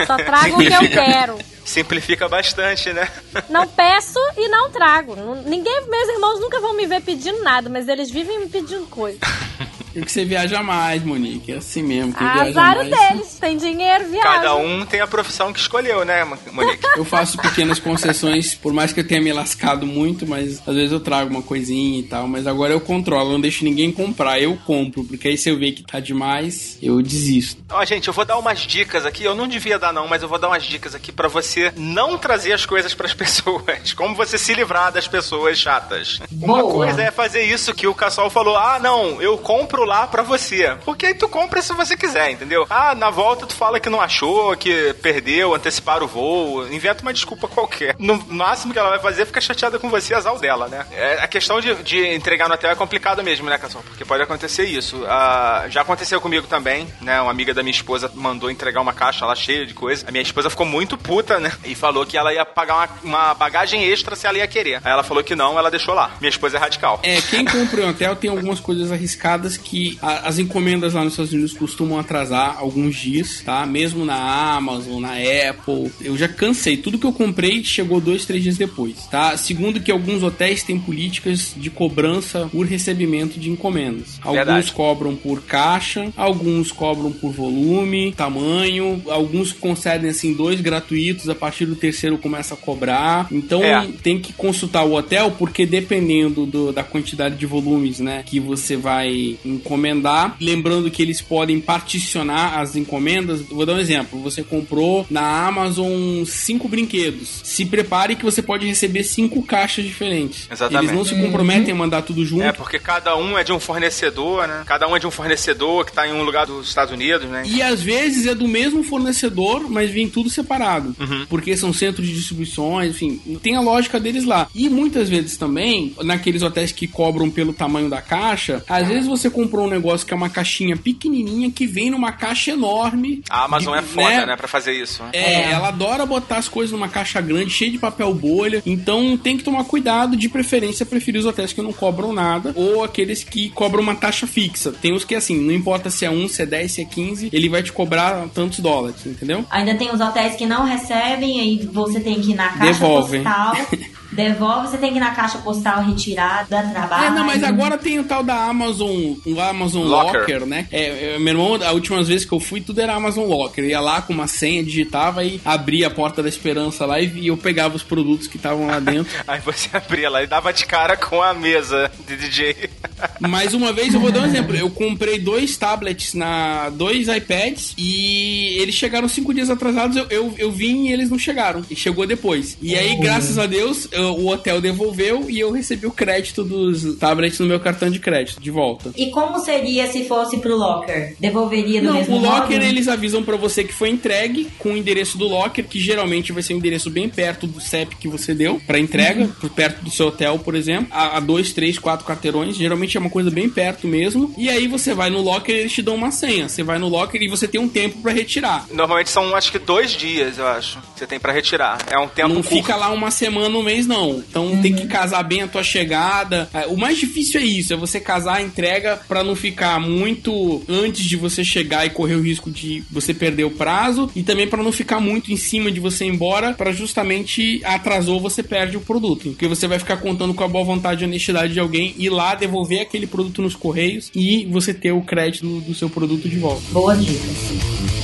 Só 0.05 0.17
trago 0.19 0.55
o 0.55 0.59
que 0.59 0.73
eu 0.73 0.89
quero. 0.89 1.37
Simplifica 1.63 2.27
bastante, 2.27 2.91
né? 2.91 3.07
Não 3.49 3.67
peço 3.67 4.19
e 4.35 4.49
não 4.49 4.69
trago. 4.69 5.15
Ninguém, 5.45 5.87
meus 5.87 6.09
irmãos 6.09 6.39
nunca 6.41 6.59
vão 6.59 6.75
me 6.75 6.85
ver 6.85 7.01
pedindo 7.01 7.41
nada, 7.43 7.69
mas 7.69 7.87
eles 7.87 8.11
vivem 8.11 8.39
me 8.39 8.49
pedindo 8.49 8.85
coisa. 8.87 9.19
Porque 9.93 10.09
você 10.09 10.25
viaja 10.25 10.61
mais, 10.63 11.03
Monique. 11.03 11.51
É 11.51 11.57
assim 11.57 11.83
mesmo. 11.83 12.13
Quem 12.13 12.27
viaja 12.27 12.49
Azar 12.49 12.75
mais. 12.77 12.89
deles. 12.89 13.37
Tem 13.39 13.57
dinheiro, 13.57 14.05
viaja. 14.09 14.23
Cada 14.23 14.55
um 14.55 14.85
tem 14.85 14.99
a 15.01 15.07
profissão 15.07 15.51
que 15.51 15.59
escolheu, 15.59 16.05
né, 16.05 16.23
Monique? 16.51 16.85
Eu 16.95 17.05
faço 17.05 17.37
pequenas 17.37 17.79
concessões, 17.79 18.55
por 18.55 18.73
mais 18.73 18.93
que 18.93 18.99
eu 18.99 19.07
tenha 19.07 19.21
me 19.21 19.31
lascado 19.33 19.85
muito, 19.85 20.25
mas 20.27 20.61
às 20.67 20.75
vezes 20.75 20.91
eu 20.91 20.99
trago 20.99 21.29
uma 21.29 21.41
coisinha 21.41 21.99
e 21.99 22.03
tal. 22.03 22.27
Mas 22.27 22.47
agora 22.47 22.73
eu 22.73 22.79
controlo, 22.79 23.31
não 23.31 23.41
deixo 23.41 23.63
ninguém 23.63 23.91
comprar, 23.91 24.39
eu 24.39 24.57
compro, 24.65 25.03
porque 25.03 25.27
aí 25.27 25.37
se 25.37 25.49
eu 25.49 25.57
ver 25.57 25.71
que 25.73 25.83
tá 25.83 25.99
demais, 25.99 26.77
eu 26.81 27.01
desisto. 27.01 27.61
Ó, 27.69 27.83
gente, 27.85 28.07
eu 28.07 28.13
vou 28.13 28.25
dar 28.25 28.37
umas 28.37 28.59
dicas 28.59 29.05
aqui. 29.05 29.23
Eu 29.23 29.35
não 29.35 29.47
devia 29.47 29.77
dar, 29.77 29.93
não, 29.93 30.07
mas 30.07 30.21
eu 30.21 30.29
vou 30.29 30.39
dar 30.39 30.47
umas 30.47 30.63
dicas 30.63 30.95
aqui 30.95 31.11
pra 31.11 31.27
você 31.27 31.71
não 31.75 32.17
trazer 32.17 32.53
as 32.53 32.65
coisas 32.65 32.93
pras 32.93 33.13
pessoas. 33.15 33.93
Como 33.93 34.15
você 34.15 34.37
se 34.37 34.53
livrar 34.53 34.91
das 34.91 35.07
pessoas 35.07 35.57
chatas. 35.57 36.19
Uma 36.31 36.61
Boa. 36.61 36.73
coisa 36.73 37.01
é 37.03 37.11
fazer 37.11 37.43
isso 37.43 37.73
que 37.73 37.87
o 37.87 37.93
Cassol 37.93 38.29
falou: 38.29 38.55
ah, 38.55 38.79
não, 38.79 39.21
eu 39.21 39.37
compro 39.37 39.80
lá 39.83 40.07
pra 40.07 40.23
você. 40.23 40.75
Porque 40.83 41.07
aí 41.07 41.13
tu 41.13 41.27
compra 41.27 41.61
se 41.61 41.73
você 41.73 41.95
quiser, 41.95 42.31
entendeu? 42.31 42.65
Ah, 42.69 42.95
na 42.95 43.09
volta 43.09 43.45
tu 43.45 43.53
fala 43.53 43.79
que 43.79 43.89
não 43.89 44.01
achou, 44.01 44.55
que 44.57 44.93
perdeu, 45.01 45.53
anteciparam 45.53 46.05
o 46.05 46.09
voo. 46.09 46.67
Inventa 46.67 47.01
uma 47.01 47.13
desculpa 47.13 47.47
qualquer. 47.47 47.95
No 47.99 48.17
máximo 48.27 48.73
que 48.73 48.79
ela 48.79 48.89
vai 48.89 48.99
fazer 48.99 49.23
é 49.23 49.25
ficar 49.25 49.41
chateada 49.41 49.77
com 49.77 49.89
você 49.89 50.13
azar 50.13 50.31
dela, 50.39 50.67
né? 50.67 50.85
É, 50.91 51.19
a 51.21 51.27
questão 51.27 51.59
de, 51.59 51.75
de 51.83 52.07
entregar 52.13 52.47
no 52.47 52.53
hotel 52.53 52.71
é 52.71 52.75
complicado 52.75 53.23
mesmo, 53.23 53.49
né, 53.49 53.57
Cassol? 53.57 53.83
Porque 53.83 54.05
pode 54.05 54.23
acontecer 54.23 54.65
isso. 54.65 55.03
Ah, 55.07 55.65
já 55.69 55.81
aconteceu 55.81 56.21
comigo 56.21 56.47
também, 56.47 56.87
né? 57.01 57.21
Uma 57.21 57.31
amiga 57.31 57.53
da 57.53 57.61
minha 57.61 57.71
esposa 57.71 58.11
mandou 58.13 58.49
entregar 58.49 58.81
uma 58.81 58.93
caixa 58.93 59.25
lá 59.25 59.35
cheia 59.35 59.65
de 59.65 59.73
coisa. 59.73 60.05
A 60.07 60.11
minha 60.11 60.21
esposa 60.21 60.49
ficou 60.49 60.65
muito 60.65 60.97
puta, 60.97 61.39
né? 61.39 61.51
E 61.65 61.75
falou 61.75 62.05
que 62.05 62.17
ela 62.17 62.33
ia 62.33 62.45
pagar 62.45 62.75
uma, 62.75 62.89
uma 63.03 63.33
bagagem 63.33 63.83
extra 63.83 64.15
se 64.15 64.25
ela 64.27 64.37
ia 64.37 64.47
querer. 64.47 64.81
Aí 64.83 64.91
ela 64.91 65.03
falou 65.03 65.23
que 65.23 65.35
não, 65.35 65.57
ela 65.57 65.69
deixou 65.69 65.93
lá. 65.93 66.11
Minha 66.19 66.29
esposa 66.29 66.57
é 66.57 66.59
radical. 66.59 66.99
É, 67.03 67.21
quem 67.21 67.45
compra 67.45 67.81
em 67.81 67.89
hotel 67.89 68.15
tem 68.15 68.29
algumas 68.29 68.59
coisas 68.59 68.91
arriscadas 68.91 69.57
que 69.57 69.70
a- 70.01 70.27
as 70.27 70.39
encomendas 70.39 70.93
lá 70.93 71.03
nos 71.03 71.13
Estados 71.13 71.33
Unidos 71.33 71.53
costumam 71.53 71.99
atrasar 71.99 72.57
alguns 72.57 72.95
dias, 72.95 73.41
tá? 73.43 73.65
Mesmo 73.65 74.05
na 74.05 74.15
Amazon, 74.55 75.01
na 75.01 75.13
Apple. 75.49 75.91
Eu 76.01 76.17
já 76.17 76.27
cansei. 76.27 76.77
Tudo 76.77 76.97
que 76.97 77.05
eu 77.05 77.13
comprei 77.13 77.63
chegou 77.63 77.99
dois, 78.01 78.25
três 78.25 78.43
dias 78.43 78.57
depois, 78.57 78.95
tá? 79.09 79.35
Segundo 79.37 79.79
que 79.79 79.91
alguns 79.91 80.23
hotéis 80.23 80.63
têm 80.63 80.79
políticas 80.79 81.53
de 81.55 81.69
cobrança 81.69 82.47
por 82.51 82.65
recebimento 82.65 83.39
de 83.39 83.49
encomendas. 83.49 84.19
Alguns 84.21 84.35
Verdade. 84.45 84.71
cobram 84.73 85.15
por 85.15 85.41
caixa, 85.43 86.11
alguns 86.17 86.71
cobram 86.71 87.11
por 87.11 87.31
volume, 87.31 88.13
tamanho, 88.15 89.01
alguns 89.07 89.51
concedem 89.51 90.09
assim 90.09 90.33
dois 90.33 90.59
gratuitos, 90.61 91.29
a 91.29 91.35
partir 91.35 91.65
do 91.65 91.75
terceiro 91.75 92.17
começa 92.17 92.53
a 92.53 92.57
cobrar. 92.57 93.27
Então 93.31 93.63
É. 93.63 93.87
tem 94.03 94.19
que 94.19 94.33
consultar 94.33 94.83
o 94.83 94.93
hotel, 94.93 95.31
porque 95.37 95.65
dependendo 95.65 96.45
do- 96.45 96.71
da 96.71 96.83
quantidade 96.83 97.35
de 97.35 97.45
volumes, 97.45 97.99
né, 97.99 98.23
que 98.25 98.39
você 98.39 98.75
vai 98.75 99.37
encomendar, 99.61 100.35
lembrando 100.39 100.89
que 100.89 101.01
eles 101.01 101.21
podem 101.21 101.59
particionar 101.59 102.59
as 102.59 102.75
encomendas. 102.75 103.41
Vou 103.41 103.65
dar 103.65 103.73
um 103.73 103.79
exemplo. 103.79 104.19
Você 104.21 104.43
comprou 104.43 105.05
na 105.09 105.47
Amazon 105.47 106.23
cinco 106.25 106.67
brinquedos. 106.67 107.41
Se 107.43 107.65
prepare 107.65 108.15
que 108.15 108.23
você 108.23 108.41
pode 108.41 108.65
receber 108.65 109.03
cinco 109.03 109.43
caixas 109.43 109.85
diferentes. 109.85 110.47
Exatamente. 110.51 110.91
Eles 110.91 110.97
não 110.97 111.05
se 111.05 111.15
comprometem 111.15 111.71
a 111.71 111.75
mandar 111.75 112.01
tudo 112.01 112.25
junto. 112.25 112.43
É, 112.43 112.51
porque 112.51 112.79
cada 112.79 113.15
um 113.15 113.37
é 113.37 113.43
de 113.43 113.53
um 113.53 113.59
fornecedor, 113.59 114.47
né? 114.47 114.63
Cada 114.65 114.87
um 114.87 114.95
é 114.95 114.99
de 114.99 115.07
um 115.07 115.11
fornecedor 115.11 115.85
que 115.85 115.93
tá 115.93 116.07
em 116.07 116.13
um 116.13 116.23
lugar 116.23 116.45
dos 116.45 116.67
Estados 116.67 116.93
Unidos, 116.93 117.27
né? 117.29 117.43
E 117.45 117.61
às 117.61 117.81
vezes 117.81 118.25
é 118.25 118.33
do 118.33 118.47
mesmo 118.47 118.83
fornecedor, 118.83 119.69
mas 119.69 119.91
vem 119.91 120.09
tudo 120.09 120.29
separado. 120.29 120.95
Uhum. 120.99 121.25
Porque 121.29 121.55
são 121.55 121.71
centros 121.71 122.07
de 122.07 122.13
distribuições, 122.13 122.91
enfim, 122.91 123.21
tem 123.41 123.55
a 123.55 123.61
lógica 123.61 123.99
deles 123.99 124.25
lá. 124.25 124.47
E 124.55 124.69
muitas 124.69 125.09
vezes 125.09 125.37
também, 125.37 125.95
naqueles 126.03 126.41
hotéis 126.41 126.71
que 126.71 126.87
cobram 126.87 127.29
pelo 127.29 127.53
tamanho 127.53 127.89
da 127.89 128.01
caixa, 128.01 128.63
às 128.67 128.87
vezes 128.87 129.07
você 129.07 129.29
comprou 129.29 129.50
um 129.59 129.67
negócio 129.67 130.05
que 130.05 130.13
é 130.13 130.15
uma 130.17 130.29
caixinha 130.29 130.75
pequenininha 130.77 131.51
que 131.51 131.65
vem 131.67 131.89
numa 131.89 132.11
caixa 132.11 132.51
enorme. 132.51 133.21
A 133.29 133.43
Amazon 133.45 133.73
de- 133.73 133.79
é 133.79 133.81
foda, 133.81 134.25
né, 134.25 134.35
pra 134.35 134.47
fazer 134.47 134.73
isso. 134.73 135.03
né? 135.03 135.09
É, 135.13 135.51
ela 135.51 135.67
adora 135.69 136.05
botar 136.05 136.37
as 136.37 136.47
coisas 136.47 136.71
numa 136.71 136.87
caixa 136.87 137.19
grande, 137.21 137.49
cheia 137.51 137.71
de 137.71 137.77
papel 137.77 138.13
bolha. 138.13 138.61
Então 138.65 139.17
tem 139.17 139.37
que 139.37 139.43
tomar 139.43 139.63
cuidado, 139.65 140.15
de 140.15 140.29
preferência, 140.29 140.85
preferir 140.85 141.19
os 141.19 141.25
hotéis 141.25 141.53
que 141.53 141.61
não 141.61 141.73
cobram 141.73 142.13
nada 142.13 142.51
ou 142.55 142.83
aqueles 142.83 143.23
que 143.23 143.49
cobram 143.49 143.81
uma 143.83 143.95
taxa 143.95 144.25
fixa. 144.27 144.71
Tem 144.71 144.93
os 144.93 145.03
que, 145.03 145.15
assim, 145.15 145.39
não 145.39 145.53
importa 145.53 145.89
se 145.89 146.05
é 146.05 146.09
1, 146.11 146.27
se 146.27 146.41
é 146.41 146.45
10, 146.45 146.71
se 146.71 146.81
é 146.81 146.85
15, 146.85 147.29
ele 147.31 147.49
vai 147.49 147.61
te 147.63 147.71
cobrar 147.71 148.27
tantos 148.33 148.59
dólares, 148.59 149.05
entendeu? 149.05 149.45
Ainda 149.49 149.75
tem 149.75 149.91
os 149.93 149.99
hotéis 149.99 150.35
que 150.35 150.45
não 150.45 150.65
recebem, 150.65 151.39
aí 151.39 151.69
você 151.71 151.99
tem 151.99 152.21
que 152.21 152.31
ir 152.31 152.35
na 152.35 152.49
caixa 152.49 152.65
Devolvem. 152.73 153.23
postal. 153.23 153.55
Devolve, 154.11 154.67
você 154.67 154.77
tem 154.77 154.91
que 154.91 154.97
ir 154.97 154.99
na 154.99 155.11
caixa 155.11 155.37
postal 155.37 155.83
retirar, 155.83 156.45
dá 156.49 156.61
trabalho. 156.63 157.05
É, 157.05 157.09
não, 157.11 157.25
mas 157.25 157.43
agora 157.43 157.77
tem 157.77 157.97
o 157.99 158.03
tal 158.03 158.21
da 158.23 158.35
Amazon, 158.45 159.13
o 159.25 159.39
Amazon 159.39 159.83
Locker. 159.87 160.19
Locker, 160.21 160.45
né? 160.45 160.67
É, 160.71 161.15
é, 161.15 161.19
meu 161.19 161.33
irmão, 161.33 161.55
a 161.65 161.71
última 161.71 162.03
vez 162.03 162.25
que 162.25 162.31
eu 162.33 162.39
fui, 162.39 162.59
tudo 162.59 162.81
era 162.81 162.93
Amazon 162.93 163.25
Locker. 163.25 163.63
Eu 163.63 163.69
ia 163.69 163.79
lá 163.79 164.01
com 164.01 164.11
uma 164.11 164.27
senha, 164.27 164.63
digitava 164.63 165.23
e 165.23 165.39
abria 165.45 165.87
a 165.87 165.89
porta 165.89 166.21
da 166.21 166.27
esperança 166.27 166.85
lá 166.85 166.99
e, 166.99 167.07
e 167.19 167.27
eu 167.27 167.37
pegava 167.37 167.75
os 167.75 167.83
produtos 167.83 168.27
que 168.27 168.35
estavam 168.37 168.67
lá 168.67 168.79
dentro. 168.79 169.11
Aí 169.27 169.39
você 169.39 169.69
abria 169.73 170.09
lá 170.09 170.21
e 170.21 170.27
dava 170.27 170.51
de 170.51 170.65
cara 170.65 170.97
com 170.97 171.21
a 171.21 171.33
mesa 171.33 171.89
de 172.07 172.17
DJ. 172.17 172.69
Mais 173.21 173.53
uma 173.53 173.71
vez, 173.71 173.93
eu 173.93 173.99
vou 174.01 174.11
dar 174.11 174.21
um 174.21 174.25
exemplo. 174.25 174.55
Eu 174.55 174.69
comprei 174.69 175.19
dois 175.19 175.55
tablets, 175.55 176.13
na 176.13 176.69
dois 176.69 177.07
iPads 177.07 177.73
e 177.77 178.57
eles 178.59 178.75
chegaram 178.75 179.07
cinco 179.07 179.33
dias 179.33 179.49
atrasados. 179.49 179.95
Eu, 179.95 180.05
eu, 180.09 180.35
eu 180.37 180.51
vim 180.51 180.87
e 180.87 180.91
eles 180.93 181.09
não 181.09 181.17
chegaram. 181.17 181.63
E 181.69 181.75
chegou 181.75 182.05
depois. 182.05 182.57
E 182.61 182.75
aí, 182.75 182.95
graças 182.97 183.37
a 183.39 183.45
Deus, 183.45 183.87
eu- 183.91 184.00
o 184.01 184.27
hotel 184.27 184.59
devolveu 184.61 185.29
e 185.29 185.39
eu 185.39 185.51
recebi 185.51 185.85
o 185.85 185.91
crédito 185.91 186.43
dos 186.43 186.95
tablets 186.97 187.39
no 187.39 187.45
meu 187.45 187.59
cartão 187.59 187.89
de 187.89 187.99
crédito 187.99 188.41
de 188.41 188.51
volta. 188.51 188.91
E 188.95 189.09
como 189.11 189.39
seria 189.39 189.87
se 189.87 190.05
fosse 190.07 190.37
pro 190.37 190.55
locker? 190.55 191.15
Devolveria 191.19 191.81
do 191.81 191.87
Não, 191.87 191.93
mesmo 191.93 192.15
o 192.15 192.21
locker 192.21 192.57
modo? 192.57 192.65
eles 192.65 192.87
avisam 192.87 193.23
pra 193.23 193.35
você 193.37 193.63
que 193.63 193.73
foi 193.73 193.89
entregue 193.89 194.47
com 194.57 194.69
o 194.73 194.77
endereço 194.77 195.17
do 195.17 195.27
locker, 195.27 195.65
que 195.65 195.79
geralmente 195.79 196.31
vai 196.31 196.43
ser 196.43 196.53
um 196.53 196.57
endereço 196.57 196.89
bem 196.89 197.07
perto 197.09 197.47
do 197.47 197.59
CEP 197.59 197.95
que 197.95 198.07
você 198.07 198.33
deu 198.33 198.61
pra 198.65 198.79
entrega, 198.79 199.27
por 199.39 199.49
perto 199.49 199.83
do 199.83 199.91
seu 199.91 200.07
hotel, 200.07 200.39
por 200.39 200.55
exemplo, 200.55 200.87
a, 200.91 201.17
a 201.17 201.19
dois, 201.19 201.51
três, 201.53 201.77
quatro 201.77 202.05
quarteirões. 202.05 202.55
Geralmente 202.55 202.97
é 202.97 202.99
uma 202.99 203.09
coisa 203.09 203.29
bem 203.29 203.49
perto 203.49 203.87
mesmo. 203.87 204.33
E 204.37 204.49
aí 204.49 204.67
você 204.67 204.93
vai 204.93 205.09
no 205.09 205.21
locker 205.21 205.55
e 205.55 205.59
eles 205.59 205.71
te 205.73 205.81
dão 205.81 205.95
uma 205.95 206.11
senha. 206.11 206.47
Você 206.47 206.63
vai 206.63 206.79
no 206.79 206.87
locker 206.87 207.21
e 207.21 207.27
você 207.27 207.47
tem 207.47 207.59
um 207.59 207.67
tempo 207.69 208.01
pra 208.01 208.11
retirar. 208.11 208.65
Normalmente 208.71 209.09
são, 209.09 209.35
acho 209.35 209.51
que, 209.51 209.59
dois 209.59 209.91
dias, 209.91 210.37
eu 210.37 210.47
acho, 210.47 210.77
que 210.93 210.99
você 210.99 211.07
tem 211.07 211.19
pra 211.19 211.31
retirar. 211.31 211.79
É 211.89 211.97
um 211.97 212.07
tempo 212.07 212.29
não 212.29 212.35
curto. 212.41 212.49
fica 212.55 212.75
lá 212.75 212.89
uma 212.91 213.11
semana, 213.11 213.57
um 213.57 213.63
mês, 213.63 213.87
não. 213.91 214.23
Então 214.29 214.61
tem 214.61 214.73
que 214.73 214.87
casar 214.87 215.23
bem 215.23 215.41
a 215.41 215.47
tua 215.47 215.63
chegada. 215.63 216.49
É, 216.53 216.65
O 216.67 216.77
mais 216.77 216.97
difícil 216.97 217.41
é 217.41 217.43
isso, 217.43 217.73
é 217.73 217.75
você 217.75 217.99
casar 217.99 218.37
a 218.37 218.41
entrega 218.41 218.99
pra 219.07 219.23
não 219.23 219.35
ficar 219.35 219.79
muito 219.79 220.63
antes 220.67 221.03
de 221.03 221.17
você 221.17 221.43
chegar 221.43 221.85
e 221.85 221.89
correr 221.89 222.15
o 222.15 222.21
risco 222.21 222.49
de 222.49 222.83
você 222.89 223.13
perder 223.13 223.43
o 223.43 223.51
prazo 223.51 224.09
e 224.15 224.23
também 224.23 224.47
pra 224.47 224.63
não 224.63 224.71
ficar 224.71 224.99
muito 224.99 225.31
em 225.31 225.37
cima 225.37 225.71
de 225.71 225.79
você 225.79 226.05
ir 226.05 226.09
embora 226.09 226.53
pra 226.53 226.71
justamente 226.71 227.61
atrasou 227.65 228.19
você 228.19 228.41
perde 228.41 228.77
o 228.77 228.81
produto. 228.81 229.29
Porque 229.29 229.47
você 229.47 229.67
vai 229.67 229.77
ficar 229.77 229.97
contando 229.97 230.33
com 230.33 230.43
a 230.43 230.47
boa 230.47 230.63
vontade 230.63 231.03
e 231.03 231.07
honestidade 231.07 231.53
de 231.53 231.59
alguém 231.59 231.93
ir 231.97 232.09
lá 232.09 232.35
devolver 232.35 232.81
aquele 232.81 233.07
produto 233.07 233.41
nos 233.41 233.55
correios 233.55 234.09
e 234.15 234.45
você 234.45 234.73
ter 234.73 234.91
o 234.91 235.01
crédito 235.01 235.45
do, 235.45 235.61
do 235.61 235.75
seu 235.75 235.89
produto 235.89 236.29
de 236.29 236.37
volta. 236.37 236.61
Boas 236.71 237.03
dicas. 237.03 238.00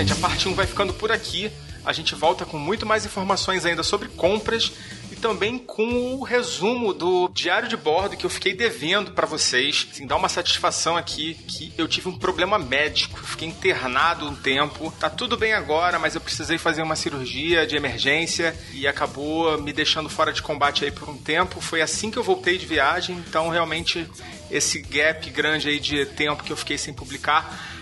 Gente, 0.00 0.12
a 0.14 0.16
parte 0.16 0.48
1 0.48 0.54
vai 0.54 0.66
ficando 0.66 0.94
por 0.94 1.12
aqui. 1.12 1.50
A 1.84 1.92
gente 1.92 2.14
volta 2.14 2.44
com 2.44 2.58
muito 2.58 2.86
mais 2.86 3.04
informações 3.04 3.64
ainda 3.64 3.82
sobre 3.82 4.08
compras 4.08 4.72
e 5.10 5.16
também 5.16 5.58
com 5.58 6.14
o 6.14 6.22
resumo 6.22 6.92
do 6.92 7.28
diário 7.28 7.68
de 7.68 7.76
bordo 7.76 8.16
que 8.16 8.24
eu 8.24 8.30
fiquei 8.30 8.54
devendo 8.54 9.12
pra 9.12 9.26
vocês. 9.26 9.88
Assim, 9.90 10.06
dá 10.06 10.16
uma 10.16 10.28
satisfação 10.28 10.96
aqui 10.96 11.34
que 11.34 11.72
eu 11.76 11.88
tive 11.88 12.08
um 12.08 12.18
problema 12.18 12.58
médico, 12.58 13.18
fiquei 13.18 13.48
internado 13.48 14.26
um 14.26 14.34
tempo. 14.34 14.92
Tá 14.98 15.10
tudo 15.10 15.36
bem 15.36 15.52
agora, 15.52 15.98
mas 15.98 16.14
eu 16.14 16.20
precisei 16.20 16.58
fazer 16.58 16.82
uma 16.82 16.96
cirurgia 16.96 17.66
de 17.66 17.76
emergência 17.76 18.54
e 18.72 18.86
acabou 18.86 19.60
me 19.60 19.72
deixando 19.72 20.08
fora 20.08 20.32
de 20.32 20.42
combate 20.42 20.84
aí 20.84 20.90
por 20.90 21.08
um 21.08 21.16
tempo. 21.16 21.60
Foi 21.60 21.80
assim 21.82 22.10
que 22.10 22.18
eu 22.18 22.22
voltei 22.22 22.56
de 22.58 22.66
viagem, 22.66 23.16
então 23.26 23.48
realmente 23.48 24.06
esse 24.50 24.80
gap 24.80 25.28
grande 25.30 25.68
aí 25.68 25.80
de 25.80 26.06
tempo 26.06 26.42
que 26.44 26.52
eu 26.52 26.56
fiquei 26.56 26.78
sem 26.78 26.92
publicar 26.92 27.78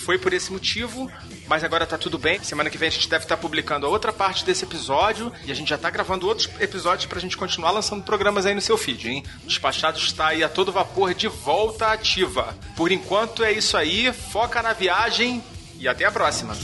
foi 0.00 0.18
por 0.18 0.32
esse 0.32 0.50
motivo, 0.50 1.08
mas 1.50 1.64
agora 1.64 1.84
tá 1.84 1.98
tudo 1.98 2.16
bem. 2.16 2.40
Semana 2.44 2.70
que 2.70 2.78
vem 2.78 2.86
a 2.86 2.92
gente 2.92 3.08
deve 3.08 3.24
estar 3.24 3.36
publicando 3.36 3.84
a 3.84 3.88
outra 3.88 4.12
parte 4.12 4.44
desse 4.44 4.62
episódio 4.64 5.32
e 5.44 5.50
a 5.50 5.54
gente 5.54 5.70
já 5.70 5.76
tá 5.76 5.90
gravando 5.90 6.28
outros 6.28 6.48
episódios 6.60 7.06
pra 7.06 7.18
gente 7.18 7.36
continuar 7.36 7.72
lançando 7.72 8.04
programas 8.04 8.46
aí 8.46 8.54
no 8.54 8.60
seu 8.60 8.78
feed, 8.78 9.08
hein? 9.08 9.24
O 9.42 9.48
Despachado 9.48 9.98
está 9.98 10.28
aí 10.28 10.44
a 10.44 10.48
todo 10.48 10.70
vapor 10.70 11.12
de 11.12 11.26
volta 11.26 11.88
ativa. 11.88 12.56
Por 12.76 12.92
enquanto 12.92 13.42
é 13.42 13.50
isso 13.50 13.76
aí, 13.76 14.12
foca 14.12 14.62
na 14.62 14.72
viagem 14.72 15.42
e 15.76 15.88
até 15.88 16.04
a 16.04 16.12
próxima. 16.12 16.56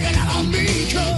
It 0.00 0.16
out 0.16 0.36
on 0.36 0.50
me, 0.50 0.64
your 0.88 1.12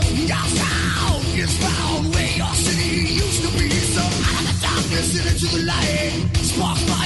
is 1.36 1.58
found 1.58 2.14
your 2.36 2.54
city 2.54 3.14
used 3.14 3.42
to 3.42 3.50
be. 3.58 3.68
So 3.70 4.00
out 4.00 4.40
of 4.40 4.46
the 4.48 4.56
darkness 4.62 5.18
and 5.18 5.26
into 5.30 5.46
the 5.54 5.62
light, 5.66 6.14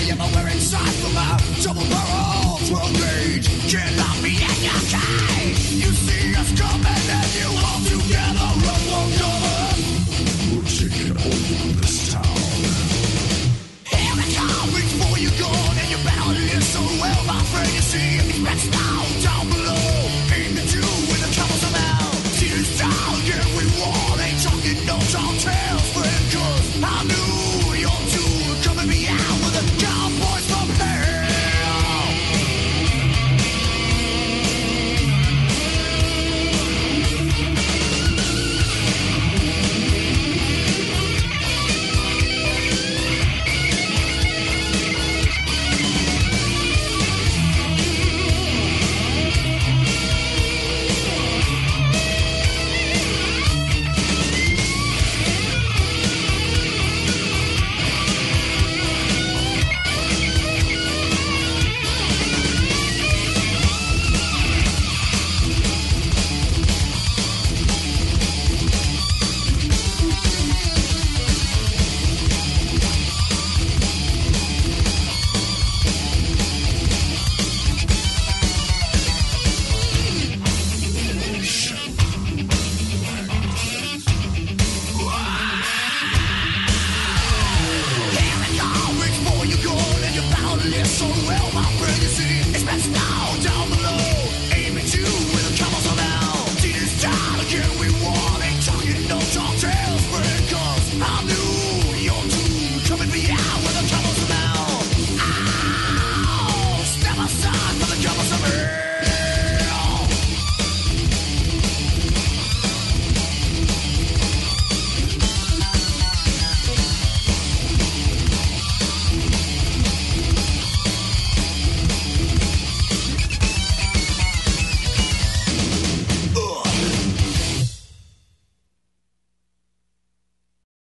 everywhere 0.08 0.48
inside 0.48 0.94
from 1.00 1.16
a 1.16 1.28
double 1.62 1.86
barrel 1.92 2.58
12 2.68 2.92
gauge. 2.96 3.46
Can't 3.70 3.96
lock 3.98 4.16
me 4.22 4.32
in 4.36 4.58
your 4.64 4.80
cage. 4.92 5.62
You 5.82 5.90
see 5.92 6.34
us 6.40 6.50
coming 6.56 7.04
and 7.18 7.30
you 7.36 7.48
all 7.52 7.80
together 7.84 8.50
for. 8.64 9.02
We're 10.52 10.68
taking 10.68 11.12
over 11.12 11.80
this 11.80 12.12
town. 12.12 12.60
Here 13.92 14.14
we 14.16 14.24
come, 14.36 14.68
before 14.72 15.18
you 15.18 15.30
gone, 15.36 15.76
and 15.76 15.88
you 15.92 15.98
better 16.04 16.32
listen 16.32 16.86
well, 17.00 17.22
my 17.26 17.40
friend. 17.50 17.72
You 17.74 17.82
see. 17.82 18.18